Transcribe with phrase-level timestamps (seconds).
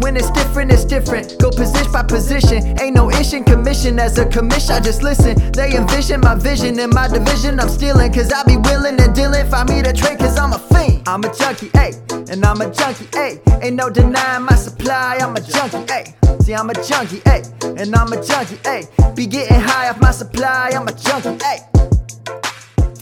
[0.00, 1.38] when it's different, it's different.
[1.38, 2.78] Go position by position.
[2.80, 4.72] Ain't no issue commission as a commission.
[4.72, 5.52] I just listen.
[5.52, 7.58] They envision my vision in my division.
[7.60, 9.48] I'm stealing, cause I be willing and dealing.
[9.48, 11.08] Find me to trade, cause I'm a fiend.
[11.08, 12.30] I'm a junkie, ayy.
[12.30, 13.62] And I'm a junkie, ayy.
[13.62, 15.18] Ain't no denying my supply.
[15.20, 16.42] I'm a junkie, ayy.
[16.42, 17.80] See, I'm a junkie, ayy.
[17.80, 19.16] And I'm a junkie, ayy.
[19.16, 20.72] Be getting high off my supply.
[20.74, 21.60] I'm a junkie, ayy.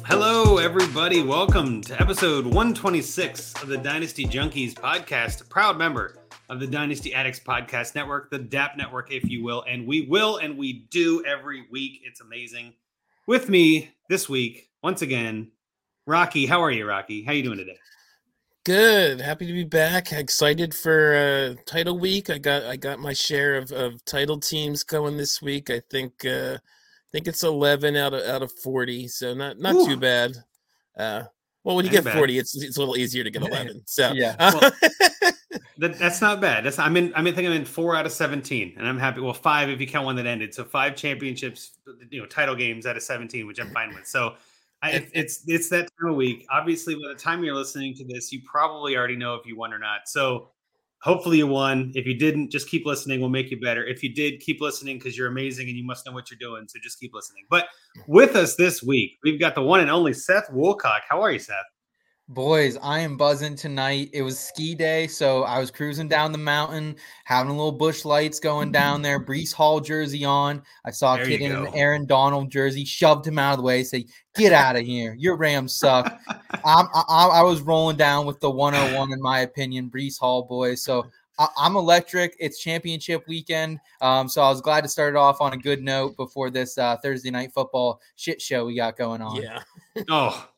[0.06, 1.22] Hello, everybody.
[1.22, 6.23] Welcome to episode 126 of the Dynasty Junkies podcast, proud member
[6.54, 9.64] of the Dynasty Addicts Podcast Network, the DAP Network, if you will.
[9.68, 12.02] And we will and we do every week.
[12.04, 12.74] It's amazing.
[13.26, 15.50] With me this week, once again,
[16.06, 16.46] Rocky.
[16.46, 17.24] How are you, Rocky?
[17.24, 17.76] How you doing today?
[18.64, 19.20] Good.
[19.20, 20.12] Happy to be back.
[20.12, 22.30] Excited for uh, title week.
[22.30, 25.70] I got I got my share of, of title teams going this week.
[25.70, 29.74] I think uh, I think it's eleven out of out of forty, so not not
[29.74, 29.86] Ooh.
[29.86, 30.36] too bad.
[30.96, 31.24] Uh,
[31.64, 32.16] well, when you Ain't get bad.
[32.16, 33.82] forty, it's it's a little easier to get eleven.
[33.86, 34.36] So Yeah.
[34.38, 34.70] uh,
[35.78, 36.64] That, that's not bad.
[36.64, 37.12] That's I'm in.
[37.14, 37.34] I'm in.
[37.34, 39.20] Think I'm in four out of seventeen, and I'm happy.
[39.20, 40.54] Well, five if you count one that ended.
[40.54, 41.78] So five championships,
[42.10, 44.06] you know, title games out of seventeen, which I'm fine with.
[44.06, 44.34] So
[44.82, 46.46] I, it, it's it's that time of week.
[46.50, 49.72] Obviously, by the time you're listening to this, you probably already know if you won
[49.72, 50.02] or not.
[50.06, 50.50] So
[51.02, 51.92] hopefully you won.
[51.94, 53.20] If you didn't, just keep listening.
[53.20, 53.84] We'll make you better.
[53.84, 56.66] If you did, keep listening because you're amazing and you must know what you're doing.
[56.68, 57.44] So just keep listening.
[57.50, 57.66] But
[58.06, 61.00] with us this week, we've got the one and only Seth Woolcock.
[61.08, 61.56] How are you, Seth?
[62.28, 64.08] Boys, I am buzzing tonight.
[64.14, 68.06] It was ski day, so I was cruising down the mountain, having a little bush
[68.06, 69.20] lights going down there.
[69.24, 70.62] Breece Hall jersey on.
[70.86, 71.68] I saw a There kid in an.
[71.74, 74.06] Aaron Donald jersey, shoved him out of the way, say,
[74.36, 75.14] "Get out of here!
[75.18, 76.18] Your Rams suck."
[76.64, 79.90] I'm, I, I was rolling down with the 101 in my opinion.
[79.90, 81.04] Breece Hall boys, so
[81.38, 82.36] I, I'm electric.
[82.40, 85.82] It's championship weekend, um, so I was glad to start it off on a good
[85.82, 89.42] note before this uh, Thursday night football shit show we got going on.
[89.42, 89.62] yeah,
[90.08, 90.48] Oh,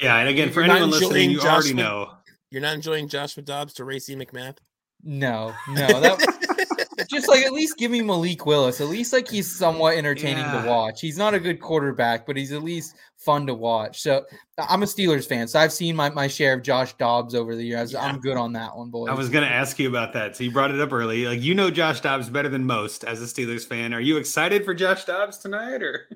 [0.00, 0.16] yeah.
[0.18, 2.10] And again, for anyone listening, enjoying you already know.
[2.50, 4.56] you're not enjoying Joshua Dobbs to Racey McMath.
[5.02, 8.82] No, no, that just like at least give me Malik Willis.
[8.82, 10.62] At least like he's somewhat entertaining Yeah.
[10.62, 11.00] to watch.
[11.00, 14.02] He's not a good quarterback, but he's at least fun to watch.
[14.02, 14.26] So
[14.58, 17.64] I'm a Steelers fan, so I've seen my, my share of Josh Dobbs over the
[17.64, 17.92] years.
[17.94, 18.04] Yeah.
[18.04, 19.06] I'm good on that one, boy.
[19.08, 20.36] I was going to ask you about that.
[20.36, 21.24] So you brought it up early.
[21.26, 23.94] Like you know Josh Dobbs better than most as a Steelers fan.
[23.94, 26.08] Are you excited for Josh Dobbs tonight or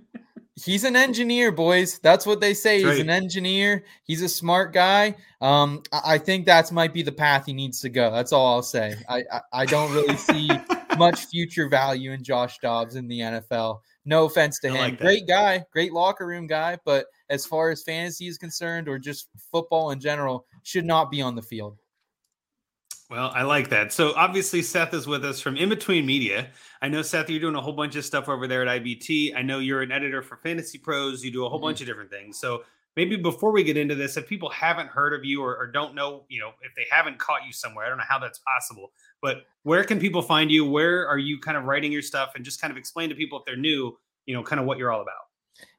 [0.57, 1.99] He's an engineer, boys.
[1.99, 2.83] That's what they say.
[2.83, 3.85] That's He's an engineer.
[4.05, 5.17] He's a smart guy.
[5.41, 8.13] Um, I, I think that might be the path he needs to go.
[8.13, 8.95] That's all I'll say.
[9.09, 10.49] I I, I don't really see
[10.99, 13.81] much future value in Josh Dobbs in the NFL.
[14.05, 14.77] No offense to him.
[14.77, 18.99] like great guy, great locker room guy, but as far as fantasy is concerned or
[18.99, 21.79] just football in general, should not be on the field.
[23.11, 23.93] Well, I like that.
[23.93, 26.51] So obviously Seth is with us from In Between Media.
[26.81, 29.37] I know Seth, you're doing a whole bunch of stuff over there at IBT.
[29.37, 31.23] I know you're an editor for Fantasy Pros.
[31.23, 31.65] You do a whole Mhm.
[31.65, 32.39] bunch of different things.
[32.41, 32.65] So
[32.97, 35.95] maybe before we get into this, if people haven't heard of you or, or don't
[35.95, 38.93] know, you know, if they haven't caught you somewhere, I don't know how that's possible.
[39.21, 40.65] But where can people find you?
[40.65, 42.33] Where are you kind of writing your stuff?
[42.35, 44.79] And just kind of explain to people if they're new, you know, kind of what
[44.79, 45.24] you're all about.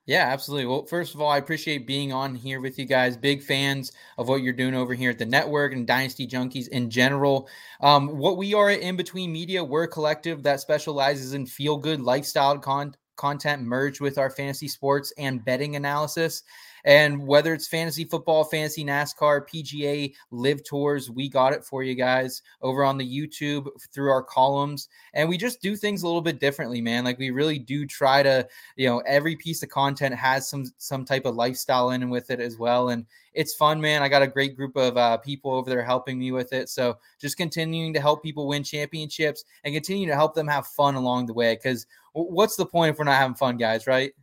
[0.08, 0.68] Yeah, absolutely.
[0.68, 3.18] Well, first of all, I appreciate being on here with you guys.
[3.18, 6.92] Big fans of what you're doing over here at the network and Dynasty Junkies in
[6.92, 7.50] general.
[7.82, 11.78] Um, what we are at In Between Media, we're a collective that specializes in feel
[11.78, 16.44] good lifestyle con- content merged with our fantasy sports and betting analysis.
[16.86, 21.96] And whether it's fantasy football, fantasy NASCAR, PGA, live tours, we got it for you
[21.96, 24.88] guys over on the YouTube through our columns.
[25.14, 27.04] And we just do things a little bit differently, man.
[27.04, 31.06] Like we really do try to you know every piece of content has some some
[31.06, 32.90] type of lifestyle in with it as well.
[32.90, 34.04] And it's fun man.
[34.04, 36.70] I got a great group of uh, people over there helping me with it.
[36.70, 40.96] So just continuing to help people win championships and continue to help them have fun
[40.96, 41.56] along the way.
[41.56, 44.14] Because what's the point if we're not having fun guys right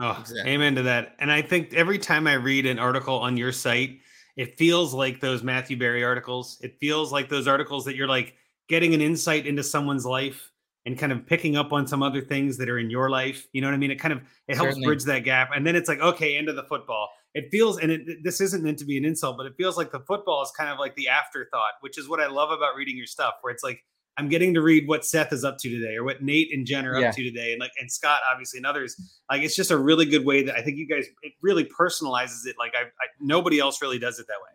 [0.00, 0.50] Oh, Exactly.
[0.50, 1.14] amen to that.
[1.18, 3.98] And I think every time I read an article on your site,
[4.36, 6.58] it feels like those Matthew Berry articles.
[6.62, 8.34] It feels like those articles that you're like
[8.68, 10.50] getting an insight into someone's life
[10.86, 13.46] and kind of picking up on some other things that are in your life.
[13.52, 13.90] You know what I mean?
[13.90, 14.86] It kind of it helps Certainly.
[14.86, 15.50] bridge that gap.
[15.54, 17.10] And then it's like, okay, into the football.
[17.34, 19.92] It feels, and it, this isn't meant to be an insult, but it feels like
[19.92, 22.96] the football is kind of like the afterthought, which is what I love about reading
[22.96, 23.84] your stuff, where it's like
[24.20, 26.86] I'm getting to read what Seth is up to today, or what Nate and Jen
[26.86, 27.08] are Yeah.
[27.08, 29.20] up to today, and like and Scott obviously and others.
[29.30, 32.46] Like it's just a really good way that I think you guys it really personalizes
[32.46, 32.56] it.
[32.58, 34.50] Like I, I nobody else really does it that way.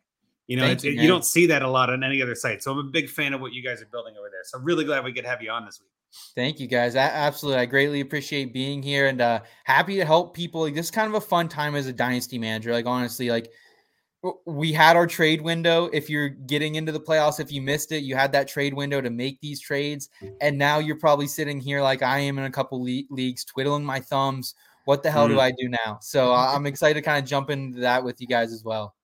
[0.47, 2.61] You know, you, you, don't see that a lot on any other site.
[2.61, 4.43] So I'm a big fan of what you guys are building over there.
[4.43, 5.89] So I'm really glad we could have you on this week.
[6.35, 6.95] Thank you guys.
[6.95, 7.61] I, absolutely.
[7.61, 10.61] I greatly appreciate being here and uh, happy to help people.
[10.61, 12.73] Like, this is kind of a fun time as a dynasty manager.
[12.73, 13.51] Like, honestly, like
[14.45, 15.89] we had our trade window.
[15.93, 19.01] If you're getting into the playoffs, if you missed it, you had that trade window
[19.01, 20.09] to make these trades.
[20.41, 23.83] And now you're probably sitting here like I am in a couple le- leagues, twiddling
[23.83, 24.55] my thumbs.
[24.85, 25.31] What the hell mm.
[25.31, 25.99] do I do now?
[26.01, 28.95] So I'm excited to kind of jump into that with you guys as well.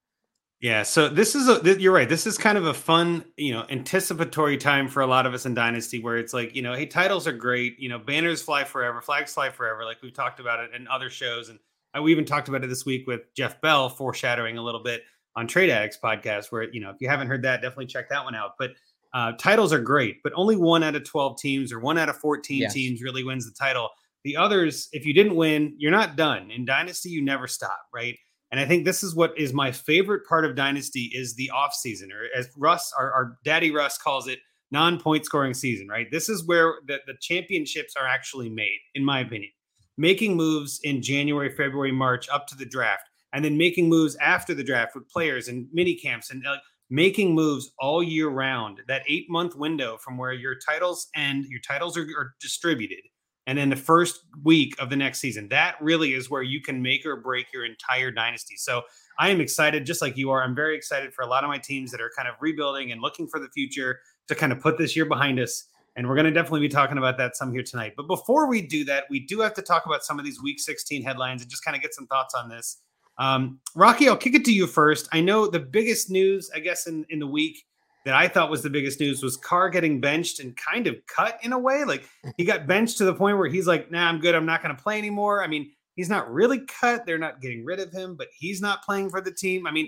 [0.60, 2.08] Yeah, so this is a you're right.
[2.08, 5.48] This is kind of a fun, you know, anticipatory time for a lot of us
[5.48, 8.64] in Dynasty where it's like, you know, hey, titles are great, you know, banners fly
[8.64, 11.58] forever, flags fly forever, like we've talked about it in other shows and
[12.00, 15.04] we even talked about it this week with Jeff Bell foreshadowing a little bit
[15.36, 18.24] on Trade Addicts podcast where, you know, if you haven't heard that, definitely check that
[18.24, 18.51] one out.
[18.60, 18.72] But
[19.13, 22.18] uh, titles are great, but only one out of 12 teams or one out of
[22.18, 22.74] 14 yes.
[22.74, 23.89] teams really wins the title.
[24.24, 26.51] The others, if you didn't win, you're not done.
[26.51, 28.18] In Dynasty, you never stop, right?
[28.51, 31.74] And I think this is what is my favorite part of Dynasty is the off
[31.74, 34.39] season, or as Russ, our, our daddy Russ calls it,
[34.72, 36.07] non-point scoring season, right?
[36.12, 39.51] This is where the, the championships are actually made, in my opinion.
[39.98, 44.54] Making moves in January, February, March up to the draft, and then making moves after
[44.54, 46.45] the draft with players and mini camps and
[46.89, 48.81] making moves all year round.
[48.88, 53.01] That eight month window from where your titles end, your titles are, are distributed
[53.48, 55.48] and then the first week of the next season.
[55.50, 58.56] That really is where you can make or break your entire dynasty.
[58.56, 58.83] So
[59.19, 60.44] I am excited, just like you are.
[60.44, 63.01] I'm very excited for a lot of my teams that are kind of rebuilding and
[63.01, 65.66] looking for the future to kind of put this year behind us.
[65.95, 67.94] And we're going to definitely be talking about that some here tonight.
[67.98, 70.60] But before we do that, we do have to talk about some of these week
[70.60, 72.81] 16 headlines and just kind of get some thoughts on this.
[73.22, 75.08] Um, Rocky, I'll kick it to you first.
[75.14, 77.64] I know the biggest news, I guess, in, in the week
[78.04, 81.38] that I thought was the biggest news was Carr getting benched and kind of cut
[81.44, 81.84] in a way.
[81.84, 82.04] Like
[82.38, 84.34] he got benched to the point where he's like, nah, I'm good.
[84.34, 85.44] I'm not going to play anymore.
[85.44, 87.06] I mean, he's not really cut.
[87.06, 89.68] They're not getting rid of him, but he's not playing for the team.
[89.68, 89.88] I mean,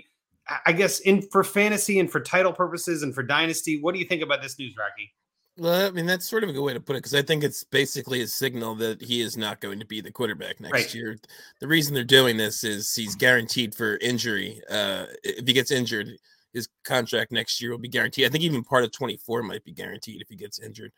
[0.64, 4.06] I guess in for fantasy and for title purposes and for dynasty, what do you
[4.06, 5.12] think about this news, Rocky?
[5.56, 7.44] Well, I mean, that's sort of a good way to put it because I think
[7.44, 10.94] it's basically a signal that he is not going to be the quarterback next right.
[10.94, 11.16] year.
[11.60, 14.60] The reason they're doing this is he's guaranteed for injury.
[14.68, 16.08] Uh, if he gets injured,
[16.54, 18.26] his contract next year will be guaranteed.
[18.26, 20.92] I think even part of 24 might be guaranteed if he gets injured.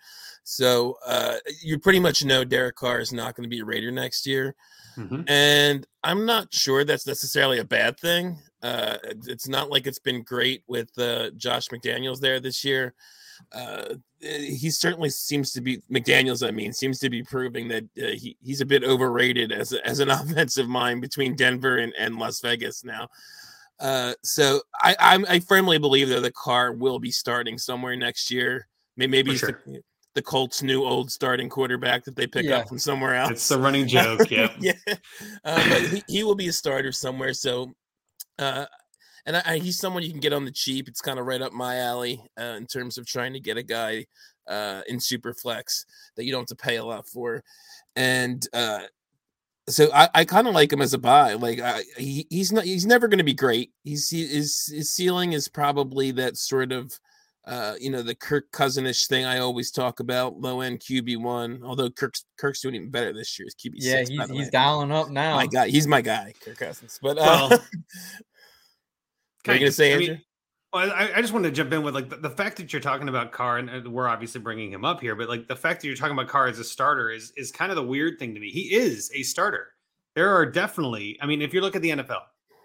[0.44, 3.90] So uh, you pretty much know Derek Carr is not going to be a Raider
[3.90, 4.54] next year.
[4.96, 5.22] Mm-hmm.
[5.28, 8.38] And I'm not sure that's necessarily a bad thing.
[8.62, 12.94] Uh, it's not like it's been great with uh, Josh McDaniels there this year.
[13.52, 16.46] Uh, he certainly seems to be McDaniels.
[16.46, 20.00] I mean, seems to be proving that uh, he, he's a bit overrated as as
[20.00, 23.08] an offensive mind between Denver and, and Las Vegas now.
[23.78, 28.30] Uh, so I, I, I firmly believe that the Carr will be starting somewhere next
[28.30, 28.68] year.
[28.96, 29.62] Maybe sure.
[29.66, 29.82] the,
[30.14, 32.58] the, Colts' new old starting quarterback that they pick yeah.
[32.58, 33.32] up from somewhere else.
[33.32, 34.20] It's the running joke.
[34.30, 34.72] Yeah, yeah.
[35.44, 37.34] Uh, but he, he, will be a starter somewhere.
[37.34, 37.74] So,
[38.38, 38.64] uh,
[39.26, 40.88] and I, he's someone you can get on the cheap.
[40.88, 43.62] It's kind of right up my alley uh, in terms of trying to get a
[43.62, 44.06] guy
[44.46, 45.84] uh, in super flex
[46.16, 47.42] that you don't have to pay a lot for.
[47.96, 48.82] And uh,
[49.68, 51.34] so I, I kind of like him as a buy.
[51.34, 53.72] Like I, he, he's not he's never going to be great.
[53.82, 56.98] He's he, his his ceiling is probably that sort of
[57.46, 61.62] uh you know the Kirk Cousinish thing I always talk about, low end QB one.
[61.64, 63.46] Although Kirk's Kirk's doing even better this year.
[63.46, 65.34] His QB yeah, six, he's he's dialing up now.
[65.36, 67.00] My guy, he's my guy, Kirk Cousins.
[67.02, 67.64] But uh, well,
[69.48, 70.06] are you gonna say, Andrew?
[70.06, 70.22] I mean,
[70.72, 72.82] well, I, I, just wanted to jump in with like the, the, fact that you're
[72.82, 75.86] talking about Carr, and we're obviously bringing him up here, but like the fact that
[75.86, 78.40] you're talking about Carr as a starter is is kind of the weird thing to
[78.40, 78.50] me.
[78.50, 79.68] He is a starter.
[80.14, 82.22] There are definitely, I mean, if you look at the NFL,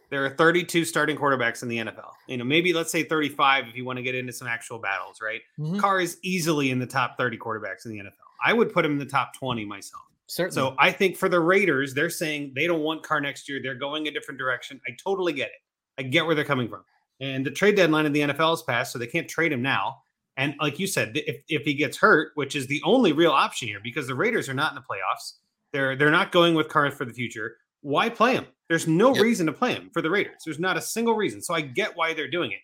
[0.10, 2.12] there are 32 starting quarterbacks in the NFL.
[2.28, 5.20] You know, maybe let's say 35 if you want to get into some actual battles,
[5.22, 5.42] right?
[5.60, 5.80] Mm-hmm.
[5.80, 8.12] Carr is easily in the top 30 quarterbacks in the NFL.
[8.44, 10.04] I would put him in the top 20 myself.
[10.28, 10.56] Certainly.
[10.56, 13.60] So I think for the Raiders, they're saying they don't want Carr next year.
[13.62, 14.80] They're going a different direction.
[14.88, 15.62] I totally get it.
[16.02, 16.84] I get where they're coming from.
[17.20, 19.98] And the trade deadline in the NFL is passed, so they can't trade him now.
[20.38, 23.68] And like you said, if, if he gets hurt, which is the only real option
[23.68, 25.34] here, because the Raiders are not in the playoffs,
[25.72, 27.58] they're they're not going with Carr for the future.
[27.82, 28.48] Why play him?
[28.68, 29.22] There's no yep.
[29.22, 30.38] reason to play him for the Raiders.
[30.44, 31.42] There's not a single reason.
[31.42, 32.60] So I get why they're doing it.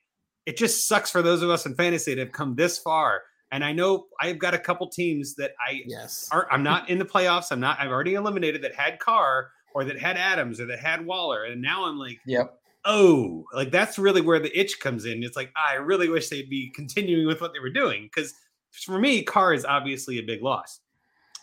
[0.47, 3.21] It just sucks for those of us in fantasy that have come this far.
[3.51, 6.97] And I know I've got a couple teams that I yes are I'm not in
[6.97, 7.51] the playoffs.
[7.51, 7.79] I'm not.
[7.79, 11.61] I've already eliminated that had Carr or that had Adams or that had Waller, and
[11.61, 15.21] now I'm like, yep oh, like that's really where the itch comes in.
[15.21, 18.33] It's like I really wish they'd be continuing with what they were doing because
[18.71, 20.79] for me, Carr is obviously a big loss.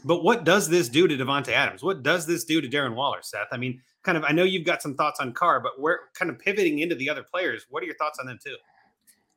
[0.05, 1.83] But what does this do to Davante Adams?
[1.83, 3.49] What does this do to Darren Waller, Seth?
[3.53, 4.25] I mean, kind of.
[4.25, 7.09] I know you've got some thoughts on Carr, but we're kind of pivoting into the
[7.09, 7.67] other players.
[7.71, 8.57] What are your thoughts on them too?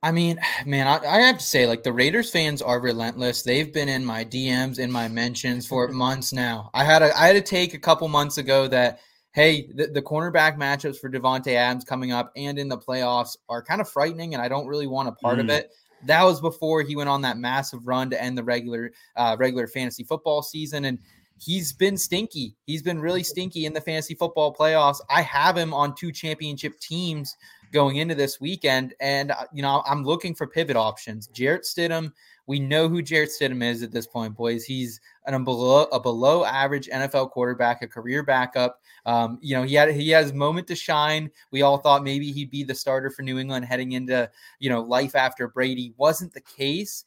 [0.03, 3.43] I mean, man, I, I, have to say, like the Raiders fans are relentless.
[3.43, 6.69] They've been in my DMs, in my mentions for months now.
[6.73, 8.99] I had a, I had a take a couple months ago that
[9.33, 13.61] hey, the, the cornerback matchups for Davante Adams coming up and in the playoffs are
[13.61, 15.41] kind of frightening, and I don't really want a part mm.
[15.41, 15.71] of it.
[16.05, 19.67] That was before he went on that massive run to end the regular uh, regular
[19.67, 20.99] fantasy football season, and
[21.39, 22.55] he's been stinky.
[22.65, 24.99] He's been really stinky in the fantasy football playoffs.
[25.09, 27.35] I have him on two championship teams
[27.71, 31.27] going into this weekend, and uh, you know I'm looking for pivot options.
[31.27, 32.11] Jarrett Stidham
[32.47, 34.63] we know who Jarrett Stidham is at this point, boys.
[34.63, 38.79] He's an, below a below average NFL quarterback, a career backup.
[39.05, 41.29] Um, you know, he had he has moment to shine.
[41.51, 44.81] We all thought maybe he'd be the starter for New England heading into you know
[44.81, 45.93] life after Brady.
[45.97, 47.03] Wasn't the case.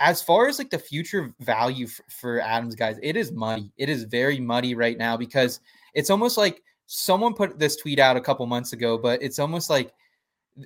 [0.00, 3.72] As far as like the future value for Adams, guys, it is muddy.
[3.78, 5.60] It is very muddy right now because
[5.94, 9.70] it's almost like someone put this tweet out a couple months ago, but it's almost
[9.70, 9.92] like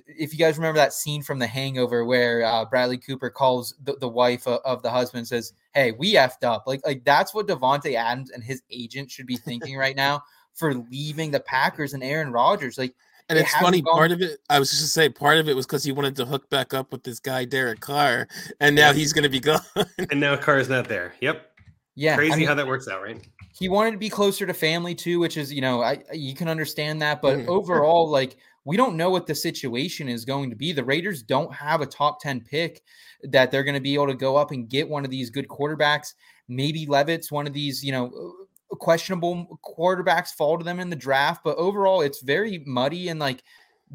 [0.07, 3.95] if you guys remember that scene from The Hangover where uh, Bradley Cooper calls the,
[3.95, 7.47] the wife of, of, the husband says, "Hey, we effed up." Like like that's what
[7.47, 10.23] Davante Adams and his agent should be thinking right now
[10.53, 12.77] for leaving the Packers and Aaron Rodgers.
[12.77, 12.95] Like,
[13.29, 13.81] and it's funny.
[13.81, 15.91] Gone- part of it, I was just to say, part of it was because he
[15.91, 18.27] wanted to hook back up with this guy Derek Carr,
[18.59, 19.61] and now he's going to be gone.
[20.09, 21.13] and now Carr's not there.
[21.21, 21.49] Yep.
[21.95, 22.15] Yeah.
[22.15, 23.21] Crazy I mean, how that works out, right?
[23.55, 26.47] He wanted to be closer to family too, which is you know I you can
[26.47, 27.47] understand that, but mm.
[27.47, 30.71] overall, like we don't know what the situation is going to be.
[30.71, 32.81] The Raiders don't have a top 10 pick
[33.23, 35.47] that they're going to be able to go up and get one of these good
[35.47, 36.13] quarterbacks.
[36.47, 40.95] Maybe Leavitt's one of these, you know, uh, questionable quarterbacks fall to them in the
[40.95, 41.43] draft.
[41.43, 43.43] But overall, it's very muddy and like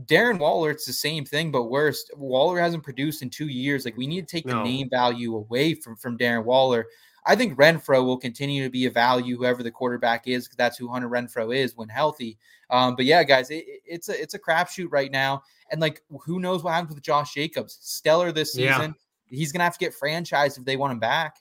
[0.04, 2.08] Darren Waller, it's the same thing, but worse.
[2.16, 3.84] Waller hasn't produced in two years.
[3.84, 4.58] Like we need to take no.
[4.58, 6.87] the name value away from from Darren Waller.
[7.28, 10.78] I think Renfrow will continue to be a value, whoever the quarterback is, because that's
[10.78, 12.38] who Hunter Renfrow is when healthy.
[12.70, 16.40] Um, but yeah, guys, it, it's a it's a crapshoot right now, and like who
[16.40, 17.78] knows what happens with Josh Jacobs?
[17.82, 18.94] Stellar this season.
[19.30, 19.37] Yeah.
[19.37, 21.37] He's gonna have to get franchised if they want him back.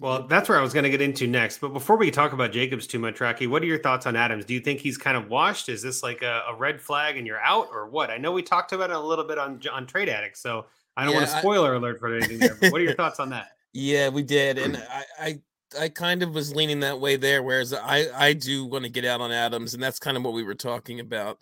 [0.00, 1.58] Well, that's where I was going to get into next.
[1.58, 4.46] But before we talk about Jacobs too much, Rocky, what are your thoughts on Adams?
[4.46, 5.68] Do you think he's kind of washed?
[5.68, 8.10] Is this like a, a red flag and you're out, or what?
[8.10, 10.64] I know we talked about it a little bit on on Trade Addict, so
[10.96, 12.56] I don't yeah, want a spoiler I, alert for anything there.
[12.58, 13.48] But what are your thoughts on that?
[13.72, 15.40] Yeah, we did, and I, I
[15.78, 17.42] I kind of was leaning that way there.
[17.42, 20.32] Whereas I I do want to get out on Adams, and that's kind of what
[20.32, 21.38] we were talking about.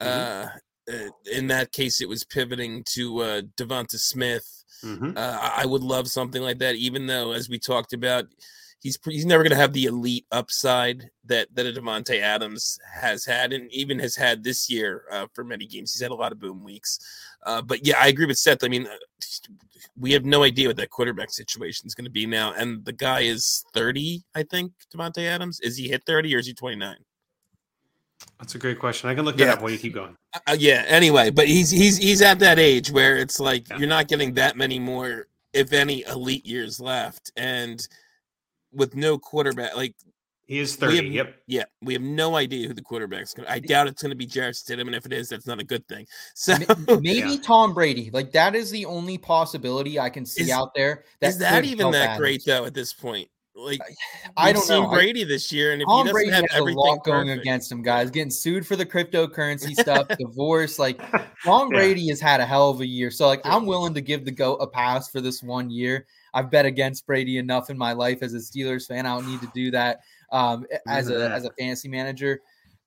[0.00, 0.48] Mm-hmm.
[0.48, 4.64] Uh, uh in that case, it was pivoting to uh, Devonta Smith.
[4.84, 5.12] Mm-hmm.
[5.16, 8.26] Uh, I would love something like that, even though, as we talked about,
[8.80, 13.24] he's he's never going to have the elite upside that that a Davante Adams has
[13.24, 15.92] had, and even has had this year uh, for many games.
[15.92, 16.98] He's had a lot of boom weeks,
[17.44, 18.64] uh, but yeah, I agree with Seth.
[18.64, 18.96] I mean, uh,
[19.98, 22.92] we have no idea what that quarterback situation is going to be now, and the
[22.92, 24.72] guy is thirty, I think.
[24.94, 26.98] Davante Adams is he hit thirty or is he twenty nine?
[28.38, 29.08] That's a great question.
[29.08, 29.52] I can look that yeah.
[29.52, 30.16] up while you keep going.
[30.46, 30.84] Uh, yeah.
[30.86, 33.78] Anyway, but he's he's he's at that age where it's like yeah.
[33.78, 37.86] you're not getting that many more, if any, elite years left, and
[38.72, 39.76] with no quarterback.
[39.76, 39.94] Like
[40.48, 40.96] he is 30.
[40.96, 41.36] Have, yep.
[41.46, 41.64] Yeah.
[41.82, 44.24] We have no idea who the quarterback's going to I doubt it's going to be
[44.24, 44.86] Jarrett Stidham.
[44.86, 46.06] And if it is, that's not a good thing.
[46.34, 46.56] So
[46.88, 47.36] maybe yeah.
[47.42, 48.10] Tom Brady.
[48.10, 51.04] Like that is the only possibility I can see is, out there.
[51.20, 53.28] That is that even that great though at this point?
[53.54, 53.80] Like
[54.36, 56.64] I don't know Brady this year, and if Tom he doesn't Brady have has a
[56.64, 57.40] lot going perfect.
[57.42, 60.78] against him, guys, getting sued for the cryptocurrency stuff, divorce.
[60.78, 61.00] Like
[61.44, 64.24] Tom Brady has had a hell of a year, so like I'm willing to give
[64.24, 66.06] the goat a pass for this one year.
[66.32, 69.06] I've bet against Brady enough in my life as a Steelers fan.
[69.06, 72.40] I don't need to do that um, as a as a fantasy manager.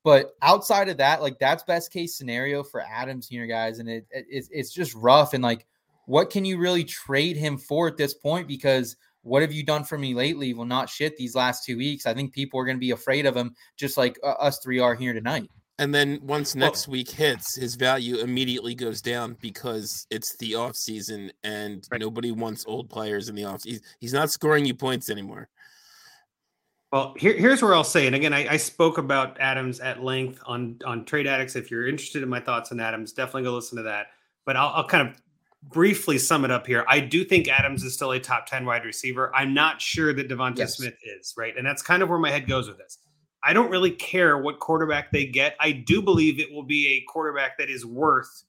[0.04, 4.06] But outside of that, like that's best case scenario for Adams here, guys, and it,
[4.12, 5.34] it it's it's just rough.
[5.34, 5.66] And like,
[6.06, 8.48] what can you really trade him for at this point?
[8.48, 10.54] Because what have you done for me lately?
[10.54, 12.06] Well, not shit these last two weeks.
[12.08, 14.80] I think people are going to be afraid of him, just like uh, us three
[14.80, 15.50] are here tonight.
[15.78, 20.56] And then once next well, week hits, his value immediately goes down because it's the
[20.56, 22.00] off season and right.
[22.00, 23.64] nobody wants old players in the off.
[23.64, 25.50] He's, he's not scoring you points anymore.
[26.92, 30.42] Well, here, here's where I'll say, and again, I, I, spoke about Adams at length
[30.46, 31.56] on on Trade Addicts.
[31.56, 34.08] If you're interested in my thoughts on Adams, definitely go listen to that.
[34.46, 35.16] But I'll, I'll kind of
[35.64, 36.84] briefly sum it up here.
[36.90, 39.34] I do think Adams is still a top ten wide receiver.
[39.34, 40.76] I'm not sure that Devonta yes.
[40.76, 42.98] Smith is right, and that's kind of where my head goes with this.
[43.44, 45.56] I don't really care what quarterback they get.
[45.62, 48.44] I do believe it will be a quarterback that is worth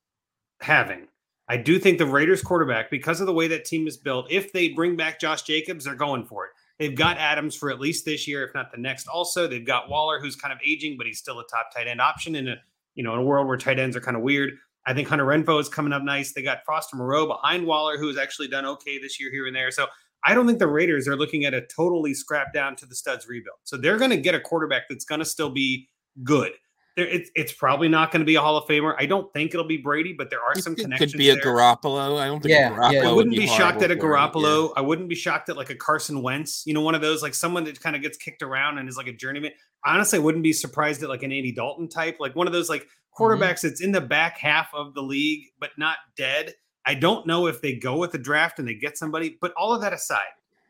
[0.60, 1.06] having.
[1.48, 4.52] I do think the Raiders quarterback, because of the way that team is built, if
[4.52, 6.52] they bring back Josh Jacobs, they're going for it.
[6.78, 9.06] They've got Adams for at least this year, if not the next.
[9.06, 12.00] Also, they've got Waller, who's kind of aging, but he's still a top tight end
[12.00, 12.56] option in a
[12.94, 14.50] you know in a world where tight ends are kind of weird.
[14.86, 16.32] I think Hunter Renfrow is coming up nice.
[16.32, 19.70] They got Foster Moreau behind Waller, who's actually done okay this year here and there.
[19.70, 19.86] So
[20.24, 23.28] I don't think the Raiders are looking at a totally scrap down to the studs
[23.28, 23.58] rebuild.
[23.64, 25.88] So they're going to get a quarterback that's going to still be
[26.22, 26.52] good.
[26.96, 28.94] There, it's it's probably not going to be a Hall of Famer.
[28.98, 31.12] I don't think it'll be Brady, but there are some it connections.
[31.12, 31.44] could be a there.
[31.44, 32.20] Garoppolo.
[32.20, 33.00] I don't think Yeah, Garoppolo yeah.
[33.00, 34.28] I would wouldn't be, shocked at a for him, yeah.
[34.28, 34.72] Garoppolo.
[34.76, 36.64] I wouldn't be shocked at like a Carson Wentz.
[36.66, 38.96] You know, one of those like someone that kind of gets kicked around and is
[38.96, 39.52] like a journeyman.
[39.84, 42.68] Honestly, I wouldn't be surprised at like an Andy Dalton type, like one of those
[42.68, 43.24] like mm-hmm.
[43.24, 46.52] quarterbacks that's in the back half of the league but not dead.
[46.84, 49.72] I don't know if they go with the draft and they get somebody, but all
[49.72, 50.20] of that aside,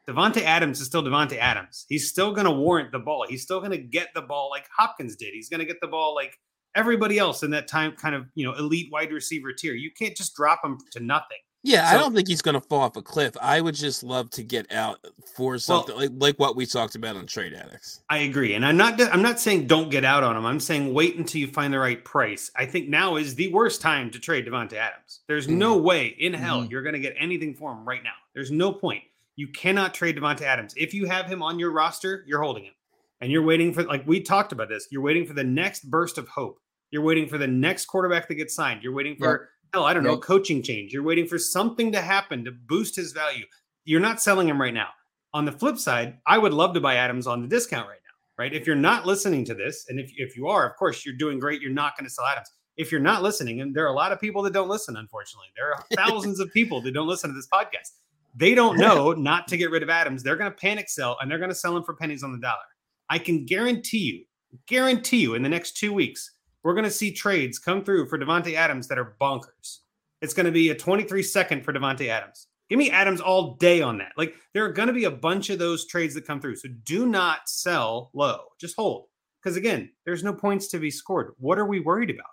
[0.08, 1.86] Davante Adams is still Davante Adams.
[1.88, 3.24] He's still going to warrant the ball.
[3.28, 5.32] He's still going to get the ball like Hopkins did.
[5.32, 6.38] He's going to get the ball like
[6.74, 9.74] everybody else in that time kind of, you know, elite wide receiver tier.
[9.74, 11.38] You can't just drop him to nothing.
[11.64, 13.36] Yeah, I don't think he's going to fall off a cliff.
[13.40, 14.98] I would just love to get out
[15.36, 18.02] for something like, like what we talked about on Trade Addicts.
[18.10, 19.00] I agree, and I'm not.
[19.00, 20.44] I'm not saying don't get out on him.
[20.44, 22.50] I'm saying wait until you find the right price.
[22.56, 25.20] I think now is the worst time to trade Davante Adams.
[25.28, 26.70] There's no way in hell Mhm.
[26.72, 28.10] you're going to get anything for him right now.
[28.34, 29.04] There's no point.
[29.36, 30.74] You cannot trade Davante Adams.
[30.76, 32.74] If you have him on your roster, you're holding him,
[33.20, 34.88] and you're waiting for like we talked about this.
[34.90, 36.58] You're waiting for the next burst of hope.
[36.90, 38.82] You're waiting for the next quarterback that gets signed.
[38.82, 40.92] You're waiting for hell, I don't know, coaching change.
[40.92, 43.44] You're waiting for something to happen to boost his value.
[43.84, 44.88] You're not selling him right now.
[45.34, 48.42] On the flip side, I would love to buy Adams on the discount right now,
[48.44, 48.52] right?
[48.52, 51.38] If you're not listening to this, and if, if you are, of course, you're doing
[51.38, 51.62] great.
[51.62, 52.50] You're not going to sell Adams.
[52.76, 55.48] If you're not listening, and there are a lot of people that don't listen, unfortunately,
[55.56, 57.92] there are thousands of people that don't listen to this podcast.
[58.34, 60.22] They don't know not to get rid of Adams.
[60.22, 62.38] They're going to panic sell and they're going to sell him for pennies on the
[62.38, 62.56] dollar.
[63.10, 64.24] I can guarantee you,
[64.66, 66.30] guarantee you in the next two weeks,
[66.62, 69.80] we're going to see trades come through for Davante Adams that are bonkers.
[70.22, 72.46] It's going to be a 23 second for Davante Adams.
[72.70, 74.12] Give me Adams all day on that.
[74.16, 76.56] Like there are going to be a bunch of those trades that come through.
[76.56, 78.44] So do not sell low.
[78.58, 79.08] Just hold.
[79.42, 81.32] Because again, there's no points to be scored.
[81.38, 82.30] What are we worried about?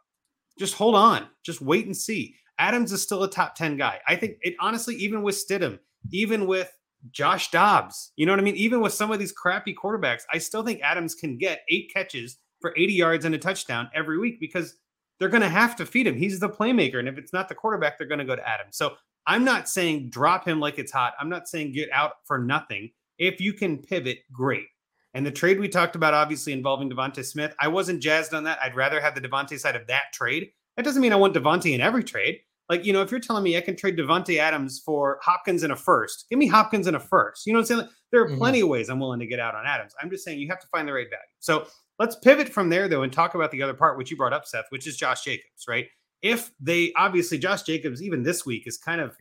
[0.58, 1.28] Just hold on.
[1.44, 2.36] Just wait and see.
[2.60, 4.00] Adams is still a top 10 guy.
[4.08, 5.80] I think it honestly, even with Stidham,
[6.12, 6.72] even with
[7.12, 8.56] Josh Dobbs, you know what I mean?
[8.56, 12.38] Even with some of these crappy quarterbacks, I still think Adams can get eight catches
[12.62, 14.76] for 80 yards and a touchdown every week because
[15.20, 16.16] they're going to have to feed him.
[16.16, 17.00] He's the playmaker.
[17.00, 18.78] And if it's not the quarterback, they're going to go to Adams.
[18.78, 18.96] So
[19.28, 21.14] I'm not saying drop him like it's hot.
[21.20, 22.92] I'm not saying get out for nothing.
[23.18, 24.66] If you can pivot, great.
[25.14, 28.60] And the trade we talked about, obviously involving Devonte Smith, I wasn't jazzed on that.
[28.62, 30.50] I'd rather have the Devonte side of that trade.
[30.78, 32.40] That doesn't mean I want Devonte in every trade.
[32.70, 35.72] Like, you know, if you're telling me I can trade Davante Adams for Hopkins in
[35.72, 37.48] a first, give me Hopkins in a first.
[37.48, 37.80] You know what I'm saying?
[37.82, 38.38] Like, there are Mhm.
[38.38, 39.96] plenty of ways I'm willing to get out on Adams.
[40.02, 41.24] I'm just saying you have to find the right value.
[41.40, 44.34] So let's pivot from there, though, and talk about the other part, which you brought
[44.34, 45.88] up, Seth, which is Josh Jacobs, right?
[46.22, 49.18] If they obviously, Josh Jacobs, even this week, is kind of,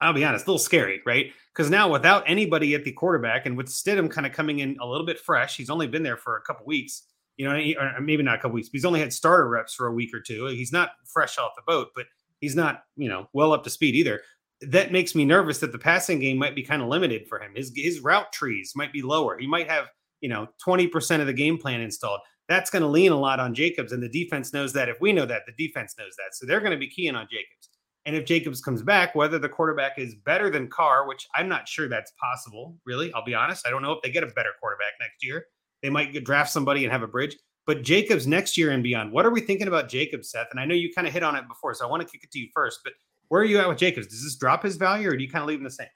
[0.00, 1.32] I'll be honest, a little scary, right?
[1.54, 4.86] Because now without anybody at the quarterback and with Stidham kind of coming in a
[4.86, 8.22] little bit fresh, he's only been there for a couple weeks, you know, or maybe
[8.22, 10.46] not a couple weeks, but he's only had starter reps for a week or two.
[10.46, 12.06] He's not fresh off the boat, but
[12.42, 14.20] he's not, you know, well up to speed either.
[14.60, 17.52] That makes me nervous that the passing game might be kind of limited for him.
[17.56, 19.38] His his route trees might be lower.
[19.38, 19.86] He might have,
[20.20, 22.20] you know, 20% of the game plan installed.
[22.48, 23.92] That's going to lean a lot on Jacobs.
[23.92, 24.88] And the defense knows that.
[24.88, 26.34] If we know that, the defense knows that.
[26.34, 27.70] So they're going to be keying on Jacobs.
[28.04, 31.68] And if Jacobs comes back, whether the quarterback is better than Carr, which I'm not
[31.68, 33.66] sure that's possible, really, I'll be honest.
[33.66, 35.46] I don't know if they get a better quarterback next year.
[35.82, 37.36] They might draft somebody and have a bridge.
[37.66, 40.48] But Jacobs next year and beyond, what are we thinking about Jacobs, Seth?
[40.50, 42.24] And I know you kind of hit on it before, so I want to kick
[42.24, 42.80] it to you first.
[42.82, 42.94] But
[43.28, 44.08] where are you at with Jacobs?
[44.08, 45.88] Does this drop his value or do you kind of leave him the same?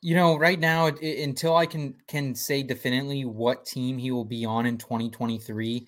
[0.00, 4.10] You know, right now, it, it- until I can can say definitely what team he
[4.10, 5.86] will be on in 2023,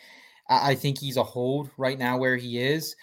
[0.49, 2.97] I, I think he's a hold right now where he is.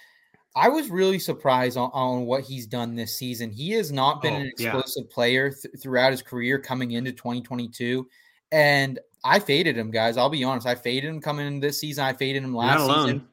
[0.55, 3.51] I was really surprised on, on what he's done this season.
[3.51, 4.77] He has not been Oh, an yeah.
[4.77, 8.07] explosive player th- throughout his career coming into 2022,
[8.51, 10.17] and I faded him, guys.
[10.17, 10.67] I'll be honest.
[10.67, 12.03] I faded him coming into this season.
[12.03, 13.27] I faded him last season.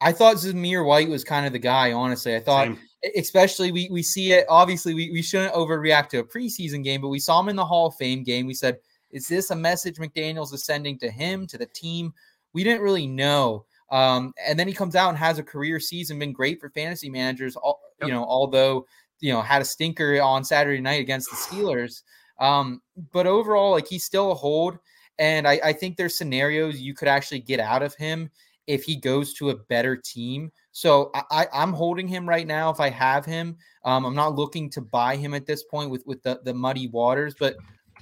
[0.00, 1.92] I thought Zamir White was kind of the guy.
[1.92, 2.78] Honestly, I thought Same.
[3.16, 7.08] especially we we see it obviously we, we shouldn't overreact to a preseason game but
[7.08, 8.78] we saw him in the hall of fame game we said
[9.10, 12.12] is this a message mcdaniels is sending to him to the team
[12.52, 16.18] we didn't really know um, and then he comes out and has a career season
[16.20, 18.08] been great for fantasy managers all, Yep.
[18.08, 18.86] you know although
[19.18, 22.02] you know had a stinker on saturday night against the steelers
[22.38, 22.80] um,
[23.12, 24.78] but overall like he's still a hold
[25.22, 28.28] and I, I think there's scenarios you could actually get out of him
[28.66, 30.50] if he goes to a better team.
[30.72, 33.56] So I, I, I'm holding him right now if I have him.
[33.84, 36.88] Um, I'm not looking to buy him at this point with, with the, the muddy
[36.88, 37.54] waters, but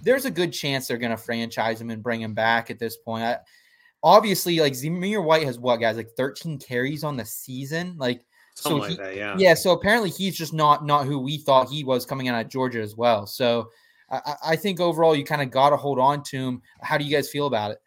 [0.03, 2.97] there's a good chance they're going to franchise him and bring him back at this
[2.97, 3.23] point.
[3.23, 3.37] I,
[4.03, 7.97] obviously, like Zamir White has what, guys, like 13 carries on the season?
[7.99, 9.37] Like, Something so like he- that, yeah.
[9.39, 12.51] yeah, so apparently he's just not not who we thought he was coming out of
[12.51, 13.27] Georgia as well.
[13.27, 13.71] So
[14.11, 16.63] I, I- I think overall you kind of got to hold on to him.
[16.83, 17.79] How do you guys feel about it?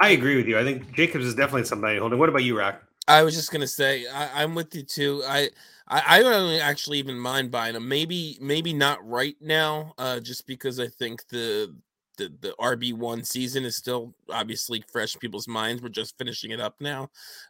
[0.00, 0.58] I agree with you.
[0.58, 2.18] I think Jacobs is definitely somebody holding.
[2.18, 2.82] What about you, Rock?
[3.08, 5.22] I was just gonna say I, I'm with you too.
[5.26, 5.48] I,
[5.88, 7.88] I I don't actually even mind buying them.
[7.88, 11.74] Maybe maybe not right now, uh, just because I think the
[12.18, 15.82] the, the RB one season is still obviously fresh in people's minds.
[15.82, 17.08] We're just finishing it up now,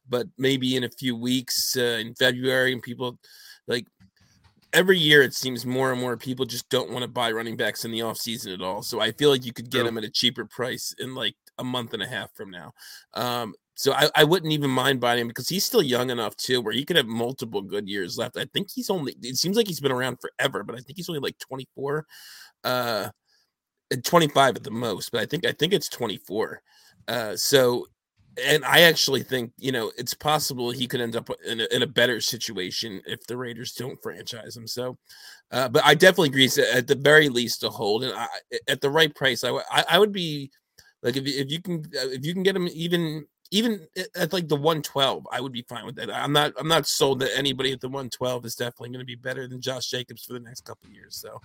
[0.08, 3.18] but maybe in a few weeks uh, in February, and people
[3.66, 3.86] like
[4.72, 7.84] every year it seems more and more people just don't want to buy running backs
[7.84, 8.82] in the off season at all.
[8.82, 11.64] So I feel like you could get them at a cheaper price in like a
[11.64, 12.72] month and a half from now.
[13.14, 16.62] Um, so I, I wouldn't even mind buying him because he's still young enough too,
[16.62, 18.38] where he could have multiple good years left.
[18.38, 19.14] I think he's only.
[19.22, 22.06] It seems like he's been around forever, but I think he's only like 24,
[22.64, 23.08] uh,
[24.02, 25.12] 25 at the most.
[25.12, 26.62] But I think I think it's 24.
[27.06, 27.86] Uh, so,
[28.44, 31.82] and I actually think you know it's possible he could end up in a, in
[31.82, 34.66] a better situation if the Raiders don't franchise him.
[34.66, 34.98] So,
[35.50, 36.50] uh, but I definitely agree.
[36.72, 38.26] At the very least, to hold, and I,
[38.68, 40.50] at the right price, I, would be
[41.02, 44.56] like if if you can if you can get him even even at like the
[44.56, 46.10] 112, I would be fine with that.
[46.10, 49.14] I'm not I'm not sold that anybody at the 112 is definitely going to be
[49.14, 51.16] better than Josh Jacobs for the next couple years.
[51.16, 51.40] So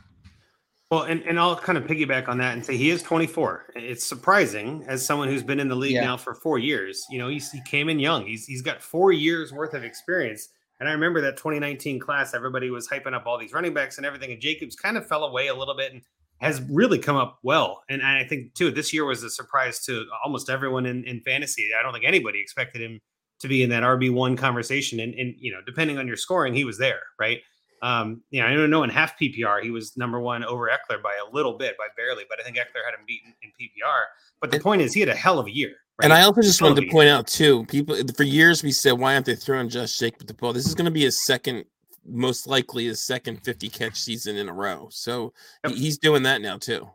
[0.91, 3.67] well, and, and I'll kind of piggyback on that and say he is 24.
[3.75, 6.04] It's surprising as someone who's been in the league yeah.
[6.04, 7.04] now for four years.
[7.10, 8.25] You know, he came in young.
[8.25, 10.49] He's he's got four years worth of experience.
[10.80, 14.06] And I remember that 2019 class, everybody was hyping up all these running backs and
[14.06, 14.32] everything.
[14.32, 15.93] And Jacobs kind of fell away a little bit.
[15.93, 16.01] And
[16.41, 17.84] has really come up well.
[17.88, 21.69] And I think too, this year was a surprise to almost everyone in, in fantasy.
[21.80, 22.99] I don't think anybody expected him
[23.41, 24.99] to be in that RB one conversation.
[24.99, 27.41] And, and you know, depending on your scoring, he was there, right?
[27.82, 31.02] Um, you know, I don't know in half PPR he was number one over Ekeler
[31.02, 34.04] by a little bit, by barely, but I think Ekeler had him beaten in PPR.
[34.39, 35.74] But the and, point is, he had a hell of a year.
[35.98, 36.06] Right?
[36.06, 39.15] And I also just wanted to point out too, people for years we said, why
[39.15, 40.54] aren't they throwing Josh with the ball?
[40.54, 41.65] This is going to be his second
[42.06, 44.88] most likely his second 50 catch season in a row.
[44.91, 45.74] So yep.
[45.74, 46.89] he's doing that now too.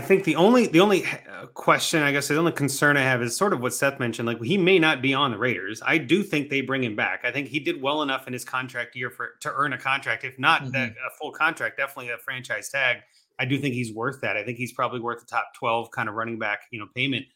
[0.00, 3.20] I think the only the only uh, question, I guess, the only concern I have
[3.20, 4.28] is sort of what Seth mentioned.
[4.28, 5.82] Like he may not be on the Raiders.
[5.84, 7.22] I do think they bring him back.
[7.24, 10.22] I think he did well enough in his contract year for to earn a contract,
[10.22, 10.76] if not mm-hmm.
[10.76, 12.98] a full contract, definitely a franchise tag.
[13.40, 14.36] I do think he's worth that.
[14.36, 17.26] I think he's probably worth the top twelve kind of running back, you know, payment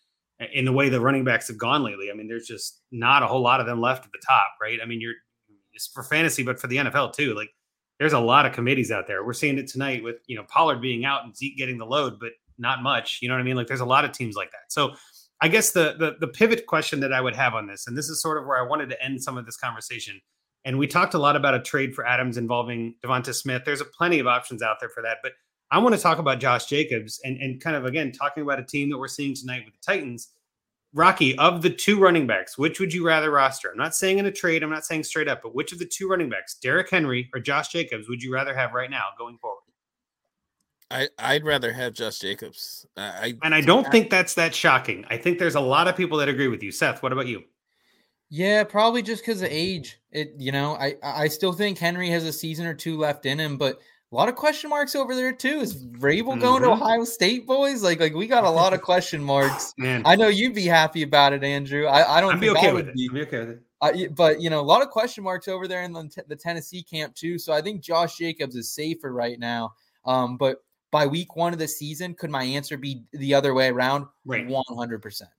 [0.52, 2.10] in the way the running backs have gone lately.
[2.12, 4.78] I mean, there's just not a whole lot of them left at the top, right?
[4.80, 5.14] I mean, you're
[5.74, 7.34] just for fantasy, but for the NFL too.
[7.34, 7.50] Like
[7.98, 9.24] there's a lot of committees out there.
[9.24, 12.18] We're seeing it tonight with you know Pollard being out and Zeke getting the load,
[12.20, 13.18] but not much.
[13.22, 13.56] You know what I mean?
[13.56, 14.70] Like there's a lot of teams like that.
[14.72, 14.94] So
[15.40, 18.08] I guess the the, the pivot question that I would have on this, and this
[18.08, 20.20] is sort of where I wanted to end some of this conversation.
[20.64, 23.62] And we talked a lot about a trade for Adams involving Devonta Smith.
[23.64, 25.32] There's a plenty of options out there for that, but
[25.72, 28.64] I want to talk about Josh Jacobs and and kind of again talking about a
[28.64, 30.28] team that we're seeing tonight with the Titans
[30.94, 33.70] Rocky, of the two running backs, which would you rather roster?
[33.70, 35.86] I'm not saying in a trade, I'm not saying straight up, but which of the
[35.86, 39.38] two running backs, Derrick Henry or Josh Jacobs, would you rather have right now going
[39.38, 39.61] forward?
[40.92, 42.86] I, I'd rather have Josh Jacobs.
[42.96, 45.04] I, and I don't I, think that's that shocking.
[45.08, 46.70] I think there's a lot of people that agree with you.
[46.70, 47.42] Seth, what about you?
[48.28, 50.00] Yeah, probably just because of age.
[50.10, 53.38] It, you know, I I still think Henry has a season or two left in
[53.38, 53.78] him, but
[54.10, 55.60] a lot of question marks over there too.
[55.60, 56.40] Is Vrabel mm-hmm.
[56.40, 56.82] going to mm-hmm.
[56.82, 57.82] Ohio State, boys?
[57.82, 59.72] Like, like we got a lot of question marks.
[59.78, 60.02] Man.
[60.04, 61.86] I know you'd be happy about it, Andrew.
[61.86, 62.34] I, I don't.
[62.34, 62.94] I'd be okay with it.
[62.94, 63.08] Be.
[63.10, 63.62] I'd be okay with it.
[63.80, 66.82] Uh, but you know, a lot of question marks over there in the, the, Tennessee
[66.82, 67.38] camp too.
[67.38, 69.74] So I think Josh Jacobs is safer right now.
[70.04, 70.58] Um, but
[70.92, 74.06] by week one of the season, could my answer be the other way around?
[74.24, 75.30] Right, one hundred percent.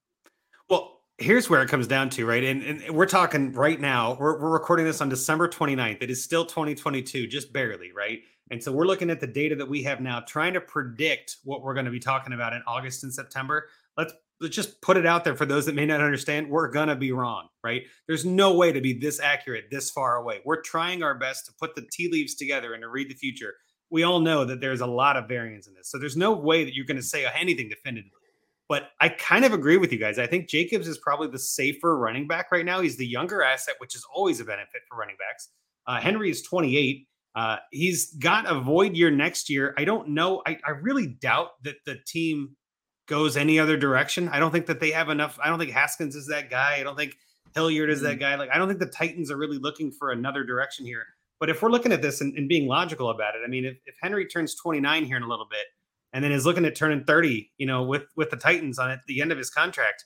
[0.70, 2.44] Well, here's where it comes down to, right?
[2.44, 4.18] And, and we're talking right now.
[4.20, 6.02] We're, we're recording this on December 29th.
[6.02, 8.20] It is still 2022, just barely, right?
[8.50, 11.62] And so we're looking at the data that we have now, trying to predict what
[11.62, 13.68] we're going to be talking about in August and September.
[13.96, 16.50] Let's let's just put it out there for those that may not understand.
[16.50, 17.84] We're gonna be wrong, right?
[18.08, 20.42] There's no way to be this accurate this far away.
[20.44, 23.54] We're trying our best to put the tea leaves together and to read the future.
[23.94, 26.66] We all know that there's a lot of variance in this, so there's no way
[26.66, 28.10] that you're going to say anything definitively.
[28.68, 30.18] But I kind of agree with you guys.
[30.18, 32.82] I think Jacobs is probably the safer running back right now.
[32.82, 35.50] He's the younger asset, which is always a benefit for running backs.
[35.86, 37.08] Uh, Henry is 28.
[37.36, 39.76] Uh, he's got a void year next year.
[39.78, 40.42] I don't know.
[40.48, 42.56] I, I really doubt that the team
[43.08, 44.28] goes any other direction.
[44.30, 45.38] I don't think that they have enough.
[45.44, 46.78] I don't think Haskins is that guy.
[46.80, 47.16] I don't think
[47.54, 48.22] Hilliard is that mm.
[48.22, 48.36] guy.
[48.36, 51.06] Like, I don't think the Titans are really looking for another direction here.
[51.40, 53.78] But if we're looking at this and, and being logical about it, I mean, if,
[53.86, 55.66] if Henry turns 29 here in a little bit
[56.14, 59.00] and then is looking at turning 30, you know, with with the Titans on at
[59.08, 60.06] the end of his contract,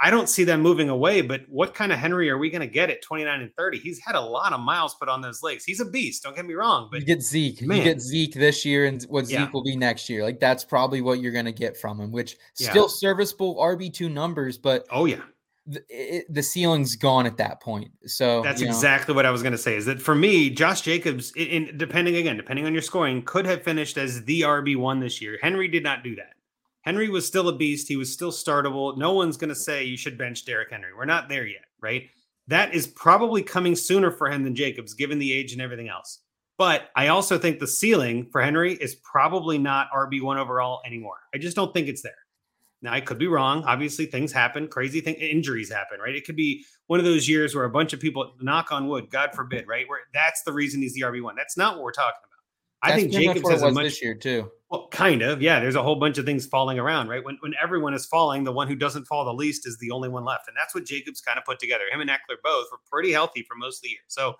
[0.00, 2.72] I don't see them moving away, but what kind of Henry are we going to
[2.72, 3.78] get at 29 and 30?
[3.78, 5.64] He's had a lot of miles put on those legs.
[5.64, 6.22] He's a beast.
[6.22, 7.62] Don't get me wrong, but you get Zeke.
[7.62, 7.78] Man.
[7.78, 9.50] You get Zeke this year and what Zeke yeah.
[9.52, 10.22] will be next year.
[10.22, 12.70] Like that's probably what you're going to get from him, which yeah.
[12.70, 15.22] still serviceable RB2 numbers, but oh, yeah.
[15.70, 17.90] The, it, the ceiling's gone at that point.
[18.06, 19.16] So that's exactly know.
[19.16, 19.76] what I was going to say.
[19.76, 23.44] Is that for me, Josh Jacobs, in, in, depending again, depending on your scoring, could
[23.44, 25.38] have finished as the RB one this year.
[25.42, 26.32] Henry did not do that.
[26.82, 27.86] Henry was still a beast.
[27.86, 28.96] He was still startable.
[28.96, 30.94] No one's going to say you should bench Derrick Henry.
[30.96, 32.08] We're not there yet, right?
[32.46, 36.20] That is probably coming sooner for him than Jacobs, given the age and everything else.
[36.56, 41.18] But I also think the ceiling for Henry is probably not RB1 overall anymore.
[41.34, 42.16] I just don't think it's there.
[42.80, 43.64] Now, I could be wrong.
[43.64, 46.14] Obviously, things happen, crazy things, injuries happen, right?
[46.14, 49.10] It could be one of those years where a bunch of people, knock on wood,
[49.10, 49.88] God forbid, right?
[49.88, 51.34] Where that's the reason he's the RB1.
[51.36, 52.28] That's not what we're talking about.
[52.80, 54.50] I think Jacobs has a much this year too.
[54.70, 55.58] Well, kind of, yeah.
[55.58, 57.24] There's a whole bunch of things falling around, right?
[57.24, 60.08] When when everyone is falling, the one who doesn't fall the least is the only
[60.08, 61.84] one left, and that's what Jacobs kind of put together.
[61.90, 64.34] Him and Ekeler both were pretty healthy for most of the year, so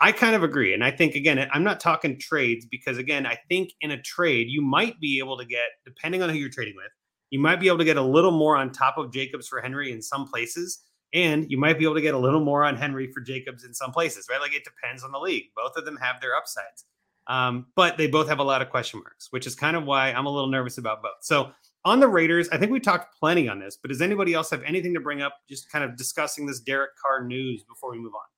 [0.00, 0.74] I kind of agree.
[0.74, 4.48] And I think again, I'm not talking trades because again, I think in a trade
[4.48, 6.92] you might be able to get, depending on who you're trading with,
[7.32, 9.90] you might be able to get a little more on top of Jacobs for Henry
[9.90, 10.82] in some places.
[11.14, 13.72] And you might be able to get a little more on Henry for Jacobs in
[13.72, 14.40] some places, right?
[14.40, 15.44] Like it depends on the league.
[15.56, 16.84] Both of them have their upsides.
[17.28, 20.12] Um, but they both have a lot of question marks, which is kind of why
[20.12, 21.22] I'm a little nervous about both.
[21.22, 21.52] So
[21.86, 24.62] on the Raiders, I think we talked plenty on this, but does anybody else have
[24.64, 28.14] anything to bring up just kind of discussing this Derek Carr news before we move
[28.14, 28.31] on?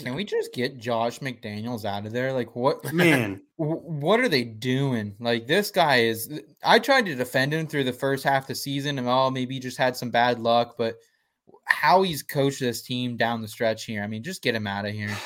[0.00, 2.32] Can we just get Josh McDaniels out of there?
[2.32, 3.42] Like what man?
[3.56, 5.14] What are they doing?
[5.20, 8.54] Like this guy is I tried to defend him through the first half of the
[8.56, 10.96] season and oh maybe he just had some bad luck, but
[11.66, 14.02] how he's coached this team down the stretch here.
[14.02, 15.16] I mean, just get him out of here.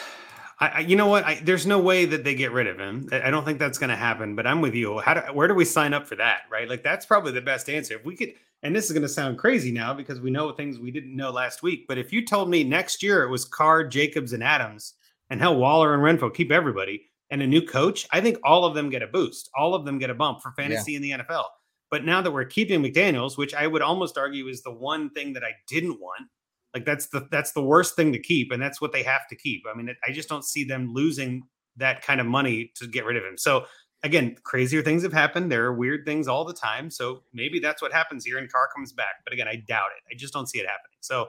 [0.60, 1.24] I, you know what?
[1.24, 3.08] I, there's no way that they get rid of him.
[3.12, 4.34] I don't think that's going to happen.
[4.34, 4.98] But I'm with you.
[4.98, 6.42] How do, where do we sign up for that?
[6.50, 6.68] Right?
[6.68, 7.94] Like that's probably the best answer.
[7.94, 8.32] If we could,
[8.64, 11.30] and this is going to sound crazy now because we know things we didn't know
[11.30, 11.84] last week.
[11.86, 14.94] But if you told me next year it was Carr, Jacobs, and Adams,
[15.30, 18.74] and hell, Waller and Renfrow keep everybody, and a new coach, I think all of
[18.74, 19.50] them get a boost.
[19.56, 20.96] All of them get a bump for fantasy yeah.
[20.96, 21.44] in the NFL.
[21.90, 25.34] But now that we're keeping McDaniels, which I would almost argue is the one thing
[25.34, 26.26] that I didn't want
[26.74, 29.36] like that's the that's the worst thing to keep, and that's what they have to
[29.36, 29.64] keep.
[29.70, 31.42] I mean, I just don't see them losing
[31.76, 33.38] that kind of money to get rid of him.
[33.38, 33.64] So
[34.02, 35.50] again, crazier things have happened.
[35.50, 36.90] There are weird things all the time.
[36.90, 39.24] So maybe that's what happens here, and Carr comes back.
[39.24, 40.14] But again, I doubt it.
[40.14, 40.98] I just don't see it happening.
[41.00, 41.28] So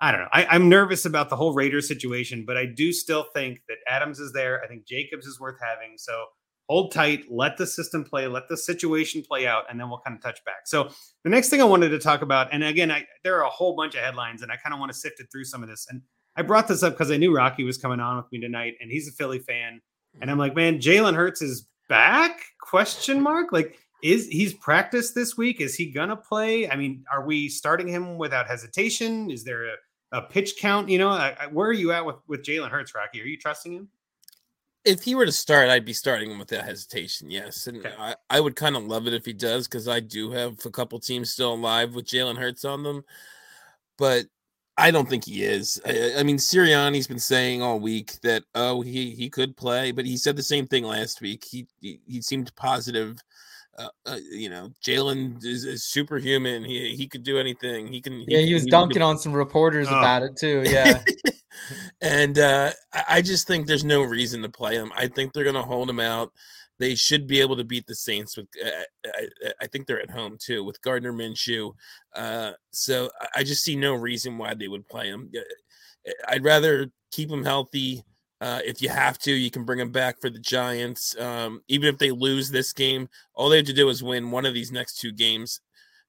[0.00, 0.28] I don't know.
[0.32, 4.20] I, am nervous about the whole Raiders situation, but I do still think that Adams
[4.20, 4.62] is there.
[4.62, 5.96] I think Jacobs is worth having.
[5.96, 6.26] So
[6.68, 10.16] hold tight, let the system play, let the situation play out, and then we'll kind
[10.16, 10.66] of touch back.
[10.66, 10.90] So
[11.24, 13.74] the next thing I wanted to talk about, and again, I, there are a whole
[13.74, 15.86] bunch of headlines, and I kind of want to sift it through some of this.
[15.88, 16.02] And
[16.36, 18.90] I brought this up because I knew Rocky was coming on with me tonight, and
[18.90, 19.80] he's a Philly fan,
[20.20, 22.40] and I'm like, man, Jalen Hurts is back?
[22.60, 23.50] Question mark.
[23.50, 25.60] Like, is he's practiced this week?
[25.60, 26.70] Is he gonna play?
[26.70, 29.30] I mean, are we starting him without hesitation?
[29.30, 30.88] Is there a, a pitch count?
[30.88, 33.20] You know, I, I, where are you at with with Jalen Hurts, Rocky?
[33.20, 33.88] Are you trusting him?
[34.84, 37.30] If he were to start, I'd be starting him without hesitation.
[37.30, 37.94] Yes, and okay.
[37.98, 40.70] I, I would kind of love it if he does because I do have a
[40.70, 43.04] couple teams still alive with Jalen Hurts on them,
[43.96, 44.26] but
[44.76, 45.80] I don't think he is.
[45.84, 50.06] I, I, mean, Sirianni's been saying all week that oh he he could play, but
[50.06, 51.44] he said the same thing last week.
[51.44, 53.18] He he, he seemed positive.
[53.78, 56.64] Uh, uh, you know, Jalen is, is, superhuman.
[56.64, 57.86] He he could do anything.
[57.86, 58.20] He can.
[58.20, 59.98] He yeah, he was dunking on some reporters oh.
[59.98, 60.64] about it too.
[60.68, 61.02] Yeah.
[62.00, 62.72] and uh,
[63.08, 64.92] I just think there's no reason to play him.
[64.96, 66.32] I think they're going to hold him out.
[66.78, 68.36] They should be able to beat the Saints.
[68.36, 68.70] With uh,
[69.06, 71.72] I, I, think they're at home too with Gardner Minshew.
[72.14, 75.30] Uh, so I just see no reason why they would play him.
[76.28, 78.04] I'd rather keep him healthy.
[78.40, 81.18] Uh, if you have to, you can bring him back for the Giants.
[81.18, 84.46] Um, even if they lose this game, all they have to do is win one
[84.46, 85.60] of these next two games,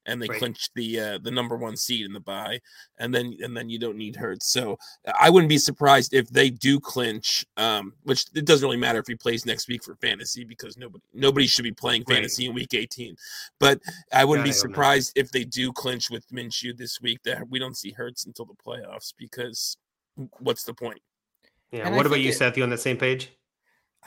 [0.06, 0.38] and they right.
[0.38, 2.60] clinch the uh, the number one seed in the bye,
[3.00, 4.52] and then and then you don't need Hurts.
[4.52, 4.78] So
[5.20, 7.48] I wouldn't be surprised if they do clinch.
[7.58, 11.04] Um, which it doesn't really matter if he plays next week for fantasy because nobody
[11.15, 12.50] nobody should be playing fantasy right.
[12.50, 13.15] in week 18.
[13.60, 13.80] But
[14.13, 17.58] I wouldn't God, be surprised if they do clinch with Minshew this week that we
[17.58, 19.78] don't see Hurts until the playoffs because
[20.38, 21.02] what's the point?
[21.71, 21.88] Yeah.
[21.88, 22.58] And what about you, it, Seth?
[22.58, 23.32] You on the same page?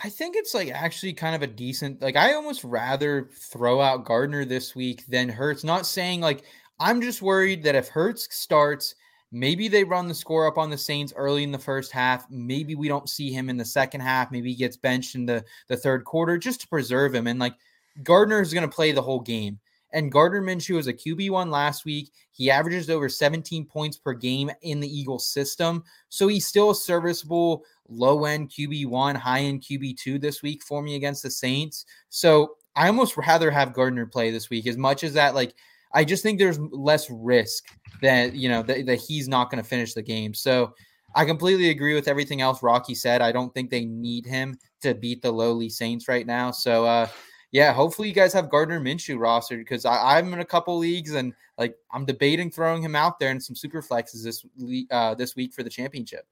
[0.02, 4.04] I think it's like actually kind of a decent like I almost rather throw out
[4.04, 5.64] Gardner this week than Hurts.
[5.64, 6.44] Not saying like
[6.80, 8.94] I'm just worried that if Hurts starts,
[9.30, 12.28] maybe they run the score up on the Saints early in the first half.
[12.30, 14.32] Maybe we don't see him in the second half.
[14.32, 17.26] Maybe he gets benched in the, the third quarter just to preserve him.
[17.26, 17.54] And like
[18.02, 19.60] Gardner is going to play the whole game.
[19.92, 22.10] And Gardner Minshew was a QB1 last week.
[22.30, 25.84] He averages over 17 points per game in the Eagles system.
[26.08, 30.96] So he's still a serviceable low end QB1, high end QB2 this week for me
[30.96, 31.84] against the Saints.
[32.08, 35.54] So I almost rather have Gardner play this week as much as that, like,
[35.94, 37.64] I just think there's less risk
[38.00, 40.32] that, you know, that, that he's not going to finish the game.
[40.32, 40.72] So
[41.14, 43.20] I completely agree with everything else Rocky said.
[43.20, 46.50] I don't think they need him to beat the lowly Saints right now.
[46.50, 47.08] So, uh,
[47.52, 51.34] yeah, hopefully you guys have Gardner Minshew rostered because I'm in a couple leagues and
[51.58, 54.44] like I'm debating throwing him out there in some super flexes this
[54.90, 56.26] uh, this week for the championship.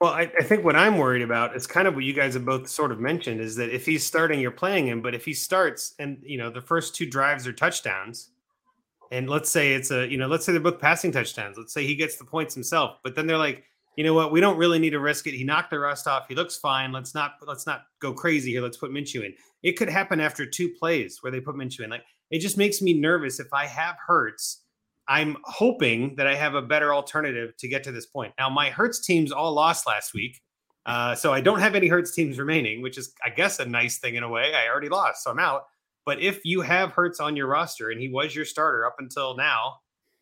[0.00, 2.44] Well, I, I, think what I'm worried about is kind of what you guys have
[2.44, 5.00] both sort of mentioned is that if he's starting, you're playing him.
[5.00, 8.30] But if he starts and you know the first two drives are touchdowns,
[9.10, 11.56] and let's say it's a you know let's say they're both passing touchdowns.
[11.56, 13.64] Let's say he gets the points himself, but then they're like
[13.96, 15.34] you know what, we don't really need to risk it.
[15.34, 16.26] He knocked the rust off.
[16.28, 16.92] He looks fine.
[16.92, 18.62] Let's not let's not go crazy here.
[18.62, 19.34] Let's put Minshew in.
[19.62, 21.90] It could happen after two plays where they put Minshew in.
[21.90, 24.62] Like it just makes me nervous if I have Hurts.
[25.06, 28.32] I'm hoping that I have a better alternative to get to this point.
[28.38, 30.40] Now, my Hurts teams all lost last week.
[30.86, 33.98] Uh, so I don't have any Hurts teams remaining, which is, I guess, a nice
[33.98, 34.54] thing in a way.
[34.54, 35.64] I already lost, so I'm out.
[36.04, 39.36] But if you have Hurts on your roster and he was your starter up until
[39.36, 39.76] now,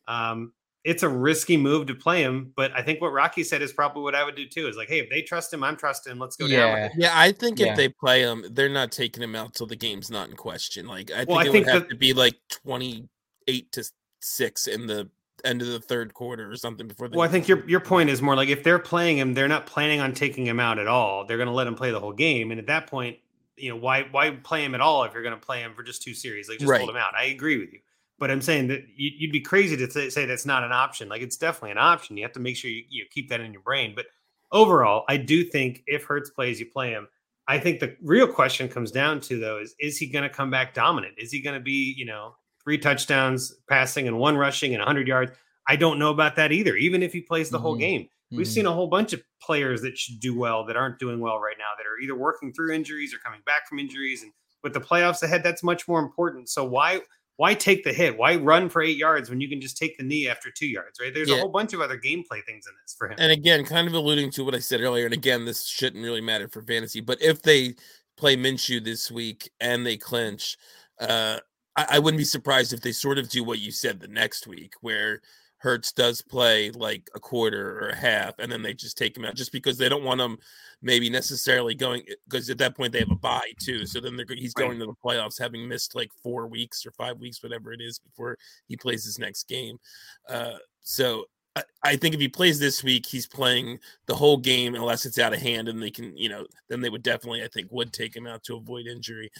[0.07, 0.53] um,
[0.85, 2.53] it's a risky move to play him.
[2.57, 4.67] But I think what Rocky said is probably what I would do too.
[4.69, 6.19] Is like, hey, if they trust him, I'm trusting him.
[6.19, 6.57] Let's go Yeah.
[6.59, 7.03] down with it.
[7.03, 7.69] Yeah, I think Yeah.
[7.73, 10.87] if they play him, they're not taking him out till the game's not in question.
[10.87, 13.09] Like I think Well, I it think would have that- to be like twenty
[13.49, 13.85] eight to
[14.21, 15.09] six in the
[15.45, 17.09] end of the third quarter or something before.
[17.09, 19.49] They Well, I think your your point is more like if they're playing him, they're
[19.49, 21.27] not planning on taking him out at all.
[21.27, 23.19] They're going to let him play the whole game, and at that point,
[23.57, 25.83] you know, why why play him at all if you're going to play him for
[25.83, 26.49] just two series?
[26.49, 26.79] Like just Right.
[26.79, 27.15] hold him out.
[27.17, 27.81] I agree with you,
[28.23, 31.09] but I'm saying that you, you'd be crazy to say, that's not an option.
[31.09, 32.17] Like it's definitely an option.
[32.17, 33.95] You have to make sure you, you keep that in your brain.
[33.97, 34.07] But
[34.53, 37.09] overall, I do think if Hurts plays, you play him.
[37.49, 40.53] I think the real question comes down to though is is he going to come
[40.53, 41.15] back dominant?
[41.19, 45.09] Is he going to be you know three touchdowns passing and one rushing and 100
[45.09, 45.33] yards?
[45.67, 46.77] I don't know about that either.
[46.77, 47.81] Even if he plays the whole Mhm.
[47.81, 48.51] game, we've Mhm.
[48.51, 51.59] seen a whole bunch of players that should do well that aren't doing well right
[51.59, 54.23] now that are either working through injuries or coming back from injuries.
[54.23, 54.33] And
[54.63, 56.49] with the playoffs ahead, that's much more important.
[56.49, 57.01] So why
[57.37, 58.17] why take the hit?
[58.17, 61.01] Why run for eight yards when you can just take the knee after two yards?
[61.01, 61.13] Right?
[61.13, 63.17] There's a whole bunch of other gameplay things in this for him.
[63.19, 66.21] And again, kind of alluding to what I said earlier, and again, this shouldn't really
[66.21, 67.75] matter for fantasy, but if they
[68.17, 70.57] play Minshew this week and they clinch,
[71.01, 71.39] uh,
[71.77, 74.47] I, I wouldn't be surprised if they sort of do what you said the next
[74.47, 75.23] week, where
[75.63, 79.25] Hurts does play like a quarter or a half, and then they just take him
[79.25, 80.39] out just because they don't want him
[80.83, 83.87] maybe necessarily going because at that point they have a bye too.
[83.87, 87.21] So then they're he's going to the playoffs having missed like four weeks or five
[87.21, 89.79] weeks, whatever it is, before he plays his next game.
[90.29, 94.75] Uh, so I, I think if he plays this week, he's playing the whole game
[94.75, 97.49] unless it's out of hand, and they can, you know, then they would definitely, I
[97.49, 99.31] think, would take him out to avoid injury.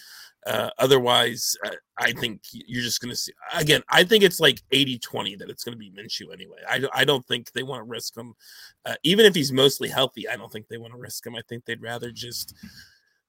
[0.45, 3.81] Uh, otherwise, uh, I think you're just going to see again.
[3.89, 6.57] I think it's like 80 20 that it's going to be Minshew anyway.
[6.69, 8.33] I, don't- I don't think they want to risk him,
[8.85, 10.27] uh, even if he's mostly healthy.
[10.29, 11.35] I don't think they want to risk him.
[11.35, 12.53] I think they'd rather just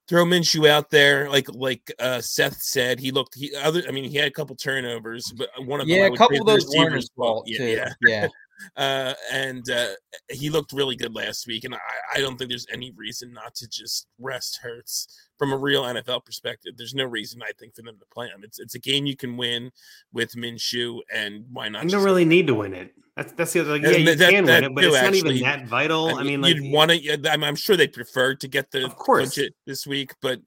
[0.09, 2.99] throw Minshew out there, like like uh, Seth said.
[3.01, 3.83] He looked he other.
[3.89, 6.41] I mean, he had a couple turnovers, but one of them, Yeah, I a couple
[6.41, 7.65] of those receiver's fault Yeah, too.
[7.71, 8.29] yeah Yeah.
[8.77, 9.89] Uh, and uh,
[10.31, 11.65] he looked really good last week.
[11.65, 11.79] And I,
[12.15, 16.25] I don't think there's any reason not to just rest Hurts from a real NFL
[16.25, 16.75] perspective.
[16.77, 18.41] There's no reason I think for them to play him.
[18.43, 19.71] It's it's a game you can win
[20.13, 21.85] with Minshew, and why not?
[21.85, 22.93] You don't really need to win it.
[23.17, 23.71] That's that's the other.
[23.73, 25.35] Like, Yeah, yeah, you that- can that win it, but it's not actually.
[25.37, 26.17] even that vital.
[26.17, 27.33] I mean, like you'd want to.
[27.33, 29.39] I'm, I'm sure they'd prefer to get the Of course.
[29.67, 30.41] this week, but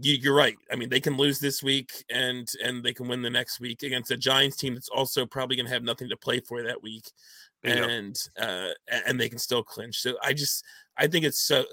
[0.00, 0.56] you're right.
[0.70, 3.82] I mean, they can lose this week and and they can win the next week
[3.82, 6.82] against a Giants team that's also probably going to have nothing to play for that
[6.82, 7.10] week,
[7.62, 7.88] Bingo.
[7.88, 8.70] and uh
[9.06, 10.00] and they can still clinch.
[10.00, 10.64] So I just
[10.96, 11.64] I think it's so.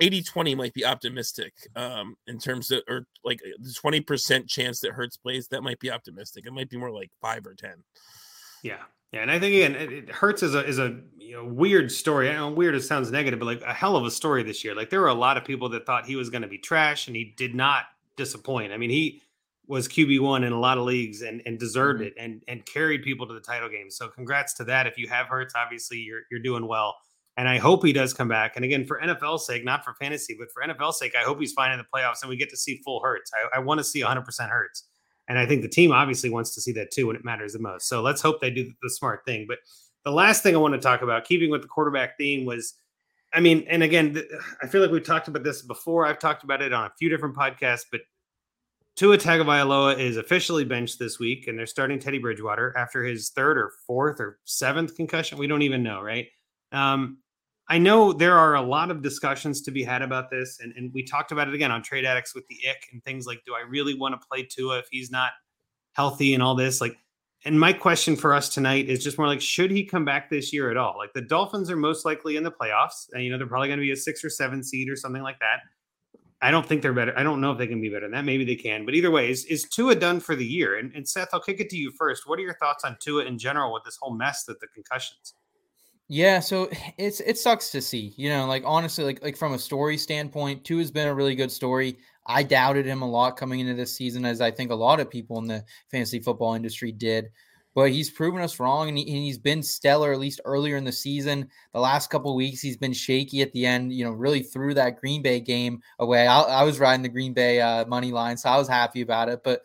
[0.00, 4.90] 80 20 might be optimistic um in terms of or like the 20% chance that
[4.90, 7.74] Hurts plays that might be optimistic it might be more like 5 or 10
[8.64, 11.44] Yeah, yeah, and I think again, it, it Hurts is a is a you know,
[11.44, 12.30] weird story.
[12.30, 14.74] I know weird it sounds negative, but like a hell of a story this year.
[14.74, 17.06] Like there were a lot of people that thought he was going to be trash,
[17.06, 17.84] and he did not
[18.16, 18.72] disappoint.
[18.72, 19.22] I mean, he
[19.66, 22.06] was QB one in a lot of leagues and and deserved Mhm.
[22.08, 23.90] it, and and carried people to the title game.
[23.90, 24.86] So congrats to that.
[24.88, 26.96] If you have Hurts, obviously you're you're doing well.
[27.36, 28.56] And I hope he does come back.
[28.56, 31.52] And again, for NFL's sake, not for fantasy, but for NFL's sake, I hope he's
[31.52, 33.30] fine in the playoffs and we get to see full Hurts.
[33.52, 34.84] I, I want to see 100% Hurts.
[35.28, 37.58] And I think the team obviously wants to see that too when it matters the
[37.58, 37.88] most.
[37.88, 39.46] So let's hope they do the smart thing.
[39.48, 39.58] But
[40.04, 42.74] the last thing I want to talk about, keeping with the quarterback theme, was
[43.32, 44.22] I mean, and again,
[44.62, 46.06] I feel like we've talked about this before.
[46.06, 48.02] I've talked about it on a few different podcasts, but
[48.96, 53.58] Tua Tagovailoa is officially benched this week, and they're starting Teddy Bridgewater after his third
[53.58, 55.36] or fourth or seventh concussion.
[55.36, 56.28] We don't even know, right?
[56.70, 57.18] Um,
[57.68, 60.92] I know there are a lot of discussions to be had about this, and, and
[60.92, 63.54] we talked about it again on Trade Addicts with the ick and things like, do
[63.54, 65.30] I really want to play Tua if he's not
[65.92, 66.80] healthy and all this?
[66.80, 66.98] Like,
[67.46, 70.52] and my question for us tonight is just more like, should he come back this
[70.52, 70.94] year at all?
[70.98, 73.78] Like, the Dolphins are most likely in the playoffs, and you know they're probably going
[73.78, 75.60] to be a six or seven seed or something like that.
[76.42, 77.18] I don't think they're better.
[77.18, 78.26] I don't know if they can be better than that.
[78.26, 80.76] Maybe they can, but either way, is, is Tua done for the year?
[80.76, 82.24] And, and Seth, I'll kick it to you first.
[82.26, 85.32] What are your thoughts on Tua in general with this whole mess that the concussions?
[86.08, 88.14] Yeah, so it's it sucks to see.
[88.16, 91.34] You know, like honestly, like like from a story standpoint, Tua has been a really
[91.34, 91.98] good story.
[92.26, 95.10] I doubted him a lot coming into this season, as I think a lot of
[95.10, 97.26] people in the fantasy football industry did.
[97.74, 100.92] But he's proven us wrong, and, he, he's been stellar at least earlier in the
[100.92, 101.48] season.
[101.72, 103.92] The last couple weeks, he's been shaky at the end.
[103.92, 106.26] You know, really threw that Green Bay game away.
[106.28, 109.28] I, I was riding the Green Bay uh, money line, so I was happy about
[109.28, 109.40] it.
[109.42, 109.62] But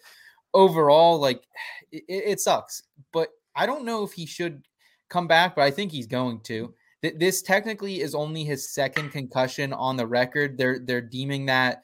[0.53, 1.43] overall, like
[1.91, 2.83] it, it sucks.
[3.13, 4.63] But I don't know if he should
[5.09, 6.73] come back, but I think he's going to.
[7.01, 10.57] this technically is only his second concussion on the record.
[10.57, 11.83] They're they're deeming that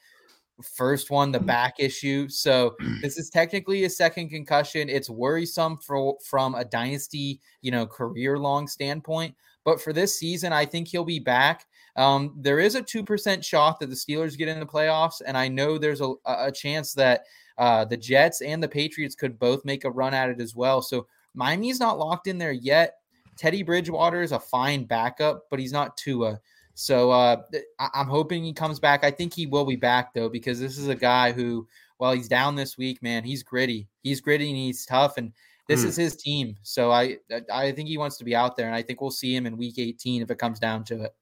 [0.63, 2.29] first one the back issue.
[2.29, 4.89] So this is technically a second concussion.
[4.89, 9.35] It's worrisome for from a dynasty, you know, career long standpoint.
[9.63, 11.65] But for this season, I think he'll be back.
[11.95, 15.37] Um, there is a two percent shot that the Steelers get in the playoffs, and
[15.37, 17.23] I know there's a, a chance that
[17.57, 20.81] uh, the Jets and the Patriots could both make a run at it as well.
[20.81, 22.95] So Miami's not locked in there yet.
[23.37, 26.39] Teddy Bridgewater is a fine backup, but he's not Tua.
[26.73, 27.37] So uh,
[27.79, 29.03] I- I'm hoping he comes back.
[29.03, 31.67] I think he will be back though, because this is a guy who,
[31.97, 33.87] while he's down this week, man, he's gritty.
[34.01, 35.31] He's gritty and he's tough, and
[35.67, 35.87] this Hmm.
[35.89, 36.55] is his team.
[36.63, 37.17] So I
[37.51, 39.57] I think he wants to be out there, and I think we'll see him in
[39.57, 41.15] Week 18 if it comes down to it.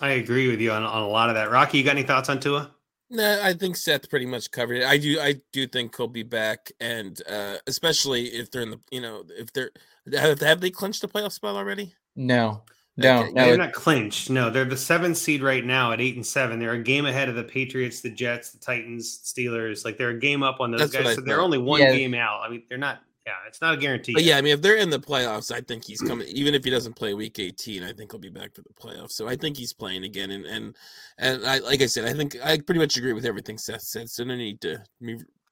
[0.00, 1.50] I agree with you on, on a lot of that.
[1.50, 2.70] Rocky, you got any thoughts on Tua?
[3.08, 4.84] No, I think Seth pretty much covered it.
[4.84, 8.80] I do, I do think he'll be back, and uh, especially if they're in the,
[8.90, 9.70] you know, if they're
[10.12, 11.94] have, have they clinched the playoff spot already?
[12.16, 12.62] No,
[12.96, 13.44] no, Okay, no.
[13.44, 14.28] they're it- not clinched.
[14.30, 16.58] No, they're the seventh seed right now at eight and seven.
[16.58, 19.84] They're a game ahead of the Patriots, the Jets, the Titans, Steelers.
[19.84, 21.14] Like they're a game up on those guys.
[21.14, 21.92] So they're only one Yeah.
[21.92, 22.40] game out.
[22.42, 23.02] I mean, they're not.
[23.26, 24.12] Yeah, it's not a guarantee.
[24.14, 26.28] But yeah, I mean, if they're in the playoffs, I think he's coming.
[26.28, 29.12] Even if he doesn't play Week 18, I think he'll be back for the playoffs.
[29.12, 30.30] So I think he's playing again.
[30.30, 30.76] And and
[31.18, 34.08] and I, like I said, I think I pretty much agree with everything Seth said.
[34.10, 34.78] So no need to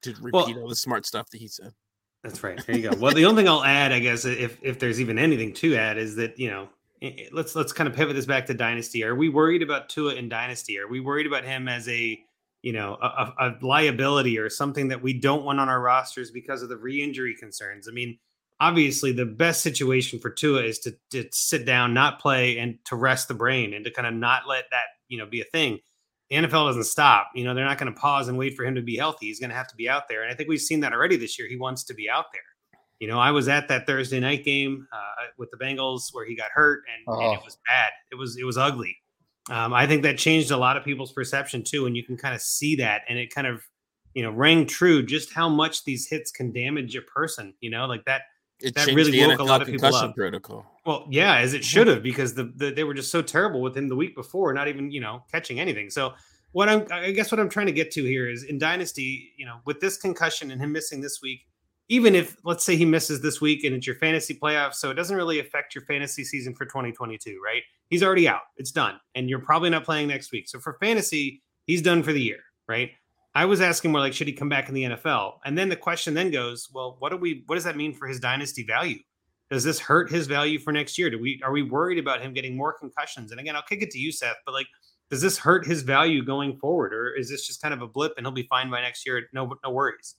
[0.02, 1.72] to repeat Well- all the smart stuff that he said.
[2.22, 2.64] That's right.
[2.64, 2.96] There you go.
[2.96, 5.98] Well, the only thing I'll add, I guess, if if there's even anything to add,
[5.98, 6.68] is that you know,
[7.32, 9.04] let's let's kind of pivot this back to dynasty.
[9.04, 10.78] Are we worried about Tua in dynasty?
[10.78, 12.18] Are we worried about him as a
[12.64, 16.62] you know a, a, liability or something that we don't want on our rosters because
[16.62, 17.86] of the re-injury concerns?
[17.88, 18.18] I mean,
[18.58, 22.96] obviously, the best situation for Tua is to to sit down, not play, and to
[22.96, 25.78] rest the brain, and to kind of not let that you know be a thing.
[26.30, 27.30] The NFL doesn't stop.
[27.34, 29.26] You know, they're not going to pause and wait for him to be healthy.
[29.26, 30.22] He's going to have to be out there.
[30.22, 31.46] And I think we've seen that already this year.
[31.46, 32.42] He wants to be out there.
[32.98, 36.34] You know, I was at that Thursday night game uh, with the Bengals where he
[36.34, 37.44] got hurt and, and it Oh.
[37.44, 37.90] was bad.
[38.10, 38.96] It was it was ugly.
[39.50, 42.34] Um, I think that changed a lot of people's perception too, and you can kind
[42.34, 43.62] of see that, and it kind of
[44.14, 47.54] you know rang true just how much these hits can damage a person.
[47.60, 48.22] You know, like that
[48.60, 50.14] It That really woke a lot of people up.
[50.14, 50.64] protocol.
[50.86, 53.76] well, yeah, as it should have, because the, the they were just so terrible with
[53.76, 55.90] him the week before, not even you know catching anything.
[55.90, 56.14] So
[56.52, 59.44] what I'm, I guess, what I'm trying to get to here is in dynasty, you
[59.44, 61.40] know, with this concussion and him missing this week,
[61.88, 64.94] even if let's say he misses this week and it's your fantasy playoffs, so it
[64.94, 67.62] doesn't really affect your fantasy season for 2022, right?
[67.90, 70.48] He's already out, it's done, and you're probably not playing next week.
[70.48, 72.90] So for fantasy, he's done for the year, right?
[73.34, 75.38] I was asking more like, should he come back in the NFL?
[75.44, 78.06] And then the question then goes, well, what do we, what does that mean for
[78.06, 78.98] his dynasty value?
[79.50, 81.10] does this hurt his value for next year?
[81.10, 83.30] Do we are we worried about him getting more concussions?
[83.30, 84.36] And again, I'll kick it to you, Seth.
[84.44, 84.66] But like,
[85.10, 88.14] does this hurt his value going forward, or is this just kind of a blip
[88.16, 89.22] and he'll be fine by next year?
[89.32, 90.16] No, no worries.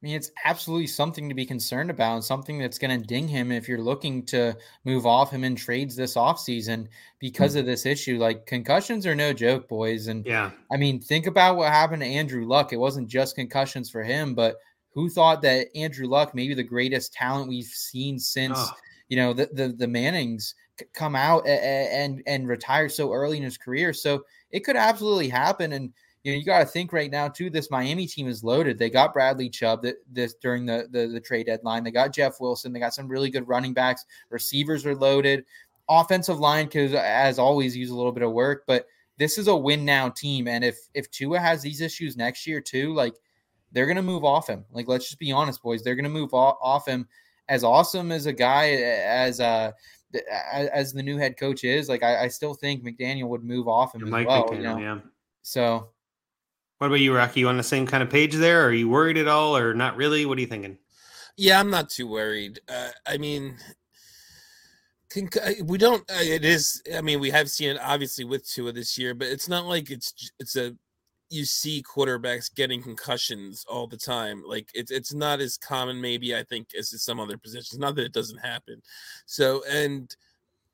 [0.00, 3.26] I mean, it's absolutely something to be concerned about and something that's going to ding
[3.26, 6.86] him if you're looking to move off him in trades this offseason
[7.18, 7.60] because hmm.
[7.60, 8.16] of this issue.
[8.16, 10.06] Like, concussions are no joke, boys.
[10.06, 12.72] And Yeah, I mean, think about what happened to Andrew Luck.
[12.72, 14.56] It wasn't just concussions for him, but
[14.94, 18.70] who thought that Andrew Luck, maybe the greatest talent we've seen since, Oh.
[19.08, 20.54] you know, the, the, the Mannings
[20.94, 23.92] come out a- a- and, and retire so early in his career.
[23.92, 24.22] So
[24.52, 25.72] it could absolutely happen.
[25.72, 25.92] And,
[26.28, 27.48] you know, you got to think right now too.
[27.48, 28.78] This Miami team is loaded.
[28.78, 31.84] They got Bradley Chubb that this during the, the the trade deadline.
[31.84, 32.70] They got Jeff Wilson.
[32.70, 34.04] They got some really good running backs.
[34.28, 35.46] Receivers are loaded.
[35.88, 38.64] Offensive line could, as always, use a little bit of work.
[38.66, 42.46] But this is a win now team, and if if Tua has these issues next
[42.46, 43.14] year too, like
[43.72, 44.66] they're gonna move off him.
[44.70, 45.82] Like let's just be honest, boys.
[45.82, 47.08] They're gonna move off, off him.
[47.48, 49.72] As awesome as a guy as uh
[50.52, 53.66] as, as the new head coach is, like I, I still think McDaniel would move
[53.66, 54.44] off him as Mike well.
[54.44, 54.78] McDaniel, you know?
[54.78, 54.98] yeah.
[55.40, 55.88] So
[56.78, 57.40] What about you, Rocky?
[57.40, 58.64] You on the same kind of page there?
[58.64, 60.24] Are you worried at all, or not really?
[60.26, 60.78] What are you thinking?
[61.36, 62.60] Yeah, I'm not too worried.
[62.68, 63.56] Uh, I mean,
[65.64, 66.08] we don't.
[66.10, 66.82] Uh, it is.
[66.96, 69.90] I mean, we have seen it obviously with Tua this year, but it's not like
[69.90, 70.76] it's it's a
[71.30, 74.42] you see quarterbacks getting concussions all the time.
[74.46, 77.78] Like it's it's not as common, maybe I think, as some other positions.
[77.78, 78.82] Not that it doesn't happen.
[79.26, 80.14] So, and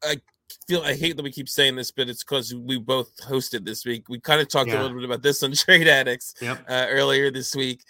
[0.02, 0.20] I
[0.68, 3.84] feel I hate that we keep saying this, but it's because we both hosted this
[3.84, 4.08] week.
[4.08, 4.80] We kind of talked Yeah.
[4.80, 6.64] a little bit about this on Trade Addicts Yep.
[6.68, 7.82] uh, earlier this week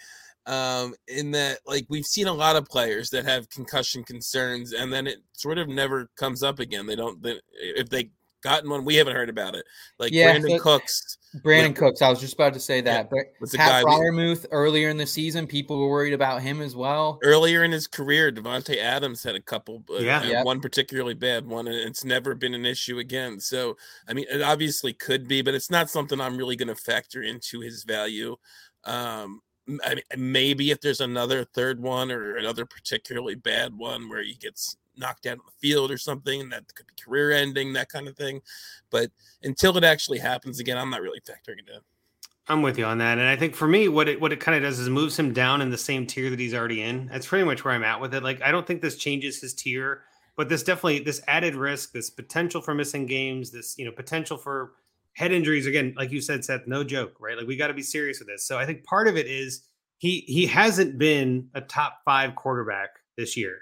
[0.47, 4.93] um in that like we've seen a lot of players that have concussion concerns and
[4.93, 8.11] then it sort of never comes up again they don't they, if they
[8.45, 9.65] gotten one we haven't heard about it
[9.99, 11.73] like Yeah, brandin so- cooks Brandin Yeah.
[11.73, 13.09] Cooks, I was just about to say Yeah, that.
[13.09, 16.41] But was a Pat guy we- Freiermuth earlier in the season, people were worried about
[16.41, 17.19] him as well.
[17.23, 20.19] earlier in his career Davante Adams had a couple uh, Yeah.
[20.21, 20.45] uh, Yep.
[20.45, 23.75] one particularly bad one and it's never been an issue again so
[24.07, 27.21] i mean it obviously could be but it's not something i'm really going to factor
[27.21, 28.37] into his value
[28.85, 29.41] um
[29.83, 34.35] I mean, maybe if there's another third one or another particularly bad one where he
[34.35, 37.89] gets knocked out on the field or something, and that could be career ending, that
[37.89, 38.41] kind of thing.
[38.89, 39.11] But
[39.43, 41.79] until it actually happens again, I'm not really factoring it in.
[42.47, 44.55] I'm with you on that, and I think for me, what it what it kind
[44.55, 47.07] of does is moves him down in the same tier that he's already in.
[47.07, 48.21] That's pretty much where I'm at with it.
[48.21, 50.03] Like I don't think this changes his tier,
[50.35, 54.37] but this definitely this added risk, this potential for missing games, this you know potential
[54.37, 54.73] for
[55.13, 55.65] head injuries.
[55.65, 57.35] Again, like you said, Seth, no joke, right?
[57.35, 58.47] Like we got to be serious with this.
[58.47, 59.63] So I think part of it is
[59.97, 63.59] he he hasn't been a top five quarterback this year.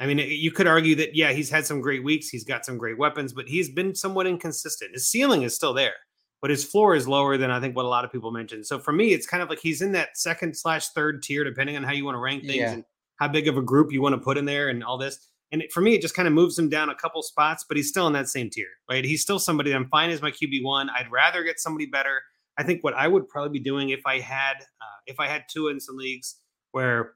[0.00, 2.78] I mean, you could argue that yeah, he's had some great weeks, he's got some
[2.78, 4.92] great weapons, but he's been somewhat inconsistent.
[4.94, 5.94] His ceiling is still there
[6.40, 8.66] but his floor is lower than I think what a lot of people mentioned.
[8.66, 11.76] So for me, it's kind of like he's in that second slash third tier, depending
[11.76, 12.72] on how you want to rank things yeah.
[12.72, 12.84] and
[13.16, 15.18] how big of a group you want to put in there and all this.
[15.50, 17.88] And for me, it just kind of moves him down a couple spots, but he's
[17.88, 19.04] still in that same tier, right?
[19.04, 20.90] He's still somebody I'm fine as my QB one.
[20.90, 22.20] I'd rather get somebody better.
[22.58, 25.44] I think what I would probably be doing if I had uh, if I had
[25.50, 26.36] Tua in some leagues
[26.72, 27.14] where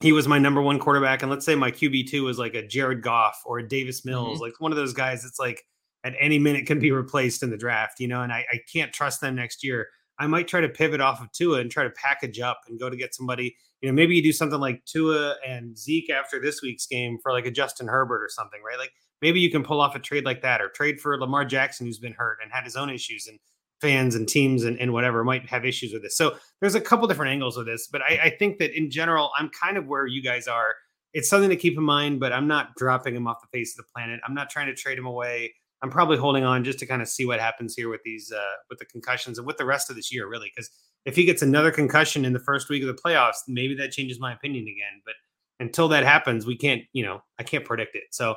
[0.00, 2.66] he was my number one quarterback, and let's say my QB two was like a
[2.66, 4.42] Jared Goff or a Davis Mills, mm-hmm.
[4.42, 5.24] like one of those guys.
[5.24, 5.64] It's like
[6.04, 8.92] at any minute can be replaced in the draft, you know, and I, I can't
[8.92, 9.88] trust them next year.
[10.18, 12.88] I might try to pivot off of Tua and try to package up and go
[12.88, 13.56] to get somebody.
[13.80, 17.32] You know, maybe you do something like Tua and Zeke after this week's game for
[17.32, 18.78] like a Justin Herbert or something, right?
[18.78, 21.86] Like maybe you can pull off a trade like that or trade for Lamar Jackson,
[21.86, 23.38] who's been hurt and had his own issues, and
[23.80, 26.16] fans and teams and, and whatever might have issues with this.
[26.16, 29.30] So there's a couple different angles of this, but I, I think that in general,
[29.38, 30.74] I'm kind of where you guys are.
[31.12, 33.84] It's something to keep in mind, but I'm not dropping him off the face of
[33.84, 34.20] the planet.
[34.26, 35.54] I'm not trying to trade him away.
[35.82, 38.54] I'm probably holding on just to kind of see what happens here with these uh,
[38.70, 40.50] with the concussions and with the rest of this year, really.
[40.54, 40.70] Because
[41.04, 44.18] if he gets another concussion in the first week of the playoffs, maybe that changes
[44.18, 45.02] my opinion again.
[45.04, 45.14] But
[45.60, 48.04] until that happens, we can't, you know, I can't predict it.
[48.10, 48.36] So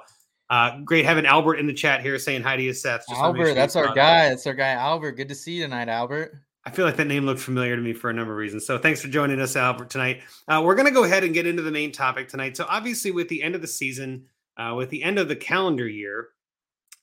[0.50, 3.06] uh, great having Albert in the chat here saying hi to you, Seth.
[3.08, 4.30] Just Albert, that's our guy.
[4.30, 5.14] That's our guy, Albert.
[5.14, 6.42] Good to see you tonight, Albert.
[6.66, 8.66] I feel like that name looked familiar to me for a number of reasons.
[8.66, 10.22] So thanks for joining us, Albert, tonight.
[10.48, 12.58] Uh, we're going to go ahead and get into the main topic tonight.
[12.58, 14.26] So obviously, with the end of the season,
[14.58, 16.30] uh, with the end of the calendar year,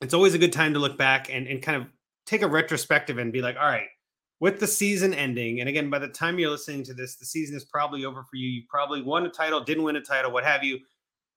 [0.01, 1.89] it's always a good time to look back and, and kind of
[2.27, 3.89] take a retrospective and be like, all right,
[4.41, 7.57] with the season ending, and again, by the time you're listening to this, the season
[7.57, 8.49] is probably over for you.
[8.49, 10.79] You probably won a title, didn't win a title, what have you.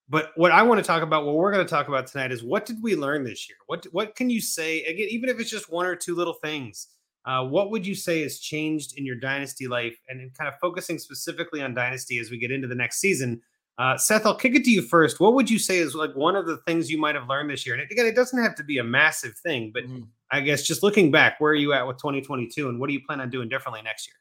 [0.10, 2.43] But what I want to talk about, what we're going to talk about tonight, is
[2.43, 3.57] what did we learn this year?
[3.68, 6.88] What what can you say again, even if it's just one or two little things?
[7.26, 10.97] Uh, what would you say has changed in your dynasty life, and kind of focusing
[10.97, 13.41] specifically on dynasty as we get into the next season?
[13.78, 15.22] Uh, Seth, I'll kick it to you first.
[15.22, 17.66] What would you say is like one of the things you might have learned this
[17.66, 17.76] year?
[17.76, 20.03] And again, it doesn't have to be a massive thing, but mm-hmm.
[20.32, 22.99] I guess just looking back, where are you at with 2022 and what do you
[23.05, 24.16] plan on doing differently next year?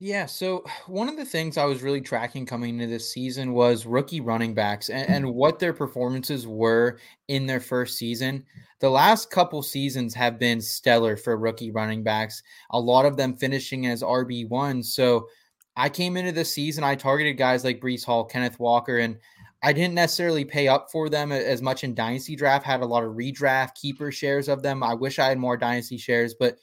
[0.00, 3.86] Yeah, so one of the things I was really tracking coming into this season was
[3.86, 5.12] rookie running backs and, hmm.
[5.12, 8.44] and, what their performances were in their first season.
[8.80, 13.34] The last couple seasons have been stellar for rookie running backs, a lot of them
[13.34, 14.84] finishing as RB1.
[14.84, 15.28] So
[15.76, 19.16] I came into the season, I targeted guys like Breece Hall, Kenneth Walker, and
[19.62, 22.64] I didn't necessarily pay up for them as much in Dynasty Draft.
[22.64, 24.84] Had a lot of redraft keeper shares of them.
[24.84, 26.58] I wish I had more Dynasty shares, but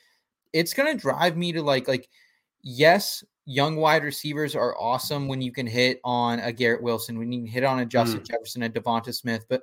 [0.54, 2.08] it's gonna drive me to like like
[2.66, 7.32] yes, young wide receivers are awesome when you can hit on a Garrett Wilson, when
[7.32, 8.28] you can hit on a Justin mm.
[8.28, 9.62] Jefferson, a Devonta Smith, but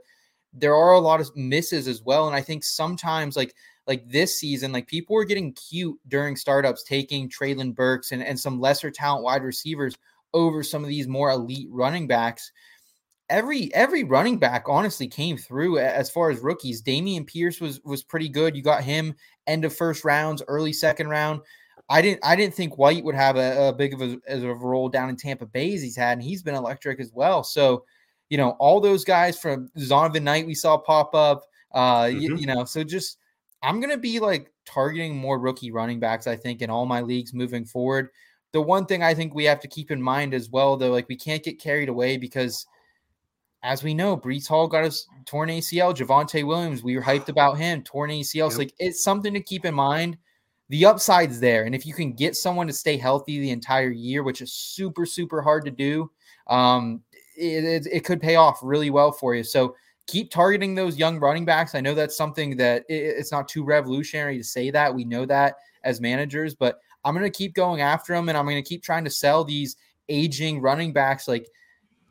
[0.54, 2.26] there are a lot of misses as well.
[2.26, 3.54] And I think sometimes like
[3.88, 8.38] like this season, like people were getting cute during startups, taking Treylon Burks and, and
[8.38, 9.96] some lesser talent wide receivers
[10.32, 12.52] over some of these more elite running backs.
[13.28, 16.82] Every every running back honestly came through as far as rookies.
[16.82, 18.54] Dameon Pierce was was pretty good.
[18.54, 19.14] You got him
[19.48, 21.40] end of first rounds, early second round.
[21.88, 24.54] I didn't I didn't think White would have a, a big of a, as a
[24.54, 27.44] role down in Tampa Bay as he's had, and he's been electric as well.
[27.44, 27.84] So,
[28.30, 31.44] you know, all those guys from Zonovan Knight we saw pop up.
[31.72, 32.18] Uh, mm-hmm.
[32.18, 33.18] you, you know, so just
[33.62, 37.00] I'm going to be like targeting more rookie running backs, I think, in all my
[37.00, 38.08] leagues moving forward.
[38.52, 41.08] The one thing I think we have to keep in mind as well, though, like
[41.08, 42.66] we can't get carried away because,
[43.62, 45.94] as we know, Breece Hall got his torn ACL.
[45.96, 48.34] Javonte Williams, we were hyped about him, torn ACL.
[48.34, 48.52] Yep.
[48.52, 50.18] So, like, it's something to keep in mind.
[50.72, 51.64] The upside's there.
[51.64, 55.04] And if you can get someone to stay healthy the entire year, which is super,
[55.04, 56.10] super hard to do,
[56.46, 57.02] um,
[57.36, 59.44] it, it, it could pay off really well for you.
[59.44, 61.74] So, keep targeting those young running backs.
[61.74, 64.94] I know that's something that it's not too revolutionary to say that.
[64.94, 68.46] We know that as managers, but I'm going to keep going after them and I'm
[68.46, 69.76] going to keep trying to sell these
[70.08, 71.28] aging running backs.
[71.28, 71.46] Like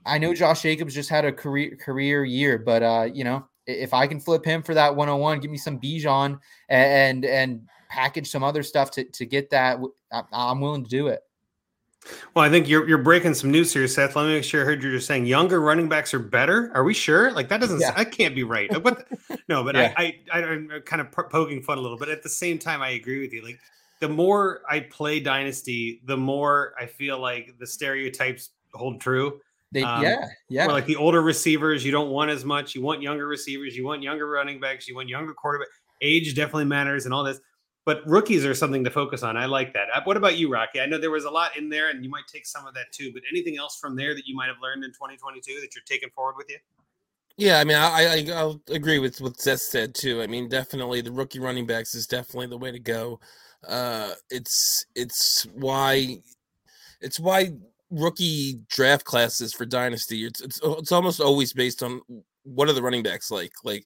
[0.06, 3.94] I know Josh Jacobs just had a career career year, but uh, you know, if
[3.94, 6.40] I can flip him for that 101, give me some Bijan
[6.70, 9.80] and and package some other stuff to to get that,
[10.32, 11.22] I'm willing to do it.
[12.34, 14.16] Well, I think you're you're breaking some news here, Seth.
[14.16, 16.72] Let me make sure I heard you just saying younger running backs are better.
[16.74, 17.32] Are we sure?
[17.32, 17.80] Like that doesn't.
[17.80, 17.92] Yeah.
[17.92, 18.72] That can't be right.
[18.82, 19.08] But
[19.48, 19.94] no, but yeah.
[19.98, 21.98] I, I I'm kind of poking fun a little.
[21.98, 23.44] But at the same time, I agree with you.
[23.44, 23.60] Like
[24.00, 29.40] the more I play Dynasty, the more I feel like the stereotypes hold true.
[29.72, 30.66] They, um, yeah, yeah.
[30.66, 32.74] Like the older receivers, you don't want as much.
[32.74, 33.78] You want younger receivers.
[33.78, 34.88] You want younger running backs.
[34.88, 35.68] You want younger quarterback.
[36.02, 37.40] Age definitely matters and all this.
[37.84, 39.38] But rookies are something to focus on.
[39.38, 39.88] I like that.
[39.94, 40.80] Uh, what about you, Rocky?
[40.80, 42.92] I know there was a lot in there, and you might take some of that
[42.92, 43.12] too.
[43.12, 46.10] But anything else from there that you might have learned in 2022 that you're taking
[46.12, 46.58] forward with you?
[47.38, 50.22] Yeah, I mean, I, I will agree with what Seth said too.
[50.22, 53.20] I mean, definitely the rookie running backs is definitely the way to go.
[53.68, 56.18] Uh, it's it's why
[57.00, 57.52] it's why
[57.90, 62.02] rookie draft classes for dynasty it's it's it's almost always based on
[62.44, 63.86] what are the running backs like like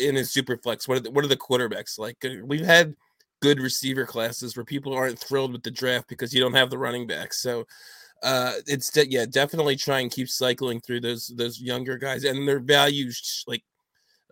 [0.00, 2.16] in a super flex what are the, what are the quarterbacks like?
[2.24, 2.94] Uh, we've had
[3.40, 6.78] good receiver classes where people aren't thrilled with the draft because you don't have the
[6.78, 7.66] running backs so
[8.22, 12.46] uh it's de- yeah definitely try and keep cycling through those those younger guys and
[12.46, 13.62] their values like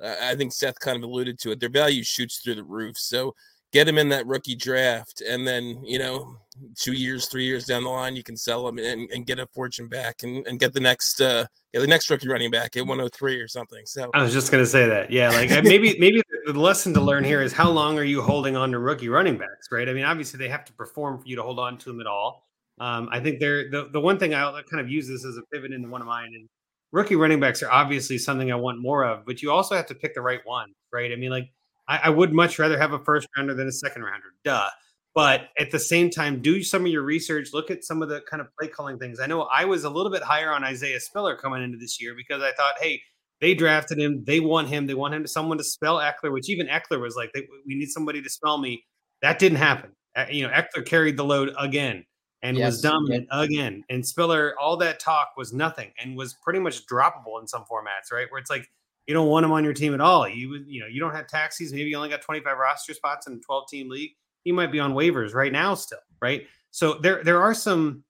[0.03, 2.99] uh, i think seth kind of alluded to it their value shoots through the roof.
[2.99, 3.35] So
[3.73, 6.37] get him in that rookie draft, and then you know,
[6.77, 9.47] two years, three years down the line, you can sell him and, and get a
[9.47, 12.81] fortune back, and, and get the next uh, get the next rookie running back at
[12.81, 13.85] 103 or something.
[13.87, 17.25] So I was just gonna say that, yeah, like maybe maybe the lesson to learn
[17.25, 19.89] here is how long are you holding on to rookie running backs, right?
[19.89, 22.07] I mean, obviously they have to perform for you to hold on to them at
[22.07, 22.45] all.
[22.81, 25.43] Um, I think they're the, the one thing I kind of use this as a
[25.53, 26.49] pivot into one of mine and
[26.93, 29.95] rookie running backs are obviously something I want more of, but you also have to
[29.95, 31.13] pick the right one, right?
[31.13, 31.51] I mean, like
[31.89, 34.27] I, I would much rather have a first rounder than a second rounder.
[34.45, 34.69] Duh.
[35.15, 37.49] But at the same time, do some of your research.
[37.53, 39.19] Look at some of the kind of play calling things.
[39.19, 42.15] I know I was a little bit higher on Isaiah Spiller coming into this year
[42.17, 43.03] because I thought, hey,
[43.41, 44.23] they drafted him.
[44.25, 44.87] They want him.
[44.87, 47.89] They want him to someone to spell Ekeler, which even Ekeler was like, we need
[47.89, 48.85] somebody to spell me.
[49.23, 49.91] That didn't happen.
[50.31, 52.05] You know, Ekeler carried the load again
[52.43, 53.85] and yes, was dominant again.
[53.89, 58.13] And Spiller, all that talk was nothing and was pretty much droppable in some formats,
[58.13, 58.27] right?
[58.31, 58.69] Where it's like
[59.09, 60.29] you don't want him on your team at all.
[60.29, 61.73] You you know you don't have taxis.
[61.73, 64.11] Maybe you only got 25 roster spots in a 12 team league.
[64.45, 66.47] He might be on waivers right now still, right?
[66.71, 68.05] So there there are some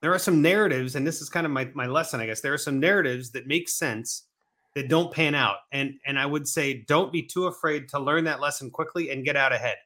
[0.00, 2.40] there are some narratives, and this is kind of my my lesson, I guess.
[2.40, 4.26] There are some narratives that make sense
[4.76, 8.22] that don't pan out, and and I would say don't be too afraid to learn
[8.24, 9.76] that lesson quickly and get out ahead.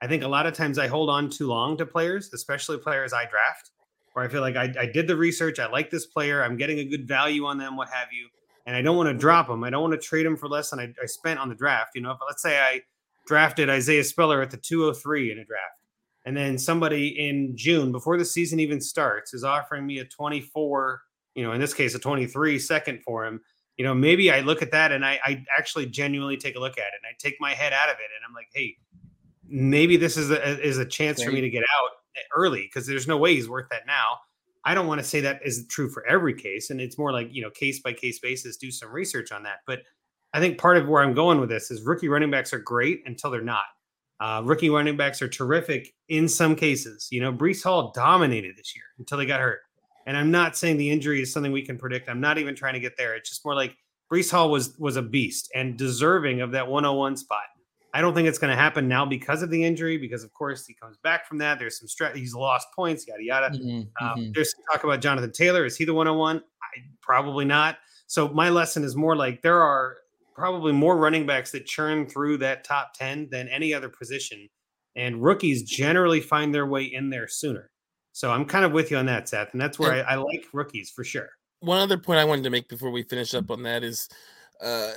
[0.00, 3.12] I think a lot of times I hold on too long to players, especially players
[3.12, 3.72] I draft,
[4.14, 6.78] where I feel like I, I did the research, I like this player, I'm getting
[6.78, 8.28] a good value on them, what have you
[8.68, 9.64] and I don't want to drop him.
[9.64, 11.92] I don't want to trade him for less than I, I spent on the draft.
[11.94, 12.82] You know, if let's say I
[13.26, 15.62] drafted Isaiah Spiller at the 203 in a draft,
[16.26, 21.00] and then somebody in June before the season even starts is offering me a 24,
[21.34, 23.40] you know, in this case a 23 second for him.
[23.78, 26.76] You know, maybe I look at that and I, I actually genuinely take a look
[26.76, 28.76] at it and I take my head out of it and I'm like, hey,
[29.48, 31.90] maybe this is a is a chance for me to get out
[32.36, 34.18] early because there's no way he's worth that now.
[34.64, 37.28] I don't want to say that is true for every case, and it's more like
[37.32, 38.56] you know case by case basis.
[38.56, 39.80] Do some research on that, but
[40.34, 43.02] I think part of where I'm going with this is rookie running backs are great
[43.06, 43.64] until they're not.
[44.20, 47.08] Uh, rookie running backs are terrific in some cases.
[47.10, 49.60] You know, Breece Hall dominated this year until they got hurt.
[50.06, 52.08] And I'm not saying the injury is something we can predict.
[52.08, 53.14] I'm not even trying to get there.
[53.14, 53.76] It's just more like
[54.12, 57.44] Breece Hall was was a beast and deserving of that 101 spot.
[57.94, 60.66] I don't think it's going to happen now because of the injury, because of course
[60.66, 61.58] he comes back from that.
[61.58, 62.16] There's some stress.
[62.16, 63.50] He's lost points, yada yada.
[63.50, 64.32] Mm-hmm, um, mm-hmm.
[64.34, 65.64] There's talk about Jonathan Taylor.
[65.64, 66.36] Is he the one 101?
[66.38, 67.78] I, probably not.
[68.06, 69.96] So my lesson is more like there are
[70.34, 74.48] probably more running backs that churn through that top 10 than any other position.
[74.94, 77.70] And rookies generally find their way in there sooner.
[78.12, 79.52] So I'm kind of with you on that, Seth.
[79.52, 81.28] And that's where I, I like rookies for sure.
[81.60, 84.08] One other point I wanted to make before we finish up on that is
[84.62, 84.92] uh,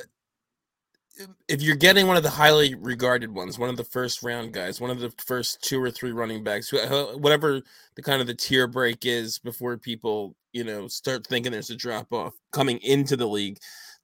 [1.48, 4.80] if you're getting one of the highly regarded ones, one of the first round guys,
[4.80, 7.62] one of the first two or three running backs, whatever
[7.96, 11.76] the kind of the tier break is before people, you know, start thinking there's a
[11.76, 13.58] drop off coming into the league,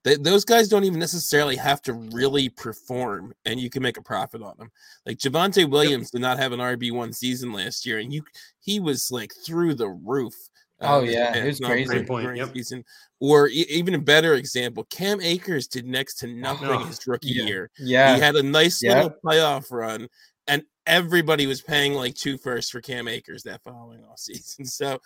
[0.04, 4.02] they, those guys don't even necessarily have to really perform, and you can make a
[4.02, 4.72] profit on them.
[5.06, 8.24] Like Javonte Williams did not have an RB one season last year, and you
[8.60, 10.36] he was like through the roof.
[10.82, 12.04] Oh yeah, it was crazy.
[12.04, 12.38] Point.
[12.38, 12.54] Yep.
[12.54, 12.84] Season.
[13.20, 17.30] Or e- even a better example, Cam Akers did next to nothing oh, his rookie
[17.30, 17.44] yeah.
[17.44, 17.70] year.
[17.80, 18.96] Yeah, he had a nice yep.
[18.96, 20.08] little playoff run,
[20.48, 24.66] and everybody was paying like two firsts for Cam Akers that following off season.
[24.66, 25.00] So,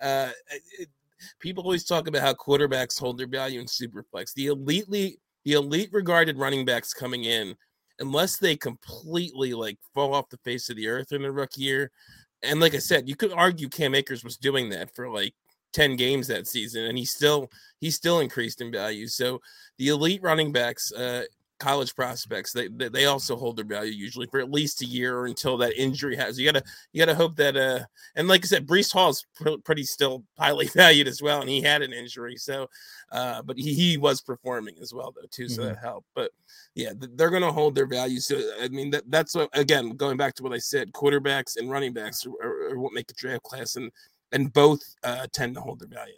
[0.00, 0.30] uh,
[0.78, 0.88] it,
[1.40, 4.32] people always talk about how quarterbacks hold their value in superflex.
[4.34, 7.56] The elitely, the elite regarded running backs coming in,
[7.98, 11.90] unless they completely like fall off the face of the earth in their rookie year,
[12.42, 15.34] and like I said, you could argue Cam Akers was doing that for like
[15.72, 19.06] 10 games that season and he still he still increased in value.
[19.06, 19.40] So
[19.78, 21.24] the elite running backs uh
[21.58, 25.26] college prospects they they also hold their value usually for at least a year or
[25.26, 27.80] until that injury has you gotta you gotta hope that uh
[28.14, 31.62] and like i said Breece Hall's pr- pretty still highly valued as well and he
[31.62, 32.68] had an injury so
[33.12, 35.70] uh but he, he was performing as well though too so mm-hmm.
[35.70, 36.30] that helped but
[36.74, 40.34] yeah they're gonna hold their value so i mean that that's what again going back
[40.34, 43.42] to what i said quarterbacks and running backs are, are, are what make a draft
[43.42, 43.90] class and
[44.32, 46.14] and both uh tend to hold their value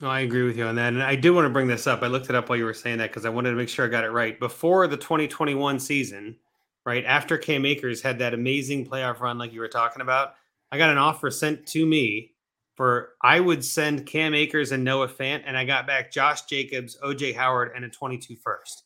[0.00, 0.92] No, I agree with you on that.
[0.92, 2.02] And I did want to bring this up.
[2.02, 3.84] I looked it up while you were saying that because I wanted to make sure
[3.84, 4.38] I got it right.
[4.38, 6.36] Before the 2021 season,
[6.84, 10.34] right after Cam Akers had that amazing playoff run, like you were talking about,
[10.72, 12.32] I got an offer sent to me
[12.74, 16.98] for I would send Cam Akers and Noah Fant, and I got back Josh Jacobs,
[17.02, 18.82] OJ Howard, and a 22 first.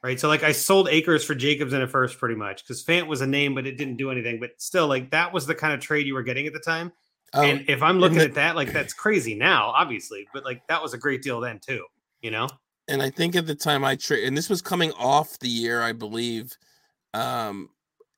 [0.00, 0.20] Right.
[0.20, 3.20] So like I sold Akers for Jacobs and a first pretty much because Fant was
[3.20, 4.38] a name, but it didn't do anything.
[4.38, 6.92] But still, like that was the kind of trade you were getting at the time.
[7.34, 10.82] Oh, and if I'm looking at that, like that's crazy now, obviously, but like that
[10.82, 11.84] was a great deal then too,
[12.22, 12.48] you know?
[12.88, 15.82] And I think at the time I trade, and this was coming off the year,
[15.82, 16.56] I believe,
[17.12, 17.68] um,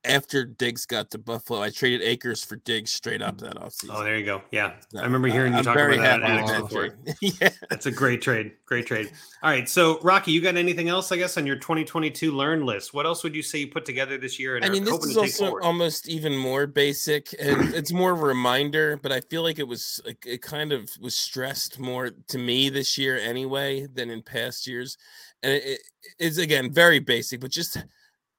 [0.04, 3.90] after Diggs got to Buffalo, I traded Akers for Diggs straight up that offseason.
[3.90, 4.42] Oh, there you go.
[4.50, 4.72] Yeah.
[4.88, 6.96] So, I remember uh, hearing you talk about that before.
[7.20, 7.50] yeah.
[7.68, 8.52] That's a great trade.
[8.64, 9.10] Great trade.
[9.42, 9.68] All right.
[9.68, 12.94] So, Rocky, you got anything else, I guess, on your 2022 learn list?
[12.94, 14.56] What else would you say you put together this year?
[14.56, 18.26] And I mean, this is also almost even more basic and it's more of a
[18.26, 22.70] reminder, but I feel like it was, it kind of was stressed more to me
[22.70, 24.96] this year anyway than in past years.
[25.42, 25.80] And it
[26.18, 27.76] is, again, very basic, but just–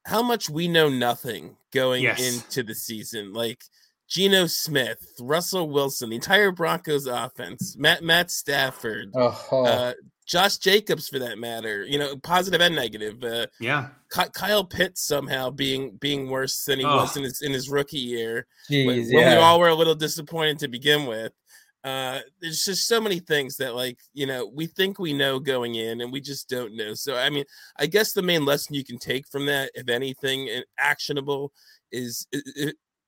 [0.05, 2.19] how much we know nothing going yes.
[2.19, 3.33] into the season.
[3.33, 3.63] Like
[4.07, 9.61] Geno Smith, Russell Wilson, the entire Broncos offense, Matt Matt Stafford, uh-huh.
[9.63, 9.93] uh,
[10.25, 11.83] Josh Jacobs for that matter.
[11.85, 13.23] You know, positive and negative.
[13.23, 16.97] Uh, yeah, Kyle Pitts somehow being being worse than he oh.
[16.97, 18.47] was in his in his rookie year.
[18.69, 19.15] Jeez, when, yeah.
[19.15, 21.31] when we all were a little disappointed to begin with
[21.83, 25.75] uh there's just so many things that like you know we think we know going
[25.75, 26.93] in and we just don't know.
[26.93, 27.45] So i mean
[27.77, 31.51] i guess the main lesson you can take from that if anything actionable
[31.91, 32.27] is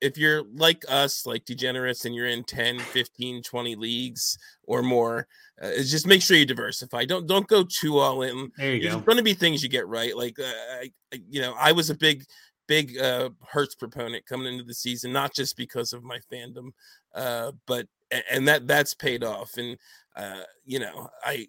[0.02, 5.28] if you're like us like degenerates and you're in 10 15 20 leagues or more
[5.62, 7.06] uh, just make sure you diversify.
[7.06, 8.52] Don't don't go too all in.
[8.58, 9.02] There you there's go.
[9.02, 10.16] going to be things you get right.
[10.16, 10.44] Like uh,
[10.82, 10.92] I,
[11.30, 12.26] you know i was a big
[12.68, 16.72] big uh Hurts proponent coming into the season, not just because of my fandom,
[17.14, 17.88] uh, but
[18.32, 19.58] and that that's paid off.
[19.58, 19.78] And
[20.16, 21.48] uh, you know, I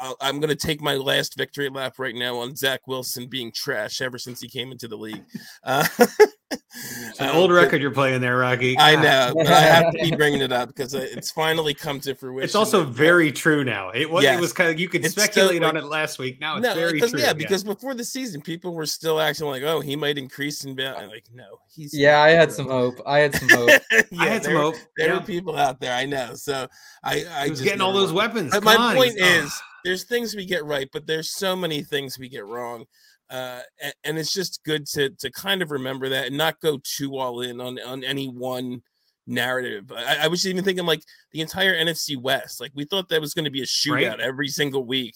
[0.00, 3.50] i am going to take my last victory lap right now on Zach Wilson being
[3.52, 5.24] trash ever since he came into the league.
[5.64, 5.86] Uh,
[7.18, 8.78] an old record you're playing there, Rocky.
[8.78, 12.14] I know, but I have to be bringing it up because it's finally come to
[12.14, 12.44] fruition.
[12.44, 13.90] It's also very true now.
[13.90, 14.38] It was, yes.
[14.38, 16.40] it was kind of you could it's speculate still, on it last week.
[16.40, 17.18] Now it's no, very true.
[17.18, 20.74] Yeah, because before the season, people were still acting like, "Oh, he might increase in
[20.74, 21.94] value." Like, no, he's.
[21.94, 23.00] Yeah, I had some hope.
[23.06, 23.70] I had some hope.
[23.92, 24.76] yeah, I had some hope.
[24.96, 25.14] There yeah.
[25.14, 25.94] were people out there.
[25.94, 26.34] I know.
[26.34, 26.68] So
[27.02, 28.52] I, I was getting all those weapons.
[28.52, 29.52] But my on, point is,
[29.84, 32.86] there's things we get right, but there's so many things we get wrong.
[33.32, 36.78] Uh, and, and, it's just good to to kind of remember that and not go
[36.84, 38.82] too all in on on any one
[39.26, 39.90] narrative.
[39.90, 41.02] I, I was even thinking like
[41.32, 42.60] the entire NFC West.
[42.60, 44.20] Like we thought that was going to be a shootout right.
[44.20, 45.14] every single week,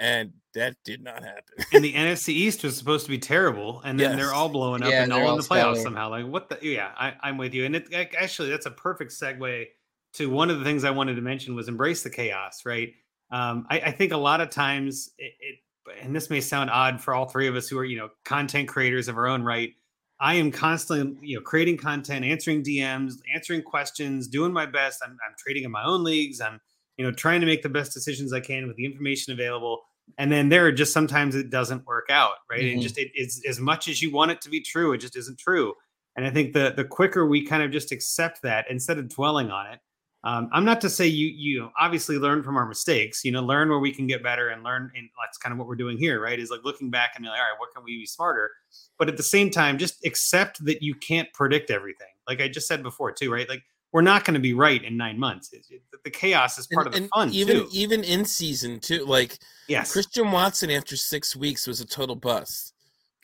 [0.00, 1.66] and that did not happen.
[1.72, 4.18] and the NFC East was supposed to be terrible, and then yes.
[4.18, 6.08] they're all blowing up yeah, and all in the playoffs somehow.
[6.08, 6.58] Like what the?
[6.62, 7.64] Yeah, I, am with you.
[7.66, 9.66] And it actually that's a perfect segue
[10.14, 12.62] to one of the things I wanted to mention was embrace the chaos.
[12.64, 12.94] Right.
[13.30, 15.58] Um, I, I think a lot of times it, it
[16.00, 18.68] and this may sound odd for all three of us who are you know content
[18.68, 19.74] creators of our own right
[20.20, 25.00] i am constantly you know creating content answering dms answering questions doing my best.
[25.04, 26.40] I'm, I'm trading in my own leagues.
[26.40, 26.60] I'm
[26.96, 29.82] you know trying to make the best decisions i can with the information available.
[30.16, 32.60] And then there are just sometimes it doesn't work out right?
[32.60, 32.72] Mm-hmm.
[32.74, 35.16] and just it, it's as much as you want it to be true it just
[35.16, 35.74] isn't true.
[36.16, 39.50] And i think the the quicker we kind of just accept that instead of dwelling
[39.50, 39.80] on it
[40.24, 43.68] um, I'm not to say you you obviously learn from our mistakes, you know, learn
[43.68, 44.90] where we can get better and learn.
[44.96, 46.38] And that's kind of what we're doing here, right?
[46.38, 48.50] Is like looking back and be like, all right, what can we be smarter?
[48.98, 52.08] But at the same time, just accept that you can't predict everything.
[52.26, 53.48] Like I just said before, too, right?
[53.48, 53.62] Like
[53.92, 55.52] we're not going to be right in nine months.
[55.52, 57.68] It, it, the chaos is part and, of the fun, even too.
[57.72, 59.04] even in season two.
[59.04, 59.38] Like
[59.68, 62.74] yes, Christian Watson after six weeks was a total bust.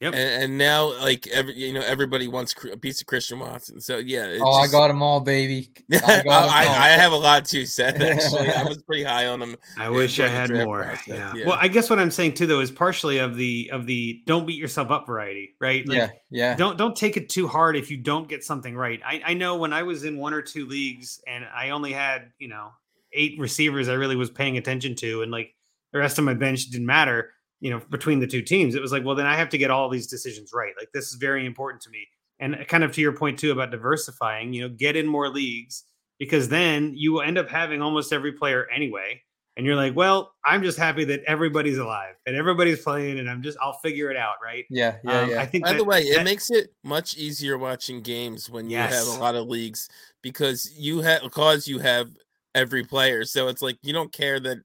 [0.00, 0.14] Yep.
[0.14, 3.80] And, and, now, like every you know, everybody wants a piece of Christian Watson.
[3.80, 4.38] So yeah.
[4.40, 4.68] Oh, just...
[4.76, 5.70] I got them all, baby.
[5.92, 6.50] I, I, all.
[6.50, 7.64] I, have a lot too.
[7.64, 9.56] Seth, actually, I was pretty high on them.
[9.78, 10.98] I wish I had more.
[11.06, 11.32] Yeah.
[11.36, 11.46] yeah.
[11.46, 14.46] Well, I guess what I'm saying too, though, is partially of the of the don't
[14.46, 15.86] beat yourself up variety, right?
[15.86, 16.08] Like, yeah.
[16.30, 16.56] Yeah.
[16.56, 19.00] Don't don't take it too hard if you don't get something right.
[19.06, 22.32] I I know when I was in one or two leagues and I only had
[22.40, 22.70] you know
[23.12, 25.54] eight receivers I really was paying attention to, and like
[25.92, 27.30] the rest of my bench didn't matter
[27.64, 29.70] you know, between the two teams, it was like, well, then I have to get
[29.70, 30.74] all these decisions right.
[30.78, 32.06] Like this is very important to me.
[32.38, 35.84] And kind of to your point too about diversifying, you know, get in more leagues
[36.18, 39.22] because then you will end up having almost every player anyway.
[39.56, 43.40] And you're like, well, I'm just happy that everybody's alive and everybody's playing, and I'm
[43.40, 44.64] just I'll figure it out, right?
[44.68, 45.40] Yeah, yeah, um, yeah.
[45.40, 45.64] I think.
[45.64, 48.92] By that, the way, that, it makes it much easier watching games when you yes.
[48.92, 49.88] have a lot of leagues
[50.22, 52.10] because you have because you have
[52.52, 53.24] every player.
[53.24, 54.58] So it's like you don't care that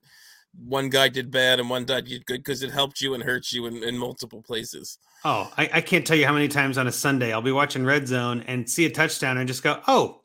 [0.58, 3.52] one guy did bad and one guy did good because it helped you and hurt
[3.52, 4.98] you in, in multiple places.
[5.24, 7.84] Oh, I, I, can't tell you how many times on a Sunday I'll be watching
[7.84, 10.20] Red Zone and see a touchdown and just go, oh,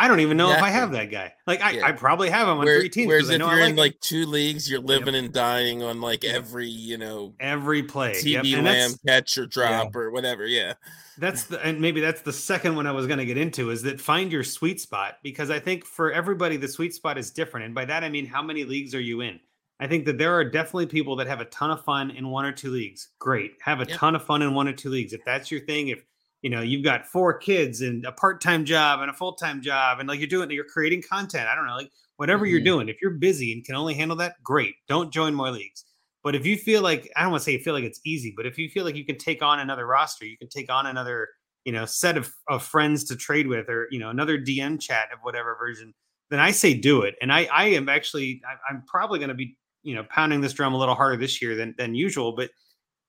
[0.00, 1.34] I don't even know if I have that guy.
[1.44, 1.86] Like I, yeah.
[1.86, 3.08] I probably have him on Where, three teams.
[3.08, 5.24] Whereas if you're like in like two leagues, you're living yep.
[5.24, 8.62] and dying on like every, you know, every play, TD yep.
[8.62, 10.00] lamb catch or drop yeah.
[10.00, 10.46] or whatever.
[10.46, 10.74] Yeah,
[11.18, 13.82] that's the and maybe that's the second one I was going to get into is
[13.82, 17.66] that find your sweet spot because I think for everybody the sweet spot is different,
[17.66, 19.40] and by that I mean how many leagues are you in?
[19.80, 22.44] I think that there are definitely people that have a ton of fun in one
[22.44, 23.10] or two leagues.
[23.18, 23.98] Great, have a yep.
[23.98, 25.12] ton of fun in one or two leagues.
[25.12, 26.04] If that's your thing, if
[26.42, 30.08] you know you've got four kids and a part-time job and a full-time job and
[30.08, 32.52] like you're doing you're creating content i don't know like whatever mm-hmm.
[32.52, 35.84] you're doing if you're busy and can only handle that great don't join more leagues
[36.22, 38.32] but if you feel like i don't want to say you feel like it's easy
[38.36, 40.86] but if you feel like you can take on another roster you can take on
[40.86, 41.28] another
[41.64, 45.08] you know set of, of friends to trade with or you know another dm chat
[45.12, 45.92] of whatever version
[46.30, 49.34] then i say do it and i i am actually I, i'm probably going to
[49.34, 52.50] be you know pounding this drum a little harder this year than than usual but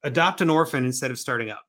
[0.04, 1.64] adopt an orphan instead of starting up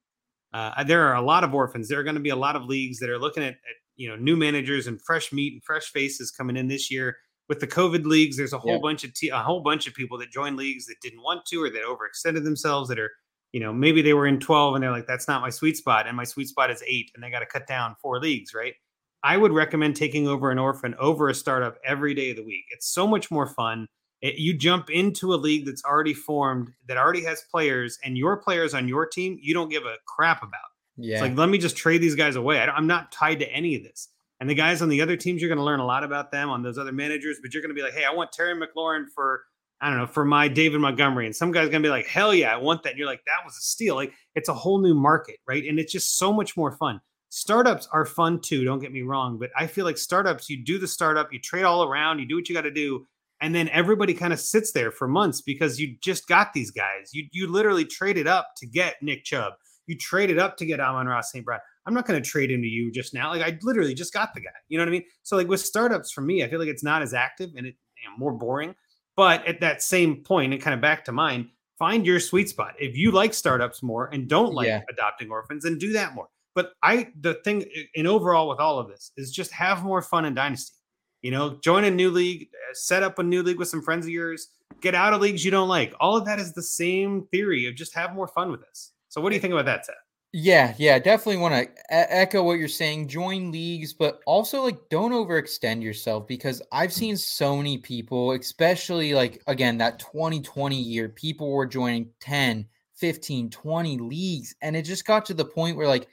[0.52, 1.88] uh, there are a lot of orphans.
[1.88, 3.58] There are going to be a lot of leagues that are looking at, at,
[3.96, 7.16] you know new managers and fresh meat and fresh faces coming in this year.
[7.48, 8.78] With the COVID leagues, there's a whole yeah.
[8.80, 11.70] bunch of a whole bunch of people that joined leagues that didn't want to or
[11.70, 12.88] that overextended themselves.
[12.88, 13.10] That are
[13.52, 16.06] you know maybe they were in 12 and they're like that's not my sweet spot
[16.06, 18.54] and my sweet spot is eight and they got to cut down four leagues.
[18.54, 18.74] Right?
[19.22, 22.64] I would recommend taking over an orphan over a startup every day of the week.
[22.70, 23.86] It's so much more fun
[24.22, 28.36] it, you jump into a league that's already formed, that already has players, and your
[28.36, 30.60] players on your team, you don't give a crap about.
[30.96, 31.14] Yeah.
[31.14, 32.60] It's like, let me just trade these guys away.
[32.60, 34.08] I am not tied to any of this.
[34.40, 36.50] And the guys on the other teams, you're going to learn a lot about them
[36.50, 39.04] on those other managers, but you're going to be like, hey, I want Terry McLaurin
[39.14, 39.42] for,
[39.80, 41.26] I don't know, for my David Montgomery.
[41.26, 42.90] And some guy's going to be like, hell yeah, I want that.
[42.90, 43.94] And you're like, that was a steal.
[43.94, 45.64] Like, it's a whole new market, right?
[45.64, 47.00] And it's just so much more fun.
[47.28, 50.78] Startups are fun too, don't get me wrong, but I feel like startups, you do
[50.78, 53.06] the startup, you trade all around, you do what you got to do,
[53.40, 57.10] and then everybody kind of sits there for months because you just got these guys.
[57.12, 59.54] You you literally traded up to get Nick Chubb.
[59.86, 61.44] You traded up to get Amon-Ra St.
[61.44, 61.58] Brown.
[61.86, 63.30] I'm not going to trade him to you just now.
[63.30, 64.50] Like I literally just got the guy.
[64.68, 65.04] You know what I mean?
[65.22, 67.74] So like with startups for me, I feel like it's not as active and it
[68.02, 68.74] you know, more boring.
[69.16, 72.74] But at that same point, and kind of back to mine, find your sweet spot.
[72.78, 74.82] If you like startups more and don't like yeah.
[74.90, 76.28] adopting orphans, then do that more.
[76.54, 77.64] But I the thing
[77.94, 80.74] in overall with all of this is just have more fun in Dynasty.
[81.22, 84.06] You know, join a new league, uh, set up a new league with some friends
[84.06, 84.48] of yours,
[84.80, 85.94] get out of leagues you don't like.
[86.00, 88.92] All of that is the same theory of just have more fun with this.
[89.08, 89.96] So, what do you think about that, Seth?
[90.32, 93.08] Yeah, yeah, definitely want to echo what you're saying.
[93.08, 99.12] Join leagues, but also like don't overextend yourself because I've seen so many people, especially
[99.12, 102.64] like again that 2020 year, people were joining 10,
[102.94, 106.06] 15, 20 leagues and it just got to the point where like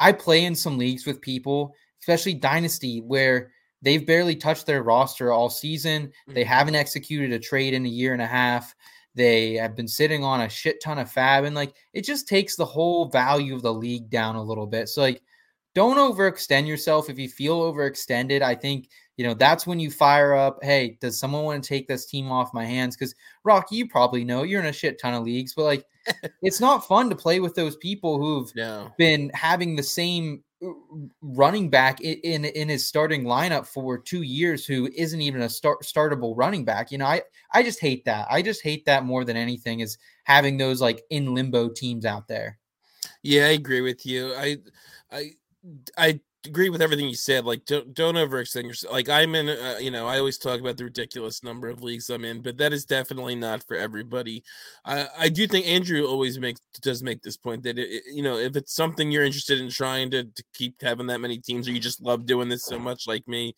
[0.00, 3.52] I play in some leagues with people, especially dynasty where
[3.82, 6.12] They've barely touched their roster all season.
[6.26, 6.48] They mm-hmm.
[6.48, 8.74] haven't executed a trade in a year and a half.
[9.14, 12.56] They have been sitting on a shit ton of FAAB, and like it just takes
[12.56, 14.88] the whole value of the league down a little bit.
[14.88, 15.20] So, like,
[15.74, 17.10] don't overextend yourself.
[17.10, 20.58] If you feel overextended, I think you know that's when you fire up.
[20.62, 22.96] Hey, does someone want to take this team off my hands?
[22.96, 25.84] Because Rocky, you probably know you're in a shit ton of leagues, but like,
[26.42, 28.92] it's not fun to play with those people who've no.
[28.96, 30.44] been having the same
[31.22, 35.82] running back in, in his starting lineup for two years who isn't even a start
[35.82, 36.92] startable running back.
[36.92, 38.26] You know, I I just hate that.
[38.30, 42.28] I just hate that more than anything is having those like in limbo teams out
[42.28, 42.58] there.
[43.22, 44.34] Yeah, I agree with you.
[44.34, 44.58] I
[45.10, 45.30] I
[45.96, 47.44] I agree with everything you said.
[47.44, 48.92] Like, don't don't overextend yourself.
[48.92, 49.48] Like, I'm in.
[49.48, 52.56] Uh, you know, I always talk about the ridiculous number of leagues I'm in, but
[52.58, 54.42] that is definitely not for everybody.
[54.84, 58.38] I I do think Andrew always makes does make this point that it, you know
[58.38, 61.72] if it's something you're interested in trying to, to keep having that many teams, or
[61.72, 63.54] you just love doing this so much, like me,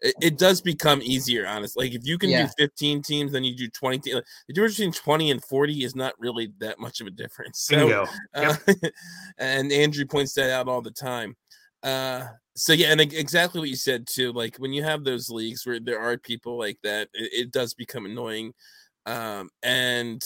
[0.00, 1.46] it, it does become easier.
[1.46, 2.46] Honestly, like if you can yeah.
[2.46, 3.98] do 15 teams, then you do 20.
[3.98, 7.70] Te- the difference between 20 and 40 is not really that much of a difference.
[7.76, 8.56] So, uh,
[9.38, 11.36] and Andrew points that out all the time.
[11.86, 12.26] Uh,
[12.56, 14.32] so yeah, and exactly what you said too.
[14.32, 17.74] Like when you have those leagues where there are people like that, it, it does
[17.74, 18.52] become annoying.
[19.04, 20.20] Um, and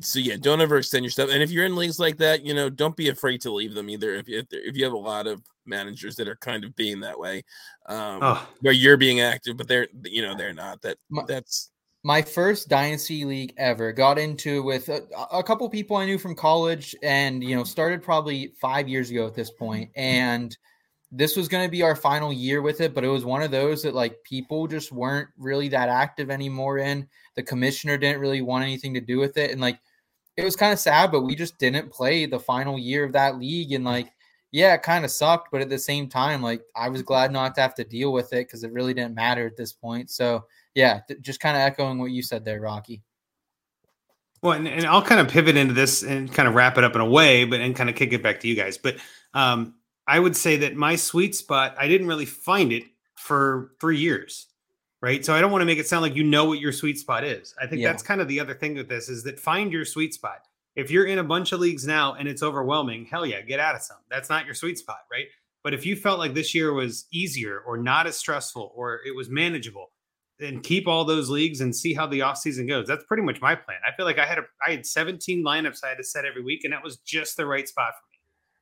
[0.00, 1.30] so yeah, don't overextend yourself.
[1.32, 3.90] And if you're in leagues like that, you know, don't be afraid to leave them
[3.90, 4.14] either.
[4.14, 7.18] If you, if you have a lot of managers that are kind of being that
[7.18, 7.42] way,
[7.86, 8.48] um, oh.
[8.60, 10.80] where you're being active, but they're you know they're not.
[10.82, 11.70] That that's
[12.04, 15.02] my first dynasty league ever got into with a,
[15.32, 19.26] a, couple people i knew from college and you know started probably five years ago
[19.26, 20.56] at this point and
[21.10, 23.50] this was going to be our final year with it but it was one of
[23.50, 28.42] those that like people just weren't really that active anymore in the commissioner didn't really
[28.42, 29.78] want anything to do with it and like
[30.36, 33.38] it was kind of sad but we just didn't play the final year of that
[33.38, 34.12] league and like
[34.52, 37.54] yeah it kind of sucked but at the same time like i was glad not
[37.54, 40.44] to have to deal with it because it really didn't matter at this point so
[40.78, 43.02] yeah, th- just kind of echoing what you said there, Rocky.
[44.42, 46.94] Well, and, and, I'll kind of pivot into this and kind of wrap it up
[46.94, 48.78] in a way, but and kind of kick it back to you guys.
[48.78, 48.98] But
[49.34, 49.74] um,
[50.08, 52.84] I would say that my sweet spot, I didn't really find it
[53.14, 54.46] for three years,
[55.02, 55.24] right?
[55.24, 57.24] So I don't want to make it sound like you know what your sweet spot
[57.24, 57.54] is.
[57.60, 57.90] I think Yeah.
[57.92, 60.42] that's kind of the other thing with this is that find your sweet spot.
[60.76, 63.74] If you're in a bunch of leagues now and it's overwhelming, hell yeah, get out
[63.74, 63.98] of some.
[64.10, 65.26] That's not your sweet spot, right?
[65.62, 69.14] But if you felt like this year was easier or not as stressful or it
[69.14, 69.90] was manageable,
[70.38, 72.86] then keep all those leagues and see how the offseason goes.
[72.86, 73.78] That's pretty much my plan.
[73.86, 76.42] I feel like I had a I had 17 lineups I had to set every
[76.42, 78.17] week, and that was just the right spot for me.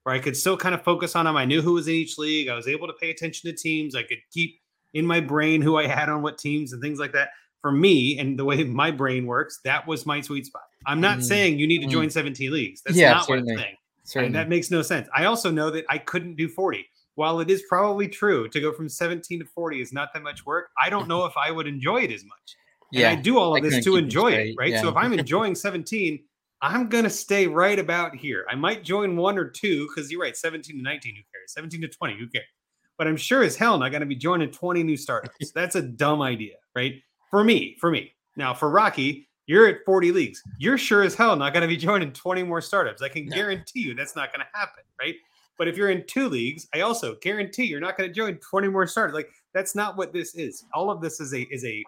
[0.06, 1.36] Where I could still kind of focus on them.
[1.36, 2.48] I knew who was in each league.
[2.48, 3.96] I was able to pay attention to teams.
[3.96, 4.60] I could keep
[4.94, 7.30] in my brain who I had on what teams and things like that.
[7.60, 10.62] For me and the way my brain works, that was my sweet spot.
[10.86, 11.22] I'm not Mm.
[11.24, 12.82] saying you need to join 17 leagues.
[12.86, 13.74] That's Yeah, not what I'm saying.
[14.04, 14.26] Certainly.
[14.26, 15.08] And that makes no sense.
[15.12, 16.86] I also know that I couldn't do 40.
[17.16, 20.46] While it is probably true to go from 17 to 40 is not that much
[20.46, 22.54] work, I don't know if I would enjoy it as much.
[22.94, 24.78] And I do all I of this to enjoy it, right?
[24.78, 26.22] So if I'm enjoying 17,
[26.62, 28.46] I'm going to stay right about here.
[28.50, 31.52] I might join one or two because you're right, 17 to 19, who cares?
[31.52, 32.46] 17 to 20, who cares?
[32.98, 35.52] But I'm sure as hell not going to be joining 20 new startups.
[35.54, 36.94] That's a dumb idea, right?
[37.30, 38.12] For me, for me.
[38.36, 40.42] Now, for Rocky, you're at 40 leagues.
[40.58, 43.02] You're sure as hell not going to be joining 20 more startups.
[43.02, 43.36] I can No.
[43.36, 45.14] guarantee you that's not going to happen, right?
[45.58, 48.68] But if you're in two leagues, I also guarantee you're not going to join 20
[48.68, 49.14] more startups.
[49.14, 50.64] Like that's not what this is.
[50.74, 51.84] All of this is a is a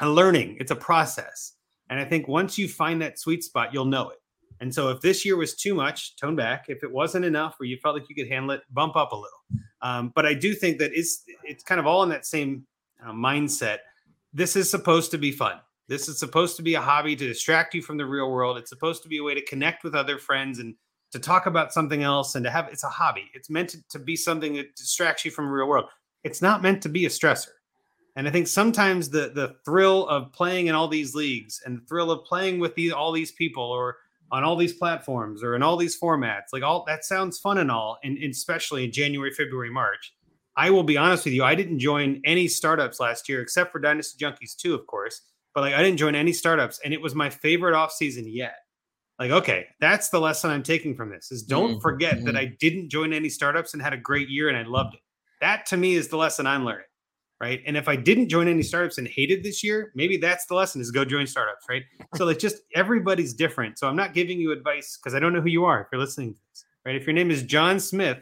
[0.00, 0.56] a learning.
[0.60, 1.54] It's a process.
[1.90, 4.18] And I think once you find that sweet spot, you'll know it.
[4.60, 6.66] And so if this year was too much, tone back.
[6.68, 9.16] If it wasn't enough, or you felt like you could handle it, bump up a
[9.16, 9.40] little.
[9.82, 12.66] Um, but I do think that it's it's kind of all in that same
[13.04, 13.78] uh, mindset.
[14.32, 15.58] This is supposed to be fun.
[15.88, 18.58] This is supposed to be a hobby to distract you from the real world.
[18.58, 20.76] It's supposed to be a way to connect with other friends and
[21.10, 23.30] to talk about something else and to have it's a hobby.
[23.34, 25.86] It's meant to, to be something that distracts you from the real world.
[26.22, 27.48] It's not meant to be a stressor.
[28.16, 31.86] And I think sometimes the the thrill of playing in all these leagues and the
[31.86, 33.96] thrill of playing with these all these people or
[34.32, 37.70] on all these platforms or in all these formats, like all that sounds fun and
[37.70, 40.12] all, and, and especially in January, February, March.
[40.56, 43.78] I will be honest with you, I didn't join any startups last year except for
[43.78, 45.22] Dynasty Junkies 2, of course.
[45.54, 48.54] But like I didn't join any startups, and it was my favorite off season yet.
[49.18, 52.38] Like, okay, that's the lesson I'm taking from this is don't Mhm, forget that mhm.
[52.38, 55.00] I didn't join any startups and had a great year and I loved it.
[55.40, 56.86] That to me is the lesson I'm learning.
[57.40, 57.62] Right.
[57.66, 60.82] And if I didn't join any startups and hated this year, maybe that's the lesson
[60.82, 61.64] is go join startups.
[61.70, 61.84] Right.
[62.16, 63.78] So like just everybody's different.
[63.78, 66.00] So I'm not giving you advice because I don't know who you are if you're
[66.00, 66.64] listening to this.
[66.84, 66.96] Right.
[66.96, 68.18] If your name is John Smith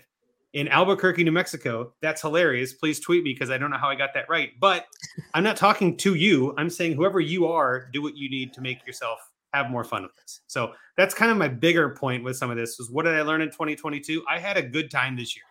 [0.53, 2.75] in Albuquerque, New Mexico, that's hilarious.
[2.75, 4.51] Please tweet me because I don't know how I got that right.
[4.61, 4.87] But
[5.35, 6.55] I'm not talking to you.
[6.57, 9.19] I'm saying whoever you are, do what you need to make yourself
[9.53, 10.43] have more fun with this.
[10.47, 13.23] So that's kind of my bigger point with some of this was what did I
[13.23, 14.23] learn in 2022?
[14.29, 15.45] I had a good time this year.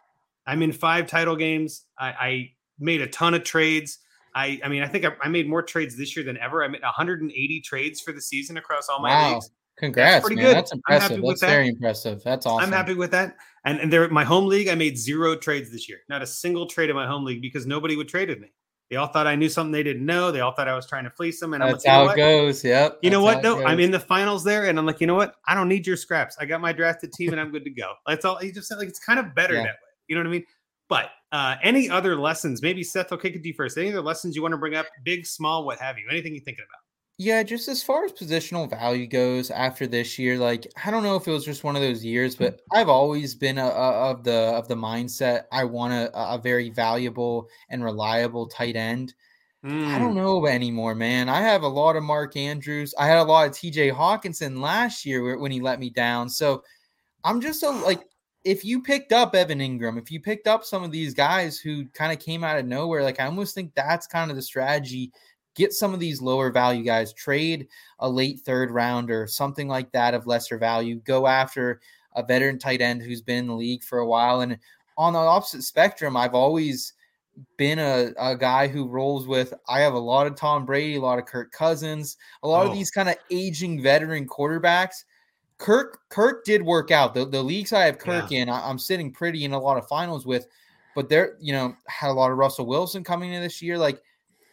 [0.45, 1.86] I'm in five title games.
[1.99, 3.99] I, I made a ton of trades.
[4.36, 6.63] I, I mean, I think I, I made more trades this year than ever.
[6.63, 9.34] I made 180 trades for the season across all my Wow.
[9.34, 9.49] leagues.
[9.78, 10.45] Congrats, pretty man.
[10.45, 10.55] good.
[10.57, 11.21] That's I'm impressive.
[11.23, 11.47] That's that.
[11.47, 12.23] very impressive.
[12.23, 12.63] That's awesome.
[12.65, 13.36] I'm happy with that.
[13.63, 15.99] And and there, my home league, I made zero trades this year.
[16.09, 18.51] Not a single trade in my home league because nobody would trade with me.
[18.89, 20.32] They all thought I knew something they didn't know.
[20.32, 21.53] They all thought I was trying to fleece them.
[21.53, 22.17] And I'm That's like, you know how it
[22.47, 22.63] goes.
[22.63, 22.99] Yep.
[23.03, 23.59] You know what how though?
[23.59, 25.36] it I'm in the finals there, and I'm like, you know what?
[25.47, 26.38] I don't need your scraps.
[26.39, 27.93] I got my drafted team, and I'm good to go.
[28.07, 28.41] That's all.
[28.43, 29.59] You just said like it's kind of better Yeah.
[29.63, 29.89] that way.
[30.07, 30.45] You know what I mean?
[30.89, 32.61] But uh, any other lessons?
[32.61, 33.78] Maybe Seth, I'll kick it to you first.
[33.78, 34.86] Any other lessons you want to bring up?
[35.03, 36.05] Big, small, what have you?
[36.09, 36.82] Anything you're thinking about?
[37.19, 41.15] Yeah, just as far as positional value goes after this year, like I don't know
[41.15, 44.23] if it was just one of those years, but I've always been a, a, of
[44.23, 49.15] the of the mindset I want a, a very valuable and reliable tight end.
[49.63, 49.99] I Mm.
[49.99, 51.28] don't know anymore, man.
[51.28, 52.93] I have a lot of Mark Andrews.
[52.97, 56.30] I had a lot of TJ Hockenson last year when he let me down.
[56.30, 56.63] So
[57.23, 58.03] I'm just a, like,
[58.44, 61.86] if you picked up Evan Engram, if you picked up some of these guys who
[61.88, 65.12] kind of came out of nowhere, like I almost think that's kind of the strategy.
[65.56, 67.68] Get some of these lower value guys, trade
[68.00, 70.98] a late third rounder, something like that of lesser value.
[71.04, 71.82] Go after
[72.16, 74.42] a veteran tight end who's been in the league for a while.
[74.42, 74.58] And
[74.98, 76.94] on the opposite spectrum, I've always
[77.58, 81.02] been a, a guy who rolls with I have a lot of Tom Brady, a
[81.02, 82.76] lot of Kirk Cousins, a lot of Oh.
[82.76, 85.04] these kind of aging veteran quarterbacks.
[85.58, 87.14] Kirk Kirk did work out.
[87.14, 89.88] The the leagues I have Kirk in, I, I'm sitting pretty in a lot of
[89.88, 90.47] finals with,
[90.95, 93.78] but they're you know had a lot of Russell Wilson coming in this year.
[93.78, 94.01] Like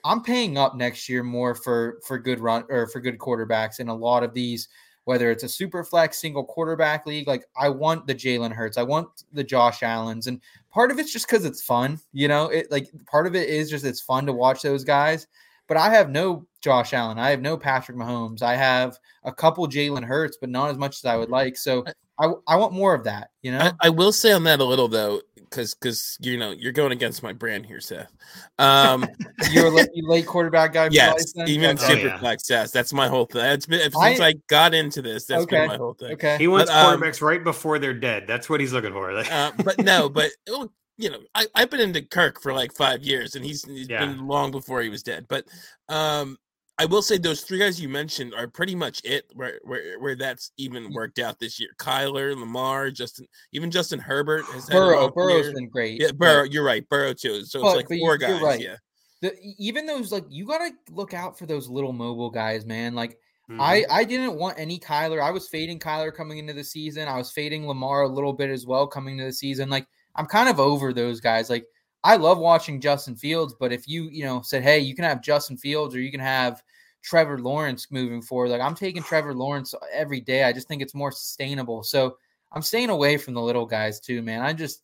[0.05, 3.89] I'm paying up next year more for for good run or for good quarterbacks in
[3.89, 4.69] a lot of these.
[5.05, 8.83] Whether it's a super flex single quarterback league, like I want the Jalen Hurts, I
[8.83, 10.41] want the Josh Allen's, and
[10.71, 12.47] part of it's just because it's fun, you know.
[12.49, 15.27] It like part of it is just it's fun to watch those guys.
[15.67, 19.67] But I have no Josh Allen, I have no Patrick Mahomes, I have a couple
[19.67, 21.57] Jalen Hurts, but not as much as I would like.
[21.57, 21.85] So
[22.19, 23.59] I I want more of that, you know.
[23.59, 26.93] I, I will say on that a little though, because because you know you're going
[26.93, 28.13] against my brand here, Seth.
[28.59, 29.07] Um,
[29.51, 30.89] You're a late, late quarterback guy.
[30.91, 31.49] yes, life then?
[31.49, 31.85] even Okay.
[31.85, 32.19] Oh, super yeah.
[32.19, 32.49] flex.
[32.51, 33.43] Yes, that's my whole thing.
[33.43, 35.27] That's been since I- I, got into this.
[35.27, 35.61] That's Okay.
[35.61, 36.13] been my whole thing.
[36.13, 36.37] Okay.
[36.39, 38.25] He wants But, um, quarterbacks right before they're dead.
[38.27, 39.11] That's what he's looking for.
[39.31, 43.03] Uh, but no, but oh, you know, I, I've been into Kirk for like five
[43.03, 44.05] years, and he's, he's Yeah.
[44.07, 45.27] been long before he was dead.
[45.29, 45.45] But
[45.89, 46.37] um,
[46.79, 50.17] I will say those three guys you mentioned are pretty much it where where, where
[50.17, 51.71] that's even worked out this year.
[51.79, 55.55] Kyler, Lamar, Justin, even Justin Herbert has Burrow, Burrow's year.
[55.55, 56.01] been great.
[56.01, 56.43] Yeah, but- Burrow.
[56.45, 57.45] You're right, Burrow too.
[57.45, 58.41] So But- it's like four guys.
[58.43, 58.61] right.
[58.61, 58.77] Yeah,
[59.23, 62.95] the, even those like you gotta look out for those little mobile guys, man.
[62.95, 63.19] Like
[63.51, 63.61] Mhm.
[63.61, 65.21] I I didn't want any Kyler.
[65.23, 67.07] I was fading Kyler coming into the season.
[67.09, 69.69] I was fading Lamar a little bit as well coming into the season.
[69.71, 69.87] Like
[70.17, 71.51] I'm kind of over those guys.
[71.51, 71.67] Like
[72.03, 75.23] I love watching Justin Fields, but if you you know said, hey, you can have
[75.23, 76.63] Justin Fields or you can have
[77.03, 80.45] Trevor Lawrence moving forward, like I'm taking Trevor Lawrence every day.
[80.45, 81.83] I just think it's more sustainable.
[81.83, 82.17] So
[82.53, 84.43] I'm staying away from the little guys too, man.
[84.43, 84.83] I just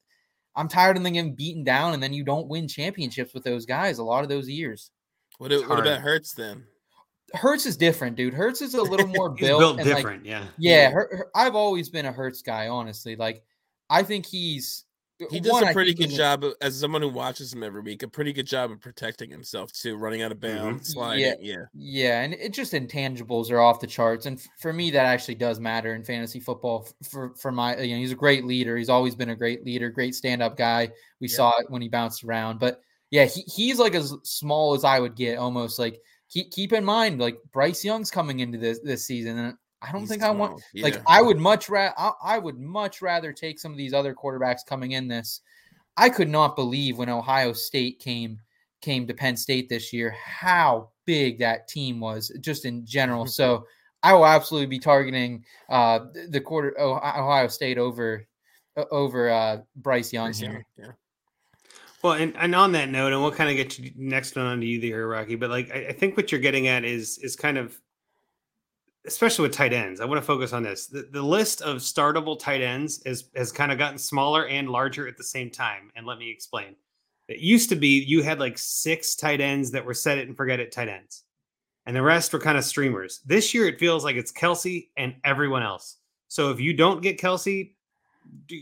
[0.57, 3.65] I'm tired of them getting beaten down, and then you don't win championships with those
[3.67, 4.91] guys a lot of those years.
[5.39, 6.65] what, what about Hurts then?
[7.33, 8.35] Hurts is different, dude.
[8.35, 10.27] Hurts is a little more He's built, built and, like, different.
[10.27, 10.45] yeah.
[10.59, 13.15] yeah, Her, Her- I've always been a Hurts guy, honestly.
[13.15, 13.45] Like,
[13.89, 14.85] I think he's
[15.31, 17.83] He does one, a I pretty good job of, as someone who watches him every
[17.83, 18.03] week.
[18.03, 20.57] A pretty good job of protecting himself too, running out of mm-hmm.
[20.57, 21.37] bounds, sliding.
[21.41, 25.07] Yeah, Yeah, and it just intangibles are off the charts, and f- for me, that
[25.07, 26.87] actually does matter in fantasy football.
[26.87, 28.77] f- For for my, you know, he's a great leader.
[28.77, 30.91] He's always been a great leader, great stand up guy.
[31.21, 31.37] We Yeah.
[31.37, 35.01] saw it when he bounced around, but yeah, he, he's like as small as I
[35.01, 36.01] would get, almost like.
[36.33, 40.03] Keep, keep in mind, like Bryce Young's coming into this this season, and I don't
[40.03, 41.03] He's think I want Like yeah.
[41.07, 44.65] I would much rather I, I would much rather take some of these other quarterbacks
[44.67, 45.41] coming in this.
[45.97, 48.39] I could not believe when Ohio State came
[48.83, 53.27] came to Penn State this year how big that team was just in general.
[53.41, 53.67] so
[54.03, 58.27] I will absolutely be targeting uh the- quarter oh, Ohio State over
[58.91, 60.67] over uh Bryce Young here.
[60.79, 60.93] Yeah.
[62.03, 64.67] Well, and, and on that note, and we'll kind of get you next one onto
[64.67, 65.35] you there, Rocky.
[65.35, 67.79] But like, I, I think what you're getting at is is kind of,
[69.07, 70.01] especially with tight ends.
[70.01, 70.87] I want to focus on this.
[70.87, 75.09] The, the list of startable tight ends is has kind of gotten smaller and larger
[75.09, 75.91] at the same time.
[75.97, 76.77] And let me explain.
[77.29, 80.37] It used to be you had like six tight ends that were set it and
[80.37, 81.25] forget it tight ends,
[81.87, 83.21] and the rest were kind of streamers.
[83.25, 85.97] This year, it feels like it's Kelce and everyone else.
[86.29, 87.73] So if you don't get Kelce,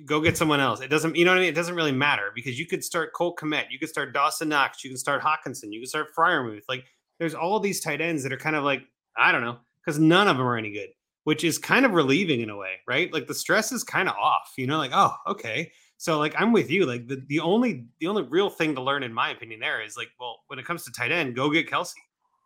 [0.07, 0.81] go get someone else.
[0.81, 1.49] It doesn't, you know what I mean?
[1.51, 4.85] It doesn't really matter because you could start Cole Kmet, you could start Dawson Knox,
[4.85, 6.63] you can start Hockenson, you can start Freiermuth.
[6.69, 6.85] Like
[7.19, 8.83] there's all these tight ends that are kind of like,
[9.17, 9.59] I don't know,
[9.89, 10.91] because none of them are any good,
[11.25, 13.11] which is kind of relieving in a way, right?
[13.11, 15.73] Like the stress is kind of off, you know, like, oh, okay.
[15.97, 16.85] So like I'm with you.
[16.85, 19.97] Like the, the only the only real thing to learn in my opinion there is
[19.97, 21.95] like, well, when it comes to tight end, go get Kelce.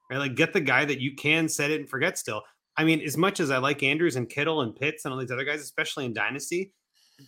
[0.08, 0.18] Right?
[0.18, 2.42] Like get the guy that you can set it and forget still.
[2.76, 5.32] I mean, as much as I like Andrews and Kittle and Pitts and all these
[5.32, 6.72] other guys, especially in Dynasty,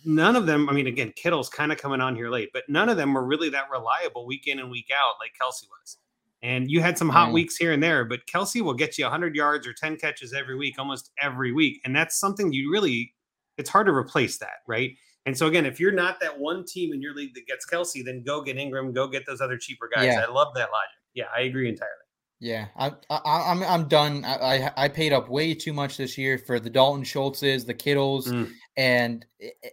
[0.05, 2.87] none of them, I mean, again, Kittle's kind of coming on here late, but none
[2.87, 5.97] of them were really that reliable week in and week out like Kelce was.
[6.43, 7.33] And you had some hot Right.
[7.33, 10.55] weeks here and there, but Kelce will get you 100 yards or 10 catches every
[10.55, 11.81] week, almost every week.
[11.85, 13.13] And that's something you really,
[13.57, 14.91] it's hard to replace that, right?
[15.25, 18.05] And so, again, if you're not that one team in your league that gets Kelce,
[18.05, 20.05] then go get Engram, go get those other cheaper guys.
[20.05, 20.23] Yeah.
[20.27, 20.89] I love that logic.
[21.15, 21.93] Yeah, I agree entirely.
[22.41, 23.19] Yeah, I, I
[23.51, 24.23] I'm I'm done.
[24.25, 28.27] I, I paid up way too much this year for the Dalton Schultzes, the Kittles,
[28.27, 28.51] Mm.
[28.75, 29.25] and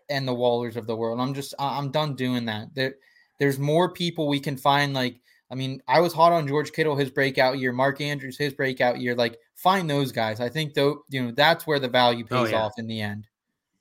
[0.09, 1.21] and the Wallers of the world.
[1.21, 2.73] I'm just I'm done doing that.
[2.75, 2.95] There
[3.41, 4.95] there's more people we can find.
[4.95, 5.17] Like
[5.53, 8.99] I mean, I was hot on George Kittle his breakout year, Mark Andrews his breakout
[8.99, 9.15] year.
[9.15, 10.41] Like find those guys.
[10.41, 12.63] I think though you know that's where the value Oh, pays yeah.
[12.63, 13.29] off in the end.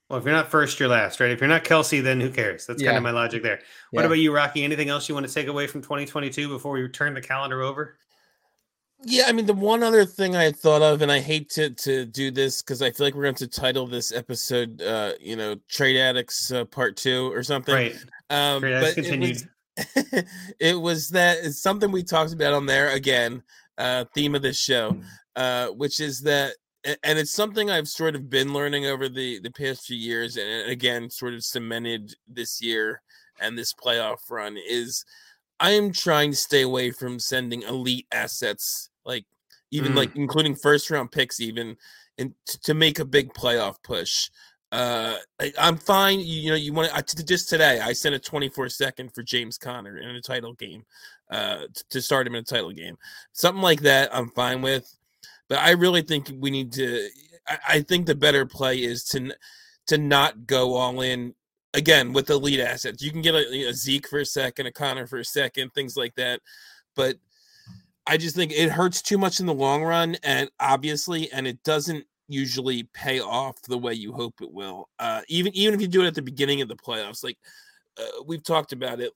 [0.10, 1.32] Well, if you're not first, you're last, right?
[1.32, 2.66] If you're not Kelce, then who cares?
[2.66, 3.62] That's kind of my logic there.
[3.92, 4.08] What Yeah.
[4.08, 4.66] about you, Rocky?
[4.66, 7.98] Anything else you want to take away from 2022 before we turn the calendar over?
[9.04, 12.06] Yeah, I mean the one other thing I thought of, and I hate to to
[12.06, 15.56] do this because I feel like we're going to title this episode, uh, you know,
[15.70, 17.74] Trade Addicts uh, Part Two or something.
[17.74, 17.96] Right.
[18.30, 18.72] Um, Great.
[18.74, 19.30] That's but it continued.
[19.36, 19.48] was,
[20.60, 23.44] it was that it's something we talked about on there again,
[23.78, 24.98] uh, theme of this show,
[25.36, 26.54] uh, which is that,
[26.84, 30.70] and it's something I've sort of been learning over the the past few years, and
[30.70, 33.02] again, sort of cemented this year
[33.40, 35.06] and this playoff run is.
[35.60, 39.26] I am trying to stay away from sending elite assets, like
[39.70, 39.96] even Mm.
[39.96, 41.78] like including first round picks, even
[42.18, 44.30] and t- to make a big playoff push.
[44.72, 46.20] Uh, I, I'm fine.
[46.20, 47.82] You, you know, you want to just today.
[47.82, 50.86] I sent a 24 second for James Conner in a title game,
[51.30, 52.98] uh, t- to start him in a title game.
[53.34, 54.96] Something like that, I'm fine with.
[55.50, 57.10] But I really think we need to.
[57.48, 59.34] I, I think the better play is to
[59.88, 61.36] to not go all in
[61.74, 63.04] again with elite assets.
[63.04, 65.98] You can get a, a Zeke for a second, a Conner for a second, things
[65.98, 66.40] like that.
[66.96, 67.18] But
[68.08, 71.62] I just think it hurts too much in the long run, and obviously, and it
[71.64, 74.90] doesn't usually pay off the way you hope it will.
[75.00, 77.38] Uh, even even if you do it at the beginning of the playoffs, like
[77.98, 79.12] uh, we've talked about it,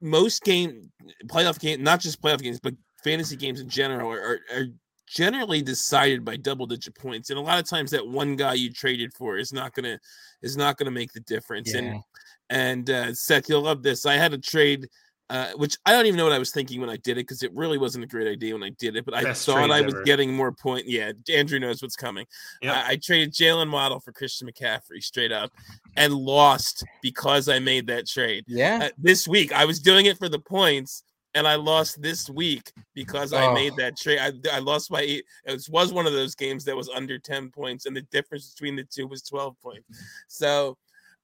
[0.00, 0.90] most game
[1.26, 4.66] playoff game, not just playoff games, but fantasy games in general are, are, are
[5.06, 8.70] generally decided by double digit points and a lot of times that one guy you
[8.70, 9.98] traded for is not gonna
[10.42, 11.80] is not gonna make the difference Yeah.
[11.80, 12.02] and
[12.50, 14.04] and uh, Seth, you'll love this.
[14.06, 14.88] I had a trade,
[15.30, 17.42] uh, which I don't even know what I was thinking when I did it because
[17.42, 19.04] it really wasn't a great idea when I did it.
[19.04, 20.02] But I Best thought I was ever.
[20.04, 20.86] getting more point.
[20.86, 22.26] Yeah, Andrew knows what's coming.
[22.62, 22.74] Yep.
[22.74, 25.50] I, I traded Jalen Waddle for Christian McCaffrey straight up,
[25.96, 28.44] and lost because I made that trade.
[28.46, 28.80] Yeah.
[28.82, 31.04] Uh, this week I was doing it for the points.
[31.36, 33.76] And I lost this week because I made Oh.
[33.76, 34.18] that trade.
[34.18, 35.24] I, I lost by eight.
[35.46, 38.52] It was, was one of those games that was under 10 points, and the difference
[38.52, 39.86] between the two was 12 points.
[40.26, 40.76] So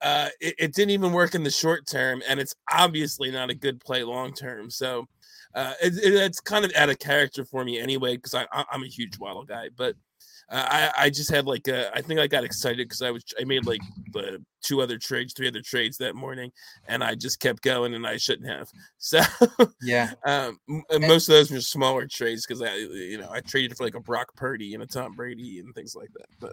[0.07, 3.55] uh, it, it didn't even work in the short term, and it's obviously not a
[3.55, 4.71] good play long term.
[4.71, 5.07] So
[5.55, 8.83] uh, it, it- it's kind of out of character for me anyway, because I, I'm
[8.85, 9.95] a huge Waddle guy, but.
[10.49, 10.65] Uh,
[10.97, 13.43] I, I just had like uh, I think I got excited because I was I
[13.43, 13.81] made like
[14.13, 16.53] the two other trades, three other trades that morning,
[16.87, 18.69] and I just kept going, and I shouldn't have.
[18.99, 19.21] So
[19.83, 20.13] Yeah.
[20.25, 23.83] um, uh, most of those were smaller trades because I you know I traded for
[23.83, 26.29] like a Brock Purdy and a Tom Brady and things like that.
[26.39, 26.53] But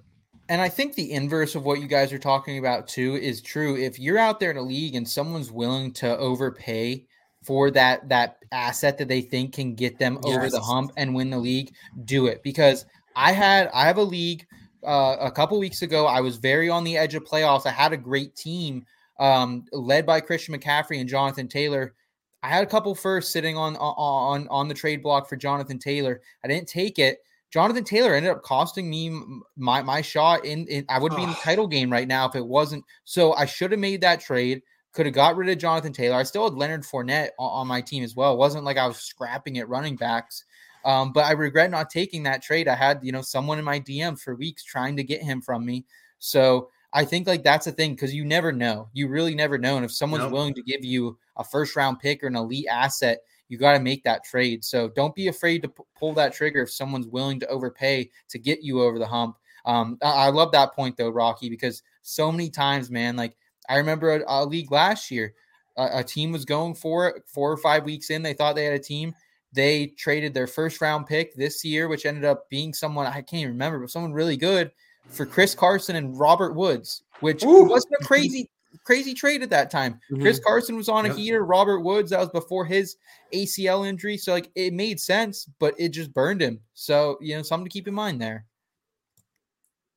[0.49, 3.77] And I think the inverse of what you guys are talking about too is true.
[3.77, 7.05] If you're out there in a league and someone's willing to overpay
[7.43, 11.29] for that that asset that they think can get them over the hump and win
[11.29, 11.73] the league,
[12.05, 12.43] do it.
[12.43, 14.45] Because I had I have a league
[14.85, 16.05] uh, a couple weeks ago.
[16.05, 17.65] I was very on the edge of playoffs.
[17.65, 18.85] I had a great team
[19.19, 21.93] um, led by Christian McCaffrey and Jonathan Taylor.
[22.41, 26.21] I had a couple first sitting on on on the trade block for Jonathan Taylor.
[26.43, 27.19] I didn't take it.
[27.53, 29.15] Jonathan Taylor ended up costing me
[29.55, 32.35] my my shot in, in I would be in the title game right now if
[32.35, 32.83] it wasn't.
[33.03, 34.63] So I should have made that trade.
[34.91, 36.15] Could have got rid of Jonathan Taylor.
[36.15, 38.33] I still had Leonard Fournette on, on my team as well.
[38.33, 40.45] It wasn't like I was scrapping at running backs.
[40.83, 42.67] Um, but I regret not taking that trade.
[42.67, 45.63] I had, you know, someone in my DM for weeks trying to get him from
[45.63, 45.85] me.
[46.17, 48.89] So I think like that's the thing because you never know.
[48.93, 49.75] You really never know.
[49.75, 50.33] And if someone's Nope.
[50.33, 53.19] willing to give you a first round pick or an elite asset,
[53.53, 54.63] you got to make that trade.
[54.65, 58.39] So don't be afraid to p- pull that trigger if someone's willing to overpay to
[58.39, 59.37] get you over the hump.
[59.65, 63.37] Um, I, I love that point though, Rocky, because so many times, man, like
[63.69, 65.35] I remember a, a league last year,
[65.77, 68.23] a, a team was going for it four or five weeks in.
[68.23, 69.13] They thought they had a team.
[69.53, 73.33] They traded their first round pick this year, which ended up being someone I can't
[73.33, 74.71] even remember, but someone really good
[75.09, 77.65] for Chris Carson and Robert Woods, which Ooh.
[77.65, 78.49] wasn't a crazy,
[78.83, 79.99] crazy trade at that time.
[80.21, 81.45] Chris Carson was on a heater.
[81.45, 82.95] Robert Woods, that was before his
[83.33, 84.17] ACL injury.
[84.17, 86.59] So like it made sense, but it just burned him.
[86.73, 88.45] So you know, something to keep in mind there.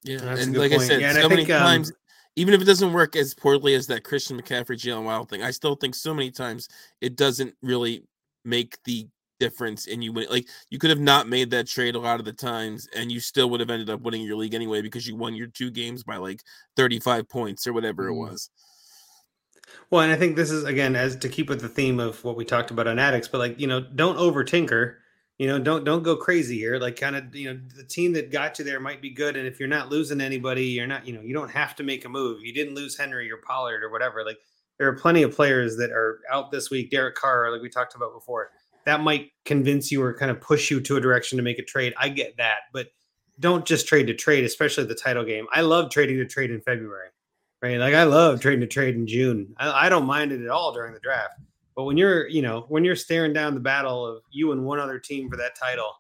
[0.05, 1.93] yeah, That's and good like I said, Yeah, and I so many think, um, times,
[2.37, 5.51] even if it doesn't work as poorly as that Christian McCaffrey, Jalen Waddle thing, I
[5.51, 6.69] still think so many times
[7.01, 8.05] it doesn't really
[8.45, 9.09] make the
[9.39, 12.25] difference and you win like you could have not made that trade a lot of
[12.25, 15.15] the times and you still would have ended up winning your league anyway because you
[15.15, 16.43] won your two games by like
[16.77, 18.13] 35 points or whatever Mm.
[18.13, 18.49] it was
[19.91, 22.37] Well, and I think this is again as to keep with the theme of what
[22.37, 24.99] we talked about on addicts, but like you know, don't over tinker.
[25.39, 26.79] You know, don't don't go crazy here.
[26.79, 29.47] Like kind of you know, the team that got you there might be good, and
[29.47, 32.09] if you're not losing anybody, you're not you know, you don't have to make a
[32.09, 32.41] move.
[32.43, 34.25] You didn't lose Henry or Pollard or whatever.
[34.25, 34.39] Like
[34.79, 36.91] there are plenty of players that are out this week.
[36.91, 38.51] Derek Carr, like we talked about before,
[38.87, 41.65] that might convince you or kind of push you to a direction to make a
[41.65, 41.93] trade.
[41.99, 42.89] I get that, but
[43.39, 45.47] don't just trade to trade, especially the title game.
[45.53, 47.09] I love trading to trade in February
[47.63, 47.79] right?
[47.79, 49.55] Like I love trading to trade in June.
[49.59, 51.35] I, I don't mind it at all during the draft.
[51.75, 54.79] But when you're, you know, when you're staring down the battle of you and one
[54.79, 55.93] other team for that title,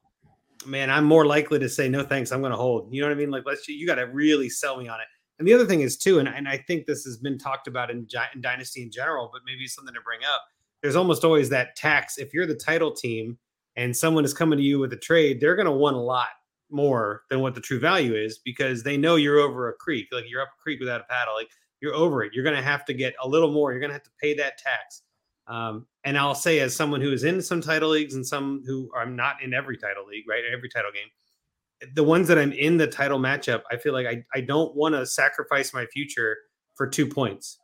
[0.64, 2.32] man, I'm more likely to say no thanks.
[2.32, 2.92] I'm going to hold.
[2.92, 3.30] You know what I mean?
[3.30, 5.06] Like let's you got to really sell me on it.
[5.38, 7.90] And the other thing is too, and, and I think this has been talked about
[7.90, 10.42] in, in Dynasty in general, but maybe something to bring up.
[10.80, 12.16] There's almost always that tax.
[12.16, 13.36] If you're the title team
[13.76, 16.28] and someone is coming to you with a trade, they're going to want a lot
[16.70, 20.08] more than what the true value is because they know you're over a creek.
[20.12, 21.34] Like you're up a creek without a paddle.
[21.34, 21.48] Like
[21.80, 22.32] you're over it.
[22.34, 23.72] You're going to have to get a little more.
[23.72, 25.02] You're going to have to pay that tax.
[25.48, 28.90] Um, and I'll say, as someone who is in some title leagues and some who
[28.96, 30.42] I'm not in every title league, right?
[30.52, 34.24] Every title game, the ones that I'm in the title matchup, I feel like I,
[34.34, 36.36] I don't want to sacrifice my future
[36.74, 37.58] for two points.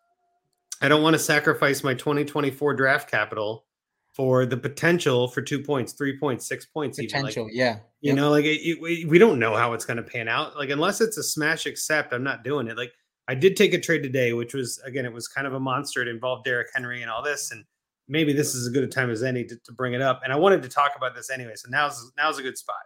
[0.81, 3.67] I don't want to sacrifice my 2024 draft capital
[4.15, 7.23] for the potential for two points, three points, six points, even.
[7.23, 7.77] Like, Potential, yeah.
[8.01, 8.17] you Yep.
[8.17, 10.57] know, like it, it- we, we don't know how it's going to pan out.
[10.57, 12.77] Like unless it's a smash accept, I'm not doing it.
[12.77, 12.93] Like
[13.29, 16.03] I did take a trade today, which was again, it was kind of a monster.
[16.03, 17.65] It involved Derrick Henry and all this, and
[18.09, 20.21] maybe this is as good a time as any to, to bring it up.
[20.25, 22.77] And I wanted to talk about this anyway, so now's now's a good spot.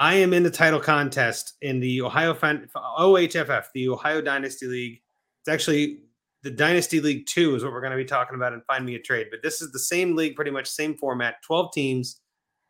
[0.00, 5.00] I am in the title contest in the Ohio Fan, OHFF, the Ohio Dynasty League.
[5.42, 6.00] It's actually
[6.44, 8.94] the Dynasty League Two is what we're going to be talking about, and find me
[8.94, 9.26] a trade.
[9.32, 12.20] But this is the same league, pretty much same format, twelve teams.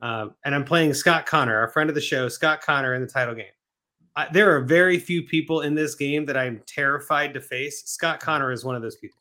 [0.01, 3.09] Um, and I'm playing Scott Connor, our friend of the show, Scott Connor, in the
[3.09, 3.47] title game.
[4.17, 7.83] I, there are very few people in this game that I'm terrified to face.
[7.87, 9.19] Scott Connor is one of those people.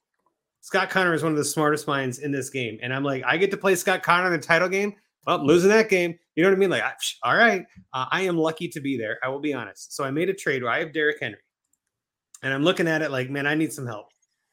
[0.61, 3.38] Scott Connor is one of the smartest minds in this game, and I'm like, I
[3.38, 4.93] get to play Scott Connor in the title game.
[5.25, 6.69] Well, losing that game, You know what I mean?
[6.69, 6.84] Like,
[7.23, 7.63] all right,
[7.93, 9.19] uh, I am lucky to be there.
[9.23, 9.95] I will be honest.
[9.95, 11.39] So I made a trade where I have Derrick Henry,
[12.41, 14.07] and I'm looking at it like, man, I need some help.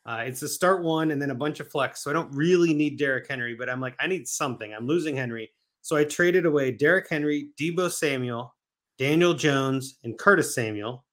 [0.06, 2.02] Uh, it's a start one and then a bunch of flex.
[2.02, 4.72] So I don't really need Derrick Henry, but I'm like, I need something.
[4.72, 5.50] I'm losing Henry.
[5.82, 8.54] So I traded away Derrick Henry, Deebo Samuel,
[8.98, 11.04] Daniel Jones, and Curtis Samuel.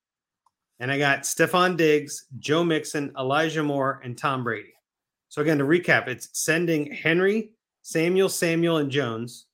[0.80, 4.74] And I got Stefon Diggs, Joe Mixon, Elijah Moore, and Tom Brady.
[5.30, 7.52] So again, to recap, it's sending Henry,
[7.82, 9.48] Samuel, Samuel, and Jones,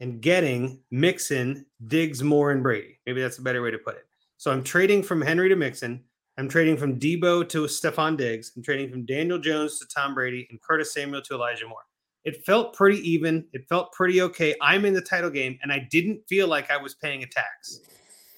[0.00, 2.98] and getting Mixon, Diggs, Moore, and Brady.
[3.06, 4.06] Maybe that's a better way to put it.
[4.36, 6.04] So I'm trading from Henry to Mixon.
[6.38, 8.52] I'm trading from Deebo to Stefon Diggs.
[8.56, 11.84] I'm trading from Daniel Jones to Tom Brady and Curtis Samuel to Elijah Moore.
[12.24, 13.44] It felt pretty even.
[13.52, 14.54] It felt pretty okay.
[14.62, 17.80] I'm in the title game and I didn't feel like I was paying a tax.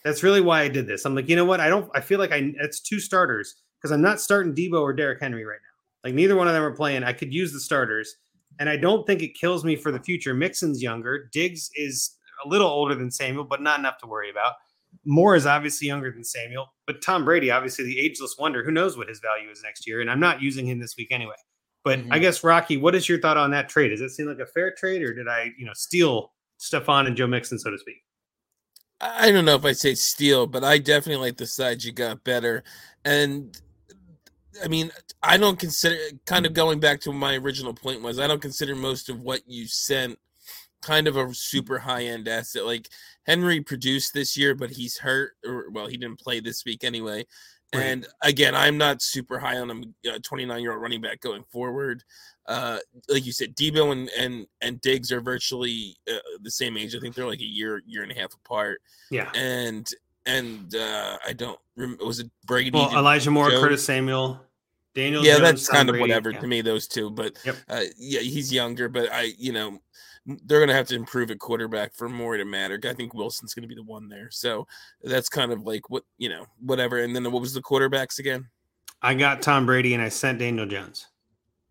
[0.04, 1.04] That's really why I did this.
[1.04, 1.60] I'm like, you know what?
[1.60, 4.92] I don't, I feel like I, it's two starters because I'm not starting Deebo or
[4.92, 6.08] Derrick Henry right now.
[6.08, 7.04] Like neither one of them are playing.
[7.04, 8.16] I could use the starters
[8.58, 10.34] and I don't think it kills me for the future.
[10.34, 11.28] Mixon's younger.
[11.32, 14.54] Diggs is a little older than Samuel, but not enough to worry about.
[15.04, 18.96] Moore is obviously younger than Samuel, but Tom Brady, obviously the ageless wonder, who knows
[18.96, 20.00] what his value is next year.
[20.00, 21.34] And I'm not using him this week anyway.
[21.84, 22.12] But mm-hmm.
[22.12, 23.90] I guess Rocky, what is your thought on that trade?
[23.90, 27.16] Does it seem like a fair trade, or did I, you know, steal Stefon and
[27.16, 27.96] Joe Mixon, so to speak?
[29.00, 32.24] I don't know if I say steal, but I definitely like the side you got
[32.24, 32.64] better.
[33.04, 33.60] And
[34.62, 34.90] I mean,
[35.22, 38.74] I don't consider kind of going back to my original point was I don't consider
[38.74, 40.18] most of what you sent
[40.80, 42.64] kind of a super high end asset.
[42.64, 42.88] Like
[43.26, 47.24] Henry produced this year, but he's hurt, or well, he didn't play this week anyway.
[47.74, 47.82] Right.
[47.82, 52.04] And again, I'm not super high on a 29 year old running back going forward.
[52.46, 52.78] Uh,
[53.08, 56.94] like you said, Deebo and and and Diggs are virtually uh, the same age.
[56.94, 58.80] I think they're like a year year and a half apart.
[59.10, 59.30] Yeah.
[59.34, 59.88] And
[60.26, 62.04] and uh, I don't remember.
[62.04, 62.70] Was it Brady?
[62.70, 63.50] Well, Elijah Moore?
[63.50, 64.40] Curtis Samuel.
[64.94, 65.98] Daniel, yeah, Jones, that's Tom kind Brady.
[65.98, 66.40] of whatever yeah.
[66.40, 66.60] to me.
[66.60, 67.56] Those two, but yep.
[67.68, 68.88] uh, yeah, he's younger.
[68.88, 69.80] But I, you know,
[70.26, 72.78] they're going to have to improve at quarterback for more to matter.
[72.84, 74.30] I think Wilson's going to be the one there.
[74.30, 74.66] So
[75.02, 76.98] that's kind of like what, you know, whatever.
[76.98, 78.48] And then what was the quarterbacks again?
[79.02, 81.08] I got Tom Brady and I sent Daniel Jones.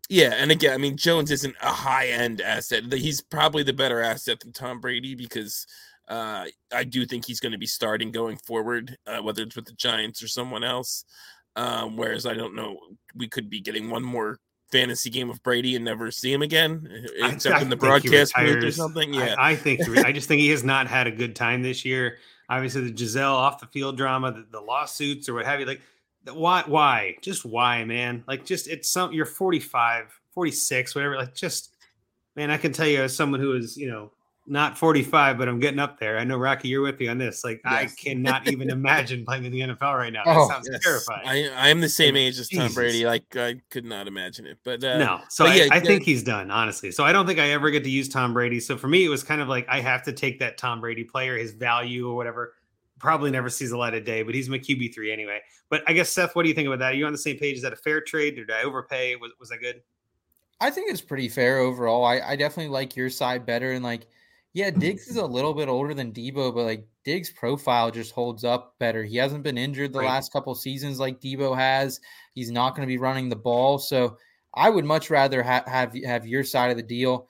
[0.08, 0.34] Yeah.
[0.34, 2.92] And again, I mean, Jones isn't a high end asset.
[2.92, 5.66] He's probably the better asset than Tom Brady because
[6.08, 9.64] uh, I do think he's going to be starting going forward, uh, whether it's with
[9.64, 11.04] the Giants or someone else.
[11.56, 12.78] Um, whereas I don't know,
[13.14, 14.38] we could be getting one more
[14.74, 18.34] fantasy game of Brady and never see him again, except I, I in the broadcast
[18.34, 19.14] booth or something.
[19.14, 21.84] Yeah, I, I think I just think he has not had a good time this
[21.84, 22.18] year.
[22.48, 25.66] Obviously, the Gisele off the field drama, the, the lawsuits or what have you.
[25.66, 25.80] Like,
[26.32, 26.64] why?
[26.66, 27.16] Why?
[27.22, 28.24] Just why, man?
[28.26, 29.12] Like, just it's some.
[29.12, 31.16] You're 45, 46, whatever.
[31.16, 31.74] Like, just
[32.34, 34.10] man, I can tell you as someone who is, you know,
[34.46, 36.18] not 45, but I'm getting up there.
[36.18, 37.44] I know Rocky, you're with me on this.
[37.44, 37.72] Like, yes.
[37.72, 40.22] I cannot even imagine playing in the NFL right now.
[40.24, 40.82] That oh, sounds yes.
[40.84, 41.26] terrifying.
[41.26, 43.06] I, I am the same age as Tom Brady.
[43.06, 44.58] Like, I could not imagine it.
[44.62, 46.92] But uh, no, so but yeah, I, I think he's done, honestly.
[46.92, 48.60] So I don't think I ever get to use Tom Brady.
[48.60, 51.04] So for me, it was kind of like I have to take that Tom Brady
[51.04, 52.54] player, his value or whatever.
[52.98, 55.40] Probably never sees a light of day, but he's my QB three anyway.
[55.68, 56.92] But I guess Seth, what do you think about that?
[56.92, 57.56] Are you on the same page?
[57.56, 58.38] Is that a fair trade?
[58.38, 59.16] or Did I overpay?
[59.16, 59.82] Was was that good?
[60.60, 62.04] I think it's pretty fair overall.
[62.04, 64.06] I, I definitely like your side better, and like
[64.54, 68.44] yeah, Diggs is a little bit older than Deebo, but like Diggs' profile just holds
[68.44, 69.02] up better.
[69.02, 70.06] He hasn't been injured the right.
[70.06, 72.00] last couple seasons like Deebo has.
[72.34, 74.16] He's not going to be running the ball, so
[74.54, 77.26] I would much rather ha- have have your side of the deal.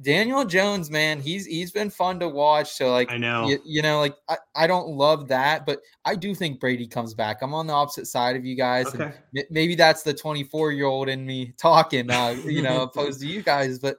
[0.00, 2.70] Daniel Jones, man, he's he's been fun to watch.
[2.70, 6.14] So like, I know, you, you know, like I, I don't love that, but I
[6.14, 7.38] do think Brady comes back.
[7.42, 9.12] I'm on the opposite side of you guys, okay.
[9.34, 13.26] and maybe that's the 24 year old in me talking, uh, you know, opposed to
[13.26, 13.98] you guys, but.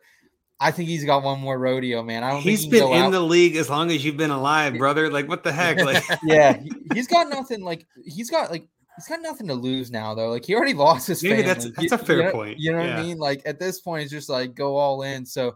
[0.60, 2.24] I think he's got one more rodeo, man.
[2.24, 2.42] I don't.
[2.42, 3.12] He's he been in out.
[3.12, 5.10] the league as long as you've been alive, brother.
[5.10, 5.80] Like what the heck?
[5.80, 6.60] Like yeah,
[6.94, 7.64] he, has got nothing.
[7.64, 8.68] Like he's got like
[8.98, 10.30] he's got nothing to lose now, though.
[10.30, 11.24] Like he already lost his.
[11.24, 11.48] Maybe family.
[11.48, 12.60] that's that's a fair you know, point.
[12.60, 12.96] You know yeah.
[12.96, 13.18] what I mean?
[13.18, 15.26] Like at this point, it's just like go all in.
[15.26, 15.56] So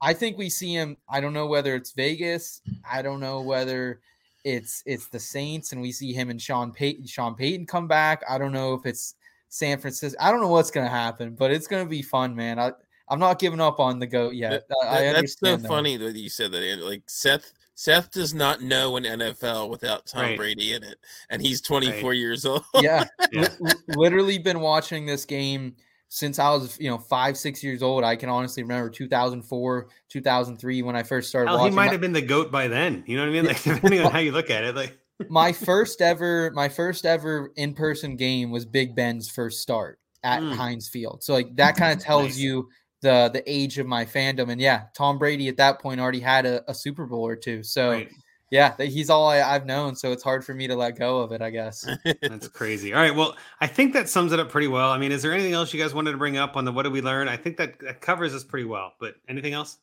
[0.00, 0.98] I think we see him.
[1.08, 2.60] I don't know whether it's Vegas.
[2.88, 4.00] I don't know whether
[4.44, 7.06] it's it's the Saints, and we see him and Sean Payton.
[7.06, 8.22] Sean Payton come back.
[8.28, 9.14] I don't know if it's
[9.48, 10.18] San Francisco.
[10.20, 12.58] I don't know what's gonna happen, but it's gonna be fun, man.
[12.58, 12.72] I,
[13.08, 14.66] I'm not giving up on the goat yet.
[14.68, 15.68] That, I that's so that.
[15.68, 16.78] funny that you said that.
[16.82, 20.36] Like Seth, Seth does not know an NFL without Tom right.
[20.36, 20.96] Brady in it,
[21.28, 22.16] and he's 24 right.
[22.16, 22.64] years old.
[22.80, 23.48] yeah, yeah.
[23.66, 25.76] L- literally been watching this game
[26.08, 28.04] since I was, you know, five, six years old.
[28.04, 31.48] I can honestly remember 2004, 2003 when I first started.
[31.48, 31.72] Hell, watching.
[31.72, 33.04] He might have been the goat by then.
[33.06, 33.46] You know what I mean?
[33.46, 34.98] Like depending on how you look at it, like.
[35.28, 40.40] my first ever, my first ever in person game was Big Ben's first start at
[40.40, 40.54] mm.
[40.54, 41.22] Heinz Field.
[41.22, 42.38] So like that kind of tells nice.
[42.38, 42.68] you
[43.04, 44.50] the the age of my fandom.
[44.50, 47.62] And yeah, Tom Brady at that point already had a, a Super Bowl or two.
[47.62, 48.10] So right.
[48.50, 49.94] yeah, he's all I, have known.
[49.94, 51.86] So it's hard for me to let go of it, I guess.
[52.22, 52.94] That's crazy.
[52.94, 53.14] All right.
[53.14, 54.90] Well, I think that sums it up pretty well.
[54.90, 56.82] I mean, is there anything else you guys wanted to bring up on the what
[56.84, 57.28] did we learn?
[57.28, 58.94] I think that, that covers us pretty well.
[58.98, 59.78] But anything else?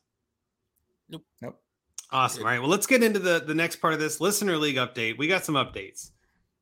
[1.08, 1.22] Nope.
[1.40, 1.60] Nope.
[2.10, 2.42] Awesome.
[2.42, 2.58] All right.
[2.58, 5.16] Well, let's get into the the next part of this listener league update.
[5.16, 6.10] We got some updates.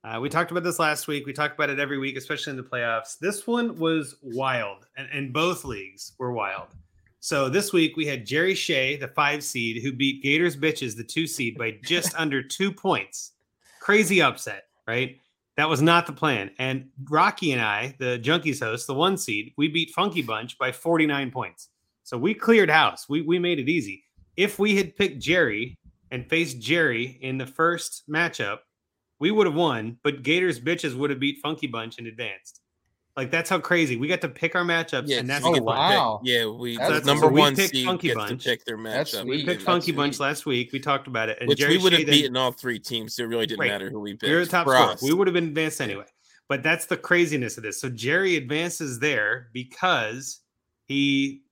[0.02, 1.26] Uh, we talked about this last week.
[1.26, 3.18] We talk about it every week, especially in the playoffs.
[3.18, 6.68] This one was wild, and, and both leagues were wild.
[7.20, 11.04] So this week we had Jerry Shea, the five seed, who beat Gators Bitches, the
[11.04, 13.32] two seed, by just under two points.
[13.80, 15.18] Crazy upset, right?
[15.58, 16.50] That was not the plan.
[16.58, 20.72] And Rocky and I, the Junkies host, the one seed, we beat Funky Bunch by
[20.72, 21.68] 49 points.
[22.04, 23.06] So we cleared house.
[23.06, 24.04] We, we made it easy.
[24.38, 25.76] If we had picked Jerry
[26.10, 28.60] and faced Jerry in the first matchup,
[29.20, 32.60] we would have won, but Gators bitches would have beat Funky Bunch and advanced.
[33.16, 35.58] Like that's how crazy we got to pick our matchups, Yeah, and that's oh, the
[35.58, 35.64] fun.
[35.66, 36.20] wow.
[36.24, 38.42] Yeah, we That's- the number so we one picked seed Funky gets Bunch.
[38.44, 39.26] to pick their matchup.
[39.26, 39.96] We picked Funky sweet.
[39.96, 40.72] Bunch last week.
[40.72, 43.24] We talked about it, and Which Jerry we would have beaten all three teams, so
[43.24, 43.68] it really didn't Right.
[43.70, 44.24] matter who we picked.
[44.24, 45.08] You're the top for four.
[45.08, 46.04] We would have been advanced anyway.
[46.48, 47.80] But that's the craziness of this.
[47.80, 50.40] So Jerry advances there because
[50.86, 51.42] he,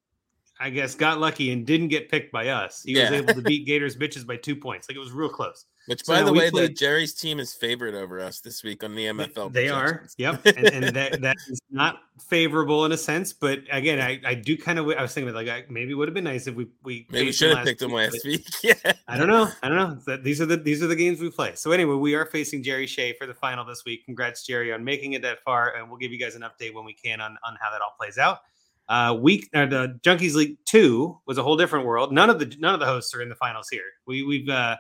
[0.59, 2.83] I guess, got lucky and didn't get picked by us.
[2.85, 3.11] He Yeah.
[3.11, 4.89] was able to beat Gators bitches by two points.
[4.89, 5.67] Like it was real close.
[5.89, 8.95] Which, So by the way, the Jerry's team is favored over us this week on
[8.95, 9.51] the MFL.
[9.51, 13.33] They are, yep, and, and that that is not favorable in a sense.
[13.33, 15.95] But again, I, I do kind of I was thinking about like I, maybe it
[15.95, 18.47] would have been nice if we we Maybe should have picked them last week.
[18.63, 18.75] Yeah.
[19.07, 19.49] I don't know.
[19.63, 19.99] I don't know.
[20.07, 21.55] That these are the these are the games we play.
[21.55, 24.05] So anyway, we are facing Jerry Shea for the final this week.
[24.05, 26.85] Congrats, Jerry, on making it that far, and we'll give you guys an update when
[26.85, 28.41] we can on on how that all plays out.
[28.89, 32.13] Uh, week uh, the Junkies League two was a whole different world.
[32.13, 33.85] None of the none of the hosts are in the finals here.
[34.07, 34.77] We we've uh,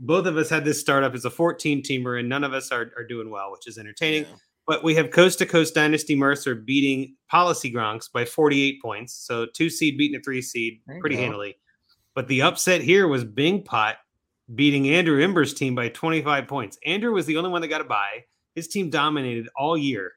[0.00, 2.92] both of us had this startup as a 14 teamer, and none of us are
[2.96, 4.22] are doing well, which is entertaining.
[4.22, 4.36] Yeah.
[4.66, 9.12] But we have Coast to Coast Dynasty Mercer beating Policy Gronks by 48 points.
[9.12, 11.56] So two seed beating a three seed There pretty handily.
[12.14, 13.96] But the upset here was Bing Pot
[14.54, 16.78] beating Andrew Ember's team by 25 points.
[16.86, 18.24] Andrew was the only one that got a bye.
[18.54, 20.12] His team dominated all year.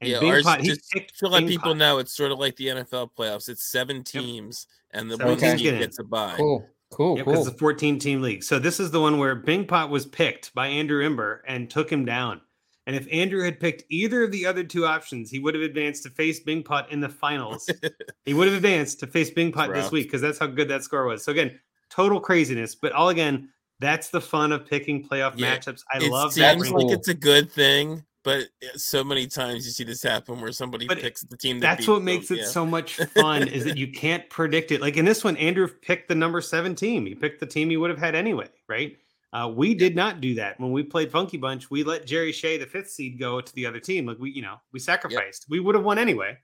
[0.00, 1.78] And Yeah, Bing ours Pot, he just picked to let Bing people Pot.
[1.78, 3.48] know it's sort of like the NFL playoffs.
[3.48, 6.34] It's seven teams, and the Seven one teams team get gets a bye.
[6.36, 6.66] Cool.
[6.92, 7.16] Cool.
[7.16, 7.46] Yeah, because cool.
[7.48, 8.42] it's a 14 team league.
[8.42, 11.90] So this is the one where Bing Pot was picked by Andrew Ember and took
[11.90, 12.40] him down.
[12.86, 16.04] And if Andrew had picked either of the other two options, he would have advanced
[16.04, 17.68] to face Bing Pot in the finals.
[18.24, 20.84] he would have advanced to face Bing Pot this week because that's how good that
[20.84, 21.24] score was.
[21.24, 21.58] So again,
[21.90, 22.76] total craziness.
[22.76, 23.48] But all again,
[23.80, 25.82] that's the fun of picking playoff Yeah, matchups.
[25.92, 26.54] I love that.
[26.54, 30.40] seems like it's a good thing, but uh, so many times you see this happen
[30.40, 31.60] where somebody But picks the team.
[31.60, 32.46] That That's what them, makes it yeah.
[32.46, 34.80] so much fun is that you can't predict it.
[34.80, 37.06] Like in this one, Andrew picked the number seven team.
[37.06, 38.96] He picked the team he would have had anyway, right?
[39.32, 41.70] Uh, we did not do that when we played Funky Bunch.
[41.70, 44.06] We let Jerry Shea, the fifth seed, go to the other team.
[44.06, 45.46] Like we, you know, we sacrificed.
[45.48, 46.36] We would have won anyway,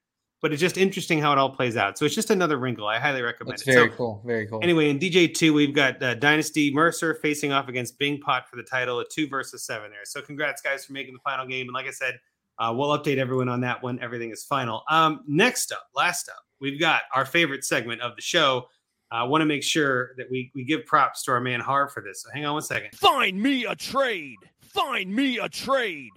[0.42, 1.96] but it's just interesting how it all plays out.
[1.96, 2.86] So it's just another wrinkle.
[2.86, 3.72] I highly recommend That's it.
[3.72, 4.22] very So cool.
[4.26, 4.58] Very cool.
[4.62, 8.56] anyway, in DJ two, we've got uh, Dynasty Mercer facing off against Bing Pot for
[8.56, 10.00] the title, a two versus seven there.
[10.04, 11.68] So congrats, guys, for making the final game.
[11.68, 12.18] And like I said,
[12.58, 14.82] uh, we'll update everyone on that when everything is final.
[14.90, 18.66] Um, next up, last up, we've got our favorite segment of the show.
[19.12, 22.02] I want to make sure that we we give props to our man Har for
[22.02, 22.22] this.
[22.22, 22.94] So hang on one second.
[22.96, 24.38] Find me a trade.
[24.60, 26.10] Find me a trade.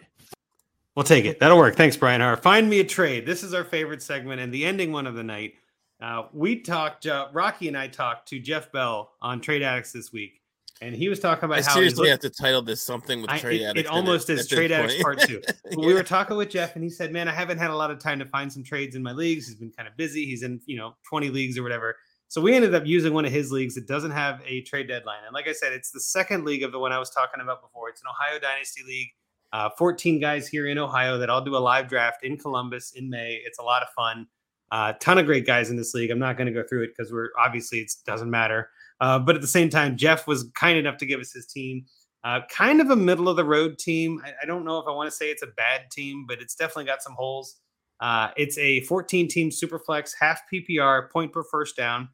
[0.96, 1.40] We'll take it.
[1.40, 1.76] That'll work.
[1.76, 2.38] Thanks, Brian Har.
[2.38, 3.26] Find me a trade.
[3.26, 5.56] This is our favorite segment and the ending one of the night.
[6.02, 10.12] Uh, we talked, uh, Rocky and I talked to Jeff Bell on Trade Addicts this
[10.14, 10.42] week,
[10.82, 13.22] and he was talking I about how he seriously looked- have to title this something
[13.22, 13.90] with I- trade it, addicts.
[13.90, 15.42] it almost is trade addicts part two.
[15.72, 17.92] But We were talking with Jeff, and he said, "Man, I haven't had a lot
[17.92, 19.48] of time to find some trades in my leagues.
[19.48, 20.26] He's been kind of busy.
[20.26, 21.96] He's in you know twenty leagues or whatever."
[22.28, 25.20] So we ended up using one of his leagues that doesn't have a trade deadline.
[25.26, 27.62] And like I said, it's the second league of the one I was talking about
[27.62, 27.88] before.
[27.90, 29.10] It's an Ohio Dynasty League.
[29.54, 33.10] Uh, 14 guys here in Ohio that all do a live draft in Columbus in
[33.10, 33.42] May.
[33.46, 34.28] It's a lot of fun.
[34.72, 36.12] A uh, ton of great guys in this league.
[36.12, 38.70] I'm not going to go through it because we're obviously it doesn't matter.
[39.00, 41.86] Uh, but at the same time, Jeff was kind enough to give us his team.
[42.24, 44.20] Uh, kind of a middle of the road team.
[44.26, 46.56] I, I don't know if I want to say it's a bad team, but it's
[46.56, 47.58] definitely got some holes.
[48.00, 52.10] Uh, it's a 14 team super flex, half PPR, point per first down,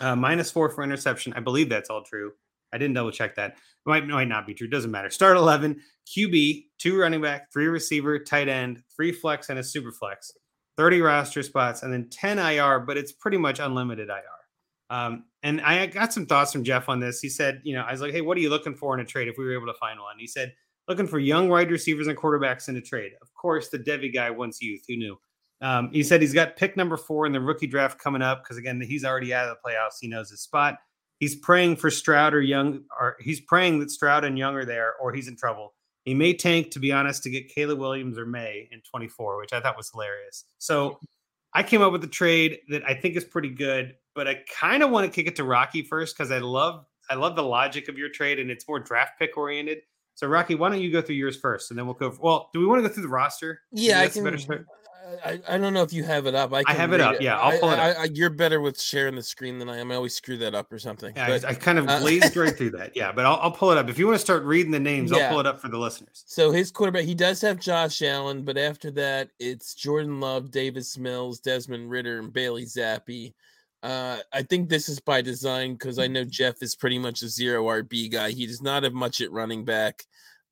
[0.00, 1.32] uh, minus four for interception.
[1.34, 2.32] I believe that's all true.
[2.72, 3.56] I didn't double check that.
[3.86, 4.68] Might, might not be true.
[4.68, 5.10] Doesn't matter.
[5.10, 9.92] Start 11, QB, two running back, three receiver, tight end, three flex, and a super
[9.92, 10.32] flex,
[10.76, 14.22] 30 roster spots, and then 10 IR, but it's pretty much unlimited IR.
[14.90, 17.20] Um, and I got some thoughts from Jeff on this.
[17.20, 19.04] He said, you know, I was like, hey, what are you looking for in a
[19.04, 20.16] trade if we were able to find one?
[20.18, 20.52] He said,
[20.88, 23.12] looking for young wide receivers and quarterbacks in a trade.
[23.22, 24.82] Of course, the devy guy wants youth.
[24.88, 25.18] Who knew?
[25.62, 28.56] Um, he said he's got pick number four in the rookie draft coming up because
[28.56, 29.98] again, he's already out of the playoffs.
[30.00, 30.78] He knows his spot.
[31.20, 34.94] He's praying for Stroud or Young, or he's praying that Stroud and Young are there,
[34.96, 35.74] or he's in trouble.
[36.04, 39.52] He may tank, to be honest, to get Caleb Williams or Maye in 24, which
[39.52, 40.46] I thought was hilarious.
[40.58, 40.98] So
[41.52, 44.82] I came up with a trade that I think is pretty good, but I kind
[44.82, 47.88] of want to kick it to Rocky first because I love I love the logic
[47.88, 49.82] of your trade and it's more draft pick oriented.
[50.14, 52.16] So Rocky, why don't you go through yours first, and then we'll go.
[52.20, 53.60] well, do we want to go through the roster?
[53.72, 54.66] Yeah, I that's a better can.
[55.24, 56.52] I, I don't know if you have it up.
[56.52, 57.16] I, can have it up.
[57.20, 57.96] Yeah, I'll I- pull it up.
[57.98, 59.90] I, you're better with sharing the screen than I am.
[59.90, 61.12] I always screw that up or something.
[61.16, 62.96] Yeah, But- I, I kind of uh, glazed right through that.
[62.96, 63.88] Yeah, but I'll, I'll pull it up.
[63.88, 66.24] If you want to start reading the names, I'll pull it up for the listeners.
[66.26, 70.98] So his quarterback, he does have Josh Allen, but after that, it's Jordan Love, Davis
[70.98, 73.32] Mills, Desmond Ridder, and Bailey Zappe.
[73.82, 77.28] Uh, I think this is by design because I know Jeff is pretty much a
[77.28, 78.30] zero RB guy.
[78.30, 80.04] He does not have much at running back.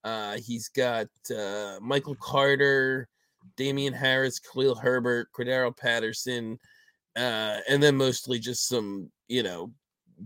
[0.02, 3.06] Uh, he's got uh, Michael Carter,
[3.58, 6.58] Damien Harris, Khalil Herbert, Cordarrelle Patterson,
[7.16, 9.70] uh, and then mostly just some, you know,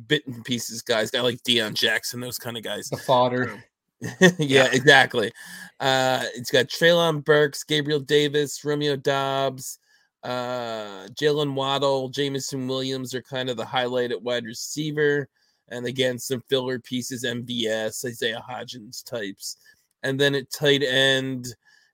[0.06, 2.88] bit and pieces guys, guy like Deion Jackson, those kind of guys.
[2.88, 3.64] The fodder.
[4.38, 5.32] yeah, exactly.
[5.80, 9.78] Uh, it's got Treylon Burks, Gabriel Davis, Romeo Doubs,
[10.22, 15.28] uh, Jalen Waddle, Jameson Williams are kind of the highlight at wide receiver.
[15.68, 19.56] And again, some filler pieces, MVS, Isaiah Hodgins types.
[20.02, 21.46] And then at tight end,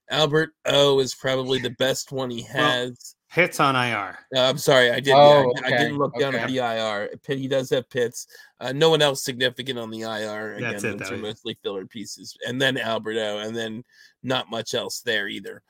[0.09, 3.15] Albert O is probably the best one he Well, has.
[3.31, 4.17] Pitts on IR.
[4.35, 5.13] Uh, I'm sorry, I did.
[5.15, 7.09] Oh, yeah, I, I okay, didn't look down at the IR.
[7.23, 8.25] Pitt, he does have Pitts.
[8.59, 10.55] Uh, no one else significant on the IR.
[10.55, 11.21] Again, That's it, those though, are yeah.
[11.21, 13.83] mostly filler pieces, and then Albert O, and then
[14.23, 15.61] not much else there either.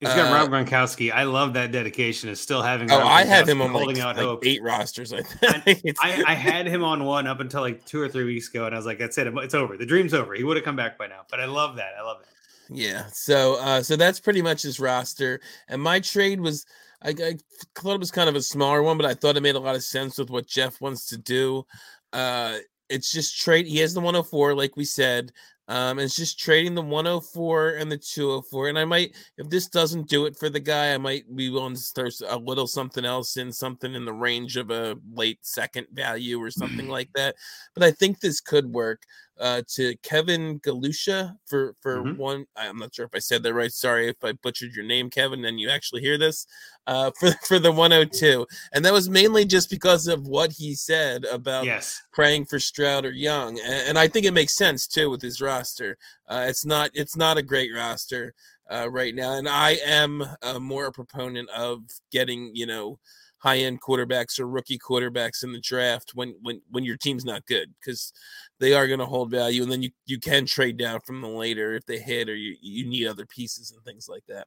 [0.00, 1.10] He's got Uh, Rob Gronkowski.
[1.10, 2.90] I love that dedication of still having.
[2.90, 4.46] Oh, Rob I have him Gronkowski on holding like, out like hope.
[4.46, 5.14] eight rosters.
[5.14, 5.96] I think.
[6.02, 8.74] I, I had him on one up until like two or three weeks ago, and
[8.74, 9.26] I was like, "That's it.
[9.26, 9.78] It's over.
[9.78, 11.92] The dream's over." He would have come back by now, but I love that.
[11.98, 12.26] I love it.
[12.68, 13.06] Yeah.
[13.12, 15.40] So uh so that's pretty much his roster.
[15.68, 16.66] And my trade was
[17.02, 17.36] I, I
[17.76, 19.76] thought it was kind of a smaller one, but I thought it made a lot
[19.76, 21.64] of sense with what Jeff wants to do.
[22.12, 25.32] Uh it's just trade he has the 104, like we said.
[25.68, 28.68] Um, it's just trading the 104 and the 204.
[28.68, 31.74] And I might, if this doesn't do it for the guy, I might be willing
[31.74, 35.88] to throw a little something else in, something in the range of a late second
[35.92, 37.34] value or something like that.
[37.74, 39.02] But I think this could work
[39.38, 42.16] uh, to Kevin Galusha for for Mhm.
[42.16, 42.46] one.
[42.56, 43.72] I'm not sure if I said that right.
[43.72, 46.46] Sorry if I butchered your name, Kevin, and you actually hear this
[46.86, 51.24] uh, for for the 102, and that was mainly just because of what he said
[51.26, 55.10] about Yes, praying for Stroud or Young, and, and I think it makes sense too
[55.10, 55.98] with his roster.
[56.28, 58.34] Uh, it's not it's not a great roster
[58.70, 62.98] uh, right now, and I am uh, more a proponent of getting you know
[63.38, 67.46] high end quarterbacks or rookie quarterbacks in the draft when when when your team's not
[67.46, 68.12] good because
[68.58, 71.34] they are going to hold value, and then you you can trade down from them
[71.34, 74.46] later if they hit or you you need other pieces and things like that.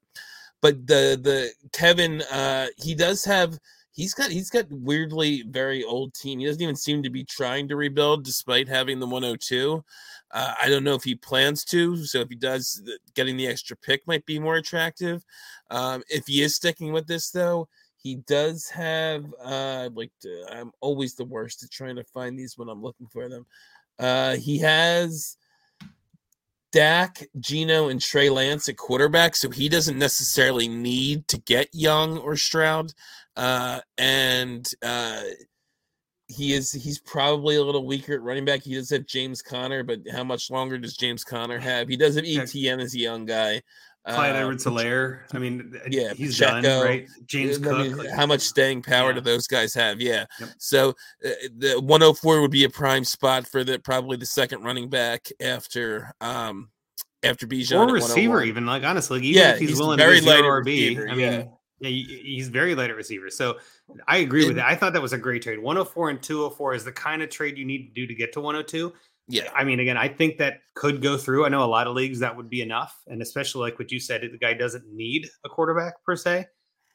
[0.61, 3.57] But the the Kevin uh, he does have
[3.91, 6.39] he's got he's got weirdly very old team.
[6.39, 9.83] He doesn't even seem to be trying to rebuild despite having the 102.
[10.31, 12.05] Uh, I don't know if he plans to.
[12.05, 12.81] So if he does,
[13.15, 15.23] getting the extra pick might be more attractive.
[15.69, 17.67] Um, if he is sticking with this though,
[17.97, 22.57] he does have uh like to, I'm always the worst at trying to find these
[22.57, 23.45] when I'm looking for them.
[23.97, 25.35] Uh, he has
[26.71, 32.19] Dak, Gino, and Trey Lance at quarterback, so he doesn't necessarily need to get Young
[32.19, 32.93] or Stroud.
[33.39, 35.21] Uh, and uh,
[36.27, 38.61] he is he's probably a little weaker at running back.
[38.63, 41.87] He does have James Conner, but how much longer does James Conner have?
[41.87, 42.25] He does have.
[42.25, 43.61] ETN as a young guy.
[44.07, 45.25] Clyde Uh, Edwards Hilaire.
[45.33, 47.07] I mean, yeah, he's Pacheco, done, right?
[47.25, 47.77] James I Cook.
[47.79, 49.15] mean, like- how much staying power Yeah.
[49.15, 49.99] do those guys have?
[50.01, 50.25] Yeah.
[50.39, 50.49] Yep.
[50.57, 50.89] So
[51.25, 55.29] uh, the 104 would be a prime spot for the probably the second running back
[55.41, 56.69] after um
[57.23, 60.23] after Bijan or receiver, even like honestly, even Yeah, if he's, he's willing very to
[60.25, 61.43] be light zero RB, I mean, yeah.
[61.79, 63.29] Yeah, he's very light at receiver.
[63.29, 63.57] So
[64.07, 64.65] I agree with And- that.
[64.67, 65.59] I thought that was a great trade.
[65.59, 68.41] 104 and 204 is the kind of trade you need to do to get to
[68.41, 68.93] 102.
[69.27, 69.51] Yeah.
[69.55, 71.45] I mean, again, I think that could go through.
[71.45, 73.99] I know a lot of leagues that would be enough, and especially like what you
[73.99, 76.47] said, the guy doesn't need a quarterback per se.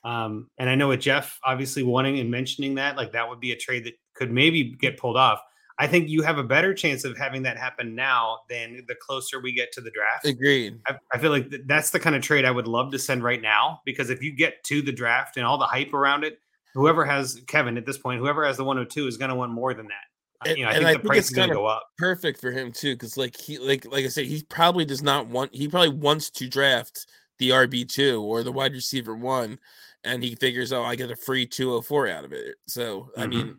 [0.03, 3.53] Um, and I know with Jeff obviously wanting and mentioning that, like that would be
[3.53, 5.41] a trade that could maybe get pulled off.
[5.79, 9.41] I think you have a better chance of having that happen now than the closer
[9.41, 10.25] we get to the draft.
[10.25, 10.79] Agreed.
[10.87, 13.25] I, I feel like th- that's the kind of trade I would love to send
[13.25, 16.39] right now because if you get to the draft and all the hype around it,
[16.75, 19.75] whoever has Kevin at this point, whoever has the 102 is going to want more
[19.75, 20.47] than that.
[20.47, 21.85] Uh, And- you know, I think I the think price is going to go up.
[21.99, 25.27] Perfect for him too, because like he like like I said, he probably does not
[25.27, 27.07] want he probably wants to draft
[27.41, 29.59] the RB two or the wide receiver one,
[30.05, 32.55] and he figures, oh, I get a free 204 out of it.
[32.69, 33.29] So I Mhm.
[33.31, 33.57] mean,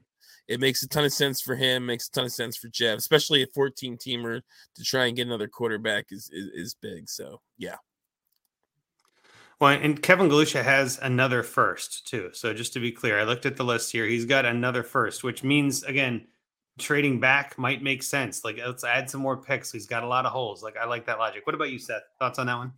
[0.48, 2.98] it makes a ton of sense for him, makes a ton of sense for Jeff,
[2.98, 4.42] especially a 14 teamer
[4.76, 7.10] to try and get another quarterback is is, is big.
[7.10, 7.78] So yeah.
[9.60, 12.30] Well, and Kevin Galusha has another first too.
[12.34, 14.06] So just to be clear, I looked at the list here.
[14.06, 16.28] He's got another first, which means again,
[16.78, 18.44] trading back might make sense.
[18.44, 19.72] Like let's add some more picks.
[19.72, 20.62] He's got a lot of holes.
[20.62, 21.46] Like I like that logic.
[21.46, 22.04] What about you, Seth?
[22.20, 22.74] Thoughts on that one?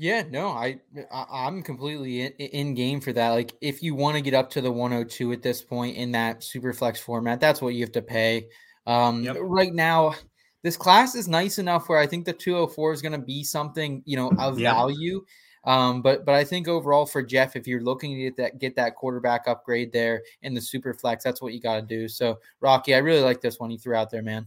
[0.00, 0.80] Yeah, no, I,
[1.10, 3.30] I I'm completely in, in game for that.
[3.30, 6.44] Like, if you want to get up to the 102 at this point in that
[6.44, 8.48] super flex format, that's what you have to pay.
[8.86, 9.36] Um, Yep.
[9.40, 10.14] right now,
[10.62, 14.02] this class is nice enough where I think the 204 is going to be something
[14.06, 14.72] you know of Yeah.
[14.74, 15.24] value.
[15.64, 18.76] Um, but but I think overall for Jeff, if you're looking to get that get
[18.76, 22.06] that quarterback upgrade there in the super flex, that's what you got to do.
[22.08, 24.46] So Rocky, I really like this one you threw out there, man.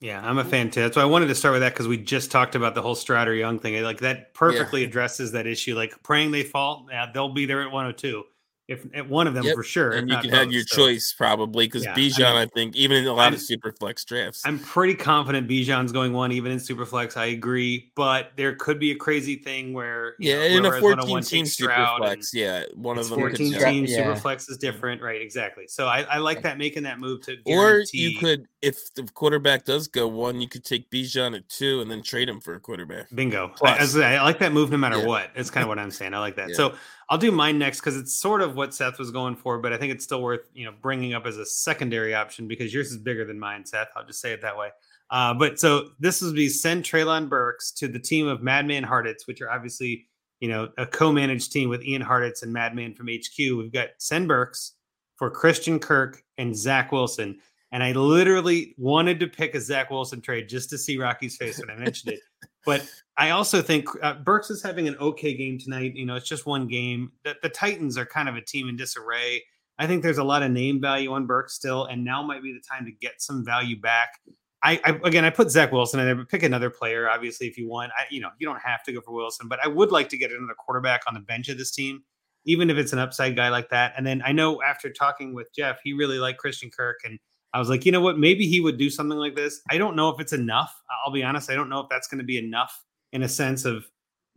[0.00, 0.80] Yeah, I'm a fan too.
[0.80, 2.94] That's why I wanted to start with that because we just talked about the whole
[2.94, 3.82] Stroud or Young thing.
[3.82, 4.88] Like that perfectly yeah.
[4.88, 5.74] addresses that issue.
[5.74, 8.22] Like praying they fall, yeah, they'll be there at 102
[8.68, 9.54] if at one of them yep.
[9.54, 9.92] for sure.
[9.92, 10.76] And you can both, have your so.
[10.76, 13.40] choice probably because yeah, Bijan, I, mean, I, think, even in a lot I'm, of
[13.40, 14.42] super flex drafts.
[14.44, 17.16] I'm pretty confident Bijan's going one, even in super flex.
[17.16, 21.22] I agree, but there could be a crazy thing where yeah, know, in a 14
[21.22, 23.96] team super flex, yeah, one of them 14 team yeah.
[23.96, 25.22] super flex is different, right?
[25.22, 25.66] Exactly.
[25.66, 28.06] So I, I like that making that move to guarantee.
[28.06, 31.80] or you could if the quarterback does go one, you could take Bijan at two
[31.80, 33.08] and then trade him for a quarterback.
[33.14, 33.52] Bingo.
[33.62, 35.06] I, I, like that move no matter yeah.
[35.06, 35.30] what.
[35.36, 36.12] It's kind of what I'm saying.
[36.12, 36.54] I like that.
[36.54, 36.74] So
[37.08, 39.76] I'll do mine next because it's sort of what Seth was going for, but I
[39.76, 42.98] think it's still worth you know bringing up as a secondary option because yours is
[42.98, 43.88] bigger than mine, Seth.
[43.96, 44.70] I'll just say it that way.
[45.10, 49.26] Uh, but so this would be send Treylon Burks to the team of Madman Hartitz,
[49.26, 50.06] which are obviously
[50.40, 53.38] you know a co-managed team with Ian Hartitz and Madman from HQ.
[53.38, 54.74] We've got send Burks
[55.16, 57.38] for Christian Kirk and Zach Wilson.
[57.70, 61.58] And I literally wanted to pick a Zach Wilson trade just to see Rocky's face
[61.58, 62.20] when I mentioned it.
[62.64, 62.86] But
[63.16, 65.94] I also think uh, Burks is having an okay game tonight.
[65.94, 67.12] You know, it's just one game.
[67.24, 69.42] The, the Titans are kind of a team in disarray.
[69.78, 72.52] I think there's a lot of name value on Burks still, and now might be
[72.52, 74.20] the time to get some value back.
[74.62, 77.08] I, I again, I put Zach Wilson in there, but pick another player.
[77.08, 79.60] Obviously, if you want, I, you know, you don't have to go for Wilson, but
[79.64, 82.02] I would like to get another quarterback on the bench of this team,
[82.44, 83.92] even if it's an upside guy like that.
[83.96, 87.18] And then I know after talking with Jeff, he really liked Christian Kirk, and
[87.54, 88.18] I was like, you know what?
[88.18, 89.60] Maybe he would do something like this.
[89.70, 90.74] I don't know if it's enough.
[91.04, 91.50] I'll be honest.
[91.50, 93.86] I don't know if that's going to be enough in a sense of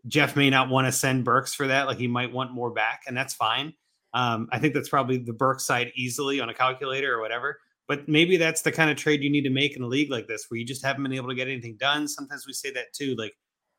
[0.08, 1.88] Jeff may not want to send Burks for that.
[1.88, 3.74] Like he might want more back, and that's fine.
[4.14, 7.60] Um, I think that's probably the Burks side easily on a calculator or whatever.
[7.88, 10.28] But maybe that's the kind of trade you need to make in a league like
[10.28, 12.08] this where you just haven't been able to get anything done.
[12.08, 13.16] Sometimes we say that too.
[13.18, 13.34] Like,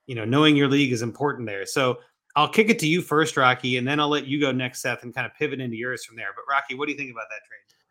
[0.07, 1.65] you know, knowing your league is important there.
[1.65, 1.99] So
[2.37, 5.03] I'll kick it to you first, Rocky, and then I'll let you go next, Seth,
[5.03, 6.29] and kind of pivot into yours from there.
[6.35, 7.82] But Rocky, what do you think about that trade?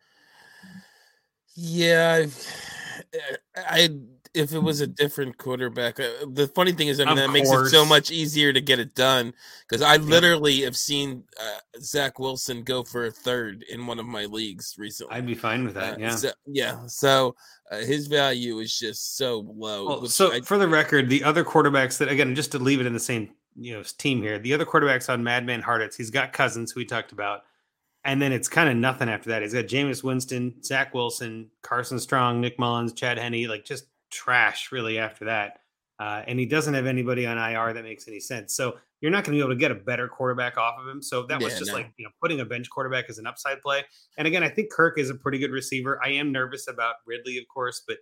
[1.56, 2.26] Yeah,
[3.56, 3.90] I
[4.34, 6.00] if it was a different quarterback.
[6.00, 7.34] Uh, the funny thing is, I mean, of that course.
[7.34, 9.34] makes it so much easier to get it done
[9.68, 14.06] because I literally have seen uh, Zach Wilson go for a third in one of
[14.06, 15.16] my leagues recently.
[15.16, 15.96] I'd be fine with that.
[15.96, 16.86] Uh, yeah, so, yeah.
[16.88, 17.36] So
[17.72, 19.86] uh, his value is just so low.
[19.86, 22.86] Well, so I, for the record, the other quarterbacks that again, just to leave it
[22.86, 26.32] in the same you know team here, the other quarterbacks on Madman Hartitz, he's got
[26.32, 27.44] Cousins, who we talked about
[28.04, 29.42] and then it's kind of nothing after that.
[29.42, 34.72] He's got Jameis Winston, Zach Wilson, Carson Strong, Nick Mullens, Chad Henne, like just trash
[34.72, 35.60] really after that.
[36.00, 38.56] Uh, and he doesn't have anybody on IR that makes any sense.
[38.56, 41.02] So you're not going to be able to get a better quarterback off of him.
[41.02, 41.78] So that was just no.
[41.78, 43.84] like you know putting a bench quarterback as an upside play.
[44.18, 46.00] And again, I think Kirk is a pretty good receiver.
[46.04, 47.98] I am nervous about Ridley, of course, but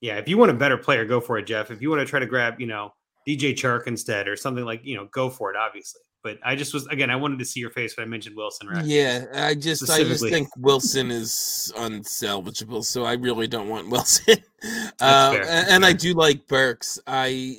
[0.00, 1.70] yeah, if you want a better player, go for it, Jeff.
[1.70, 2.92] If you want to try to grab you know
[3.26, 5.56] DJ Chark instead or something like you know, go for it.
[5.56, 6.00] Obviously.
[6.22, 8.66] But I just was again, I wanted to see your face when I mentioned Wilson.
[8.66, 8.84] Right?
[8.84, 14.36] Yeah, I just I just think Wilson is unsalvageable, so I really don't want Wilson.
[15.00, 15.38] uh,
[15.68, 16.98] and, I do like Burks.
[17.06, 17.58] I,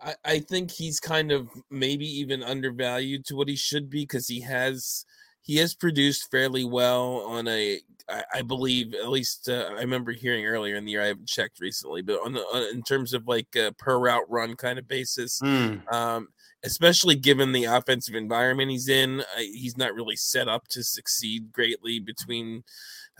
[0.00, 4.28] I I think he's kind of maybe even undervalued to what he should be because
[4.28, 5.04] he has
[5.48, 10.12] he has produced fairly well on a I, I believe at least uh, I remember
[10.12, 13.14] hearing earlier in the year I haven't checked recently but on the uh, in terms
[13.14, 15.92] of like a per route run kind of basis mm.
[15.92, 16.28] um
[16.64, 19.20] especially given the offensive environment he's in.
[19.20, 22.64] Uh, he's not really set up to succeed greatly between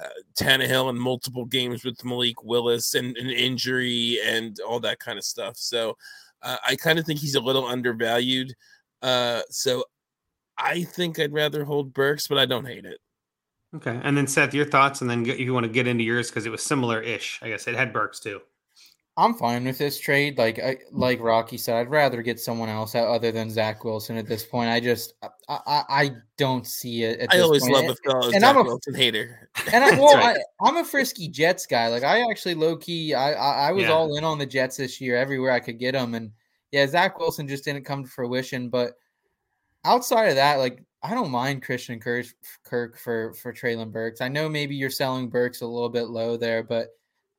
[0.03, 5.19] uh, Tannehill and multiple games with Malik Willis and an injury and all that kind
[5.19, 5.57] of stuff.
[5.57, 5.97] So
[6.43, 8.55] uh, I kind of think he's a little undervalued.
[9.03, 9.85] Uh, so
[10.59, 12.99] I think I'd rather hold Burks, but I don't hate it.
[13.77, 16.31] Okay, and then Seth, your thoughts, and then if you want to get into yours
[16.31, 17.39] because it was similar-ish.
[17.43, 18.41] I guess it had Burks too.
[19.19, 20.39] I'm fine with this trade.
[20.39, 24.29] Like I, like Rocky said, I'd rather get someone else other than Zach Wilson at
[24.29, 24.71] this point.
[24.71, 25.15] I just
[25.49, 27.27] I, I, I don't see it.
[27.29, 27.75] I always point.
[27.75, 29.51] love the fellow and Zach I'm a, Wilson hater.
[29.73, 30.39] And I, well, right.
[30.63, 31.89] I, am a frisky Jets guy.
[31.89, 33.91] Like I actually low key, I I, I was yeah.
[33.91, 36.31] all in on the Jets this year everywhere I could get them, and
[36.71, 38.69] yeah, Zach Wilson just didn't come to fruition.
[38.69, 38.93] But
[39.89, 42.27] outside of that, like I don't mind Christian Kirk,
[42.65, 44.21] Kirk for for Treylon Burks.
[44.21, 46.89] I know maybe you're selling Burks a little bit low there, but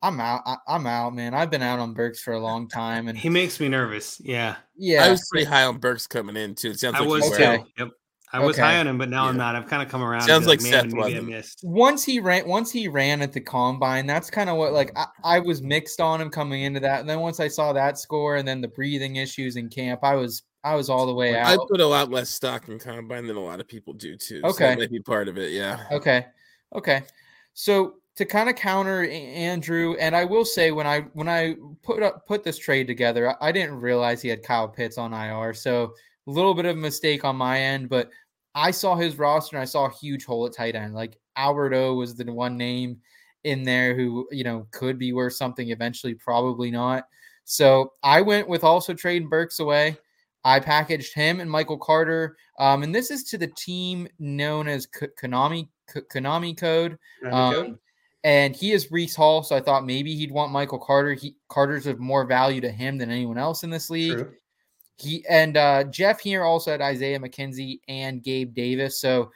[0.01, 0.41] I'm out.
[0.45, 1.33] I, am out, man.
[1.33, 4.19] I've been out on Burks for a long time, and he makes me nervous.
[4.23, 5.03] Yeah, yeah.
[5.05, 6.71] I was pretty high on Burks coming in too.
[6.71, 7.65] It sounds I like was too.
[7.77, 7.89] Yep.
[8.31, 8.61] I was okay.
[8.61, 9.29] high on him, but now yeah.
[9.29, 9.55] I'm not.
[9.55, 10.21] I've kind of come around.
[10.21, 11.61] Sounds like, like Seth maybe I missed.
[11.63, 15.07] Once he ran, once he ran at the combine, that's kind of what like I,
[15.23, 18.35] I, was mixed on him coming into that, and then once I saw that score,
[18.35, 21.47] and then the breathing issues in camp, I was I was all the way out.
[21.47, 24.41] I put a lot less stock in combine than a lot of people do too.
[24.43, 25.51] Okay, so maybe part of it.
[25.51, 25.85] Yeah.
[25.91, 26.27] Okay.
[26.75, 27.01] Okay.
[27.55, 32.03] So to kind of counter Andrew, and I will say when I when I put
[32.03, 35.53] up put this trade together, I didn't realize he had Kyle Pitts on IR.
[35.53, 35.93] So
[36.29, 38.09] little bit of a mistake on my end, but
[38.55, 40.93] I saw his roster and I saw a huge hole at tight end.
[40.93, 42.99] Like Albert O was the one name
[43.43, 47.05] in there who, you know, could be worth something eventually, probably not.
[47.45, 49.97] So I went with also trading Burks away.
[50.43, 52.37] I packaged him and Michael Carter.
[52.59, 56.97] Um, and this is to the team known as Konami Konami Code.
[57.31, 57.79] Um,
[58.23, 61.13] and he is Breece Hall, so I thought maybe he'd want Michael Carter.
[61.13, 64.17] He Carter's of more value to him than anyone else in this league.
[64.17, 64.33] True.
[64.99, 68.99] He and uh, Jeff here also had Isaiah McKenzie and Gabe Davis.
[68.99, 69.31] So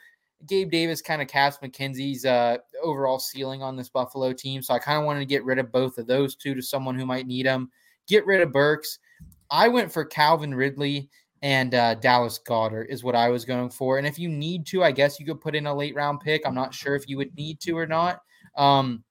[0.46, 4.62] Gabe Davis kind of caps McKenzie's uh, overall ceiling on this Buffalo team.
[4.62, 6.98] So I kind of wanted to get rid of both of those two to someone
[6.98, 7.70] who might need them.
[8.06, 8.98] Get rid of Burks.
[9.50, 11.08] I went for Calvin Ridley
[11.42, 13.98] and uh, Dallas Goedert is what I was going for.
[13.98, 16.42] And if you need to, I guess you could put in a late round pick.
[16.46, 18.20] I'm not sure if you would need to or not.
[18.56, 19.04] Um,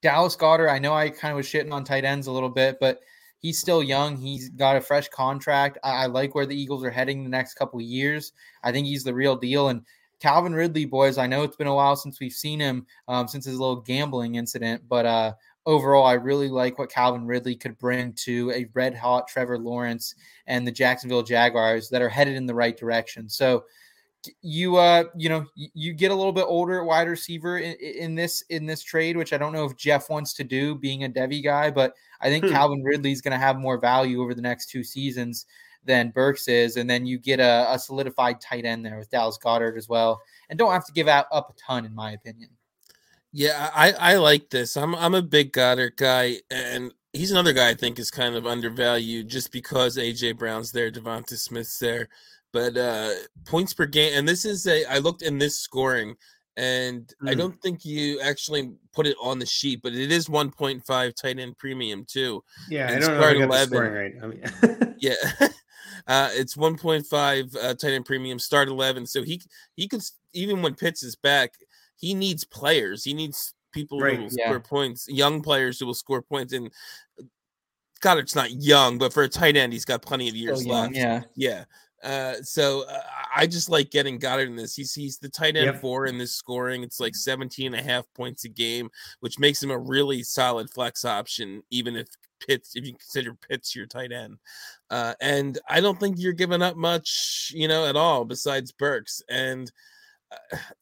[0.00, 2.78] Dallas Goedert, I know I kind of was shitting on tight ends a little bit,
[2.80, 3.00] but
[3.40, 4.16] he's still young.
[4.16, 5.78] He's got a fresh contract.
[5.82, 8.32] I, I like where the Eagles are heading the next couple of years.
[8.62, 9.68] I think he's the real deal.
[9.68, 9.82] And
[10.20, 13.44] Calvin Ridley, boys, I know it's been a while since we've seen him um, since
[13.44, 15.32] his little gambling incident, but uh,
[15.64, 20.14] overall, I really like what Calvin Ridley could bring to a red hot Trevor Lawrence
[20.46, 23.28] and the Jacksonville Jaguars that are headed in the right direction.
[23.28, 23.64] So,
[24.42, 28.42] you uh you know you get a little bit older wide receiver in, in, this
[28.50, 31.42] in this trade which i don't know if jeff wants to do being a devy
[31.42, 32.50] guy but i think hmm.
[32.50, 35.46] calvin ridley's going to have more value over the next two seasons
[35.84, 39.38] than burks is and then you get a, a, solidified tight end there with dallas
[39.38, 40.20] goedert as well
[40.50, 42.50] and don't have to give out up a ton in my opinion.
[43.32, 44.76] Yeah i i like this.
[44.76, 48.46] I'm i'm a big goedert guy and he's another guy i think is kind of
[48.46, 52.08] undervalued just because aj brown's there devonta smith's there
[52.52, 53.10] but uh
[53.46, 56.14] points per game and this is a i looked in this scoring
[56.56, 57.28] and mm.
[57.28, 61.38] i don't think you actually put it on the sheet but it is 1.5 tight
[61.38, 65.14] end premium too yeah and i don't know if 11, scoring right I mean, yeah
[66.06, 69.40] uh it's 1.5 uh, tight end premium start 11 so he
[69.76, 70.02] he could
[70.32, 71.54] even when pitts is back
[71.96, 74.16] he needs players he needs people right.
[74.16, 74.46] who will yeah.
[74.46, 76.70] score points young players who will score points and
[78.00, 80.92] God, it's not young, but for a tight end, he's got plenty of years young,
[80.92, 80.94] left.
[80.94, 81.64] Yeah, yeah.
[82.02, 83.00] Uh, so uh,
[83.34, 84.74] I just like getting Goedert in this.
[84.74, 85.80] He's he's the tight end yep.
[85.80, 86.82] four in this scoring.
[86.82, 88.88] It's like 17 and a half points a game,
[89.20, 92.08] which makes him a really solid flex option, even if
[92.46, 94.38] Pitts, if you consider Pitts your tight end.
[94.90, 99.22] Uh, and I don't think you're giving up much, you know, at all besides Burks.
[99.28, 99.70] And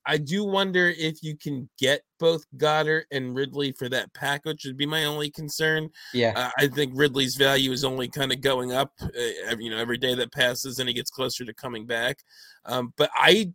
[0.04, 4.64] I do wonder if you can get both Goedert and Ridley for that package.
[4.64, 5.88] Would be my only concern.
[6.12, 8.92] Yeah, uh, I think Ridley's value is only kind of going up.
[9.00, 9.08] Uh,
[9.46, 12.18] every, you know, every day that passes, and he gets closer to coming back.
[12.64, 13.52] Um, but I,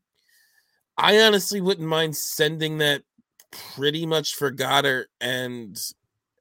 [0.98, 3.04] I honestly wouldn't mind sending that
[3.52, 5.78] pretty much for Goedert and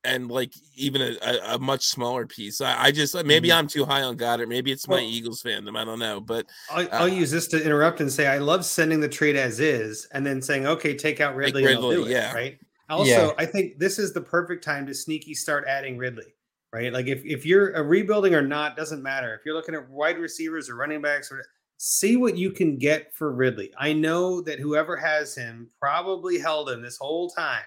[0.05, 2.61] and like even a, a, a, much smaller piece.
[2.61, 3.59] I, I just maybe mm-hmm.
[3.59, 4.49] I'm too high on Goedert.
[4.49, 5.77] Maybe it's my well, Eagles fandom.
[5.77, 8.65] I don't know, but I'll, uh, I'll, use this to interrupt and say I love
[8.65, 12.33] sending the trade as is, and then saying okay, take out Ridley, Ridley it, yeah,
[12.33, 12.59] right.
[12.89, 13.33] Also, yeah.
[13.39, 16.35] I think this is the perfect time to sneaky start adding Ridley,
[16.73, 16.93] right?
[16.93, 19.35] Like if if you're a rebuilding or not doesn't matter.
[19.35, 21.45] If you're looking at wide receivers or running backs or
[21.77, 23.73] see what you can get for Ridley.
[23.79, 27.63] I know that whoever has him probably held him this whole time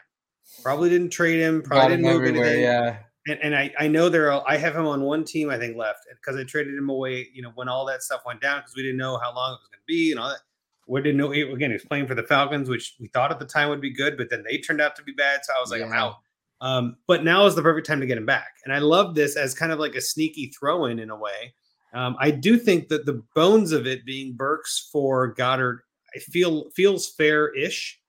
[0.62, 1.62] Probably didn't trade him.
[1.62, 2.62] Probably didn't move anything.
[2.62, 2.98] Yeah.
[3.28, 5.78] And, and I, I know there are I have him on one team I think
[5.78, 7.30] left because I traded him away.
[7.34, 9.60] You know when all that stuff went down because we didn't know how long it
[9.62, 10.40] was going to be and all that.
[10.88, 11.70] We didn't know again.
[11.70, 14.18] He was playing for the Falcons, which we thought at the time would be good,
[14.18, 15.46] but then they turned out to be bad.
[15.46, 15.86] So I was like, yeah.
[15.86, 16.16] I'm out.
[16.60, 18.56] Um, but now is the perfect time to get him back.
[18.64, 21.54] And I love this as kind of like a sneaky throw in in a way.
[21.94, 25.80] Um, I do think that the bones of it being Burks for Goedert,
[26.16, 28.00] I feel feels fair ish.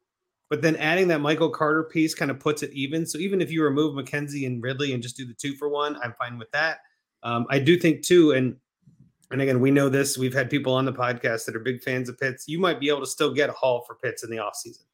[0.50, 3.06] But then adding that Michael Carter piece kind of puts it even.
[3.06, 5.96] So even if you remove McKenzie and Ridley and just do the two for one,
[6.02, 6.78] I'm fine with that.
[7.22, 8.56] Um, I do think too, and
[9.30, 10.18] and again, we know this.
[10.18, 12.44] We've had people on the podcast that are big fans of Pitts.
[12.46, 14.84] You might be able to still get a haul for Pitts in the offseason.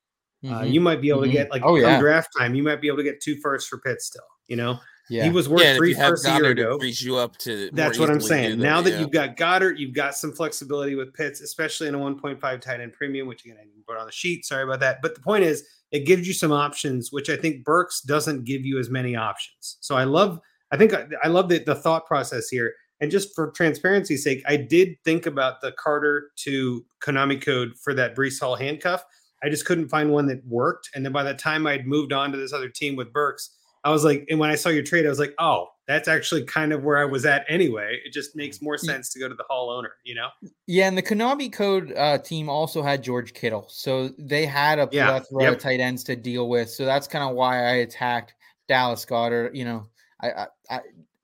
[0.42, 0.54] Uh, mm-hmm.
[0.54, 1.32] Uh, you might be able mm-hmm.
[1.32, 1.98] to get like oh, yeah.
[1.98, 2.54] draft time.
[2.54, 4.22] You might be able to get two firsts for Pitts still.
[4.46, 4.78] You know,
[5.10, 5.24] yeah.
[5.24, 6.78] He was worth yeah, three first a year ago.
[6.78, 7.68] Frees you up to.
[7.72, 8.58] That's what I'm saying.
[8.58, 9.00] now that yeah.
[9.00, 12.92] you've got Goedert, you've got some flexibility with Pitts, especially in a 1.5 tight end
[12.92, 14.46] premium, which again I didn't put on the sheet.
[14.46, 15.02] Sorry about that.
[15.02, 18.64] But the point is, it gives you some options, which I think Burks doesn't give
[18.64, 19.78] you as many options.
[19.80, 20.38] So I love,
[20.70, 22.72] I think I, I love the, the thought process here.
[23.00, 27.94] And just for transparency's sake, I did think about the Carter to Konami code for
[27.94, 29.02] that Breece Hall handcuff.
[29.42, 30.90] I just couldn't find one that worked.
[30.94, 33.90] And then by the time I'd moved on to this other team with Burks, I
[33.90, 36.72] was like, and when I saw your trade, I was like, oh, that's actually kind
[36.72, 37.98] of where I was at anyway.
[38.04, 40.28] It just makes more sense to go to the Hall owner, you know?
[40.66, 44.86] Yeah, and the Konami Code uh, team also had George Kittle, so they had a
[44.86, 45.54] plethora yep.
[45.54, 46.70] of tight ends to deal with.
[46.70, 48.34] So that's kind of why I attacked
[48.68, 49.54] Dallas Goedert.
[49.54, 49.86] You know,
[50.20, 50.80] I, I, I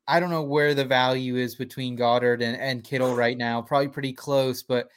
[0.09, 3.61] I don't know where the value is between Goedert and, and Kittle right now.
[3.61, 4.89] Probably pretty close, but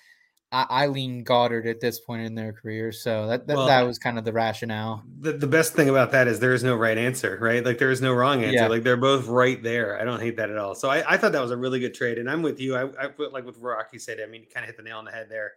[0.51, 2.91] I, I lean Goedert at this point in their career.
[2.91, 5.03] So that that, Well, that was kind of the rationale.
[5.19, 7.63] The, the best thing about that is there is no right answer, right?
[7.63, 8.55] Like there is no wrong answer.
[8.55, 8.67] Yeah.
[8.67, 9.99] Like they're both right there.
[9.99, 10.76] I don't hate that at all.
[10.76, 12.76] So I, I thought that was a really good trade, and I'm with you.
[12.76, 15.05] I, I like with Rocky said, I mean, you kind of hit the nail on
[15.05, 15.51] the head there.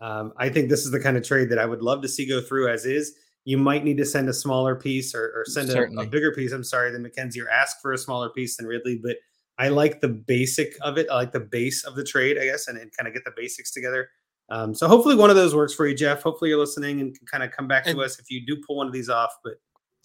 [0.00, 2.26] Um, I think this is the kind of trade that I would love to see
[2.26, 3.14] go through as is.
[3.44, 6.52] You might need to send a smaller piece or, or send a, a bigger piece.
[6.52, 9.16] I'm sorry, than McKenzie, or ask for a smaller piece than Ridley, but
[9.58, 11.08] I like the basic of it.
[11.10, 13.32] I like the base of the trade, I guess, and, and kind of get the
[13.36, 14.08] basics together.
[14.50, 16.22] Um, so hopefully one of those works for you, Jeff.
[16.22, 18.76] Hopefully you're listening and can kind of come back to us if you do pull
[18.76, 19.30] one of these off.
[19.44, 19.54] But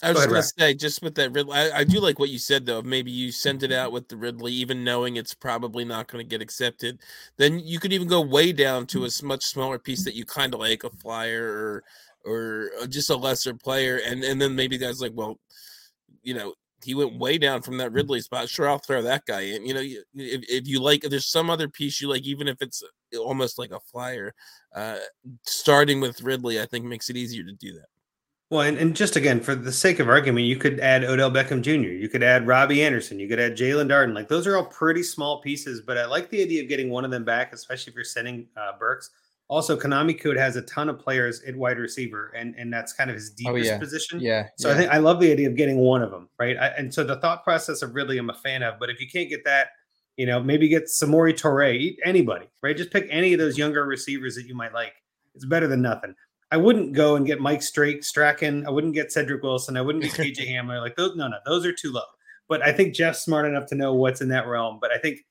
[0.01, 0.51] I was Go gonna Rack.
[0.57, 2.81] say, just with that Ridley, I, I do like what you said though.
[2.81, 6.29] Maybe you send it out with the Ridley, even knowing it's probably not going to
[6.29, 6.99] get accepted.
[7.37, 10.53] Then you could even go way down to a much smaller piece that you kind
[10.53, 11.83] of like, a flyer or
[12.25, 15.39] or uh, just a lesser player, and and then maybe guys like, well,
[16.21, 16.53] you know,
[16.83, 18.49] he went way down from that Ridley spot.
[18.49, 19.65] Sure, I'll throw that guy in.
[19.65, 22.61] You know, if if you like, if there's some other piece you like, even if
[22.61, 22.83] it's
[23.17, 24.33] almost like a flyer,
[24.75, 24.97] uh,
[25.43, 27.85] starting with Ridley, I think makes it easier to do that.
[28.49, 31.61] well, and, and just again for the sake of argument, you could add Odell Beckham
[31.61, 31.89] Jr.
[31.91, 33.19] You could add Robbie Anderson.
[33.19, 34.13] You could add Jaelon Darden.
[34.13, 37.05] Like those are all pretty small pieces, but I like the idea of getting one
[37.05, 39.09] of them back, especially if you're sending uh, Burks.
[39.49, 43.09] Also, Konami Code has a ton of players at wide receiver, and and that's kind
[43.09, 43.77] of his deepest Oh, yeah.
[43.77, 44.19] position.
[44.19, 44.47] Yeah.
[44.57, 44.73] So yeah.
[44.73, 46.55] I think I love the idea of getting one of them, right?
[46.57, 48.79] I, and so the thought process of Ridley, I'm a fan of.
[48.79, 49.67] But if you can't get that,
[50.17, 52.77] you know, maybe get Samori Toure, anybody, right?
[52.77, 54.93] Just pick any of those younger receivers that you might like.
[55.35, 56.15] It's better than nothing.
[56.51, 58.67] I wouldn't go and get Mike Strake, Strachan.
[58.67, 59.75] I wouldn't get Cedric Wilson.
[59.75, 60.79] I wouldn't get KJ Hamler.
[60.79, 62.03] Like those, no, no, those are too low.
[62.47, 64.77] But I think Jeff's smart enough to know what's in that realm.
[64.79, 65.21] But I think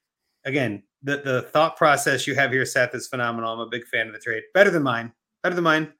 [0.45, 3.53] again, the the thought process you have here, Seth, is phenomenal.
[3.53, 4.43] I'm a big fan of the trade.
[4.55, 5.13] Better than mine.
[5.45, 5.93] Better than mine.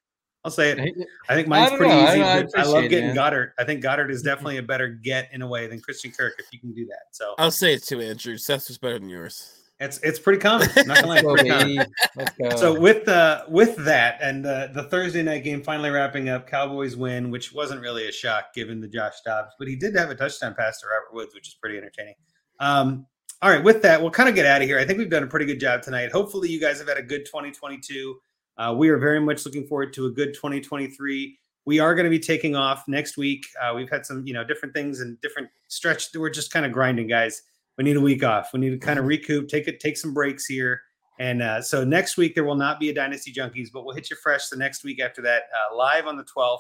[0.45, 1.07] I'll say it.
[1.29, 2.09] I think I mine's don't pretty know.
[2.09, 2.19] Easy.
[2.19, 2.25] don't know.
[2.25, 3.15] I I, love appreciate it, getting.
[3.15, 3.53] Goedert.
[3.59, 6.47] I think Goedert is definitely a better get in a way than Christian Kirk if
[6.53, 7.07] you can do that.
[7.13, 8.37] So I'll say it too, Andrew.
[8.37, 9.57] Seth's was better than yours.
[9.79, 10.69] it's it's pretty common.
[10.77, 11.77] Not gonna lie, pretty common.
[11.77, 11.91] baby.
[12.17, 12.57] Let's go.
[12.57, 16.97] So with uh with that and uh, the Thursday night game finally wrapping up, Cowboys
[16.97, 20.15] win, which wasn't really a shock given the Josh Dobbs, but he did have a
[20.17, 22.15] touchdown pass to Robert Woods, which is pretty entertaining.
[22.59, 23.07] Um,
[23.43, 24.79] all right, with that, we'll kind of get out of here.
[24.79, 26.13] I think we've done a pretty good job tonight.
[26.13, 28.17] Hopefully, you guys have had a good 2022.
[28.59, 31.39] Uh, we are very much looking forward to a good 2023.
[31.65, 33.45] We are going to be taking off next week.
[33.61, 36.09] Uh, we've had some, you know, different things and different stretch.
[36.15, 37.43] We're just kind of grinding, guys.
[37.79, 38.53] We need a week off.
[38.53, 40.83] We need to kind of recoup, take it, take some breaks here.
[41.19, 44.11] And uh, so next week there will not be a Dynasty Junkies, but we'll hit
[44.11, 46.59] you fresh the next week after that, uh, live on the 12th.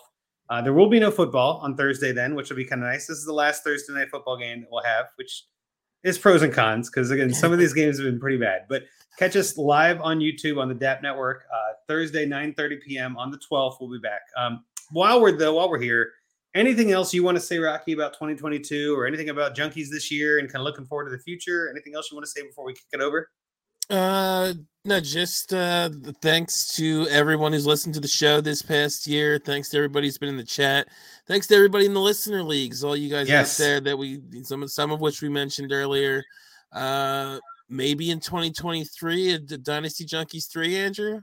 [0.50, 3.06] Uh, there will be no football on Thursday then, which will be kind of nice.
[3.06, 5.44] This is the last Thursday night football game that we'll have, which
[6.04, 8.66] is pros and cons because again, some of these games have been pretty bad.
[8.68, 8.84] But
[9.18, 13.16] catch us live on YouTube on the DAP Network uh, Thursday 9:30 p.m.
[13.16, 13.76] on the 12th.
[13.80, 14.22] We'll be back.
[14.36, 16.12] Um, while we're though, while we're here,
[16.54, 20.38] anything else you want to say, Rocky, about 2022 or anything about Junkies this year
[20.38, 21.70] and kind of looking forward to the future?
[21.70, 23.30] Anything else you want to say before we kick it over?
[23.92, 24.54] Uh,
[24.86, 25.90] no, just uh,
[26.22, 29.38] thanks to everyone who's listened to the show this past year.
[29.38, 30.88] Thanks to everybody who's been in the chat.
[31.28, 33.60] Thanks to everybody in the listener leagues, all you guys Yes.
[33.60, 36.24] out there that we some of some of which we mentioned earlier.
[36.72, 37.38] Uh,
[37.68, 41.20] maybe in 2023, a Dynasty Junkies three, Andrew.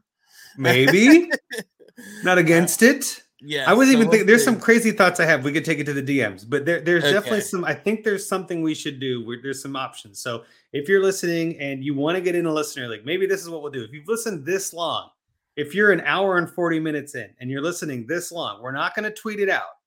[0.55, 1.29] Maybe
[2.23, 3.23] not against it.
[3.41, 5.43] Yeah, I was so even we'll thinking there's some crazy thoughts I have.
[5.43, 7.63] We could take it to the DMs, but there, there's definitely some.
[7.65, 9.25] I think there's something we should do.
[9.25, 10.19] Where there's some options.
[10.21, 10.43] So
[10.73, 13.49] if you're listening and you want to get in a listener league, maybe this is
[13.49, 13.83] what we'll do.
[13.83, 15.09] If you've listened this long,
[15.55, 18.95] if you're an hour and 40 minutes in and you're listening this long, we're not
[18.95, 19.77] going to tweet it out,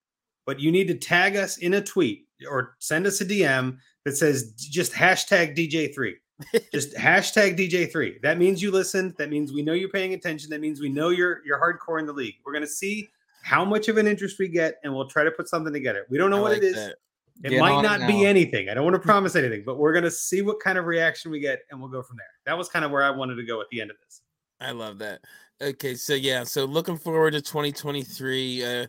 [0.45, 4.17] but you need to tag us in a tweet or send us a DM that
[4.17, 6.15] says just hashtag DJ3.
[6.73, 8.21] just hashtag DJ3.
[8.23, 9.15] That means you listened.
[9.19, 10.51] That means we know you're paying attention.
[10.51, 12.35] That means we know you're you're hardcore in the league.
[12.45, 13.09] We're gonna see
[13.43, 16.07] how much of an interest we get, and we'll try to put something together.
[16.11, 16.75] We don't know I what like it is.
[16.75, 16.97] that.
[17.45, 18.69] It might not be anything.
[18.69, 21.41] I don't want to promise anything, but we're gonna see what kind of reaction we
[21.41, 22.27] get, and we'll go from there.
[22.47, 24.23] That was kind of where I wanted to go at the end of this.
[24.61, 25.21] I love that.
[25.61, 28.65] Okay, so yeah, so looking forward to 2023.
[28.65, 28.87] Uh,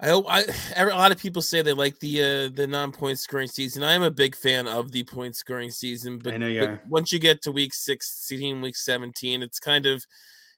[0.00, 0.44] I hope I
[0.76, 3.82] a lot of people say they like the uh, the non point scoring season.
[3.82, 6.86] I am a big fan of the point scoring season, but, I know you but
[6.86, 10.04] once you get to week 16, week 17, it's kind of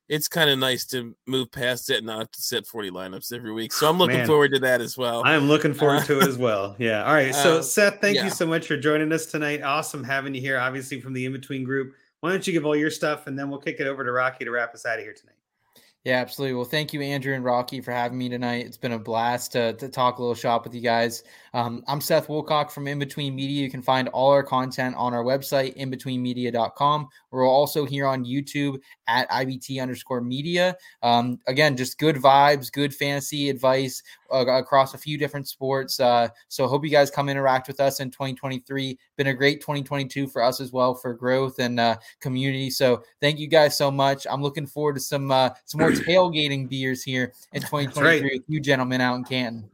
[0.08, 3.32] it's kind of nice to move past it and not have to set 40 lineups
[3.32, 3.72] every week.
[3.72, 4.26] So I'm looking Man.
[4.26, 5.22] forward to that as well.
[5.24, 6.76] I am looking forward Uh, to it as well.
[6.78, 7.04] Yeah.
[7.04, 7.34] All right.
[7.34, 8.24] So uh, Seth, thank yeah.
[8.24, 9.62] you so much for joining us tonight.
[9.62, 11.92] Awesome having you here, obviously from the in between group.
[12.20, 14.44] Why don't you give all your stuff and then we'll kick it over to Rocky
[14.44, 15.32] to wrap us out of here tonight.
[16.04, 16.54] Yeah, absolutely.
[16.54, 18.64] Well, thank you, Andrew and Rocky, for having me tonight.
[18.64, 21.24] It's been a blast to, to talk a little shop with you guys.
[21.52, 23.60] Um, I'm Seth Wilcock from In Between Media.
[23.60, 27.08] You can find all our content on our website, inbetweenmedia.com.
[27.32, 28.78] We're also here on YouTube
[29.08, 30.76] at IBT underscore media.
[31.02, 34.02] Um, again, just good vibes, good fantasy advice
[34.32, 36.00] uh, across a few different sports.
[36.00, 38.98] Uh, so hope you guys come interact with us in 2023.
[39.16, 42.70] Been a great 2022 for us as well for growth and uh, community.
[42.70, 44.26] So thank you guys so much.
[44.30, 48.32] I'm looking forward to some uh, some more tailgating beers here in 2023 right.
[48.32, 49.68] with you gentlemen out in Canton.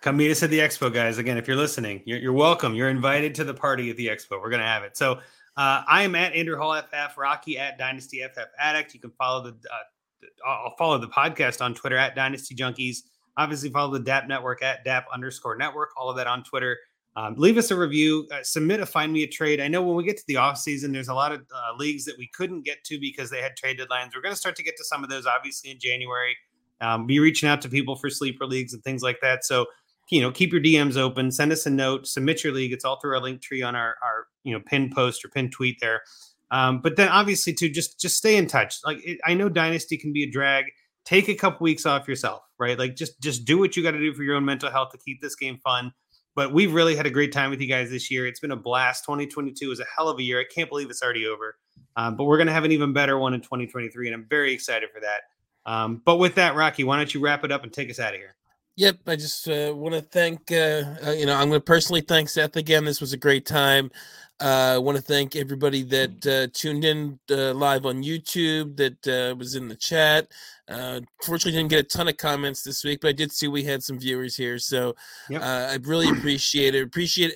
[0.00, 1.18] Come meet us at the expo, guys.
[1.18, 2.72] Again, if you're listening, you're, you're welcome.
[2.72, 4.40] You're invited to the party at the expo.
[4.40, 4.96] We're going to have it.
[4.96, 5.18] So
[5.58, 8.94] uh, I am at Andrew Hall FF, Rocky at Dynasty FF Addict.
[8.94, 12.98] You can follow the, uh, I'll follow the podcast on Twitter at Dynasty Junkies.
[13.36, 15.90] Obviously, follow the DAP Network at DAP underscore network.
[15.96, 16.78] All of that on Twitter.
[17.16, 18.28] Um, leave us a review.
[18.32, 19.60] Uh, submit a find me a trade.
[19.60, 22.04] I know when we get to the off season, there's a lot of uh, leagues
[22.04, 24.10] that we couldn't get to because they had trade deadlines.
[24.14, 26.36] We're going to start to get to some of those, obviously, in January.
[26.80, 29.44] Um, be reaching out to people for sleeper leagues and things like that.
[29.44, 29.66] So
[30.10, 32.72] you know, keep your DMs open, send us a note, submit your league.
[32.72, 35.50] It's all through our link tree on our, our you know, pin post or pin
[35.50, 36.02] tweet there.
[36.50, 38.78] Um, but then obviously to just, just stay in touch.
[38.84, 40.64] Like it, I know dynasty can be a drag.
[41.04, 42.78] Take a couple weeks off yourself, right?
[42.78, 44.98] Like just, just do what you got to do for your own mental health to
[44.98, 45.92] keep this game fun.
[46.34, 48.26] But we've really had a great time with you guys this year.
[48.26, 49.04] It's been a blast.
[49.04, 50.40] 2022 was a hell of a year.
[50.40, 51.56] I can't believe it's already over.
[51.96, 54.06] Um, but we're going to have an even better one in 2023.
[54.06, 55.22] And I'm very excited for that.
[55.66, 58.14] Um, but with that, Rocky, why don't you wrap it up and take us out
[58.14, 58.36] of here?
[58.78, 62.00] Yep, I just uh, want to thank uh, uh, you know I'm going to personally
[62.00, 62.84] thank Seth again.
[62.84, 63.90] This was a great time.
[64.40, 69.36] Uh, I want to thank everybody that uh, tuned in uh, live on YouTube, that
[69.36, 70.28] was in the chat.
[71.24, 73.82] fortunately, didn't get a ton of comments this week, but I did see we had
[73.82, 74.94] some viewers here, so
[75.28, 75.42] yep.
[75.42, 76.84] I really appreciate it.
[76.84, 77.32] Appreciate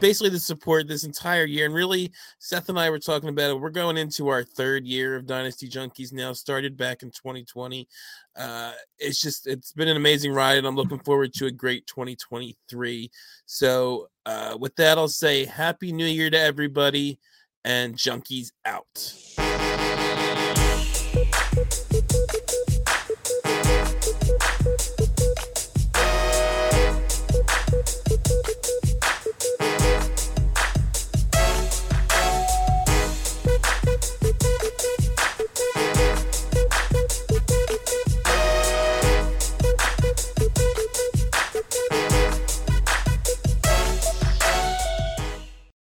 [0.00, 1.66] basically the support this entire year.
[1.66, 3.60] And really, Seth and I were talking about it.
[3.60, 7.88] We're going into our third year of Dynasty Junkies now, started back in 2020.
[8.36, 11.86] Uh, it's just, it's been an amazing ride, and I'm looking forward to a great
[11.86, 13.10] 2023.
[13.46, 17.18] So, uh, with that, I'll say Happy New Year to everybody,
[17.64, 19.47] and Junkies out.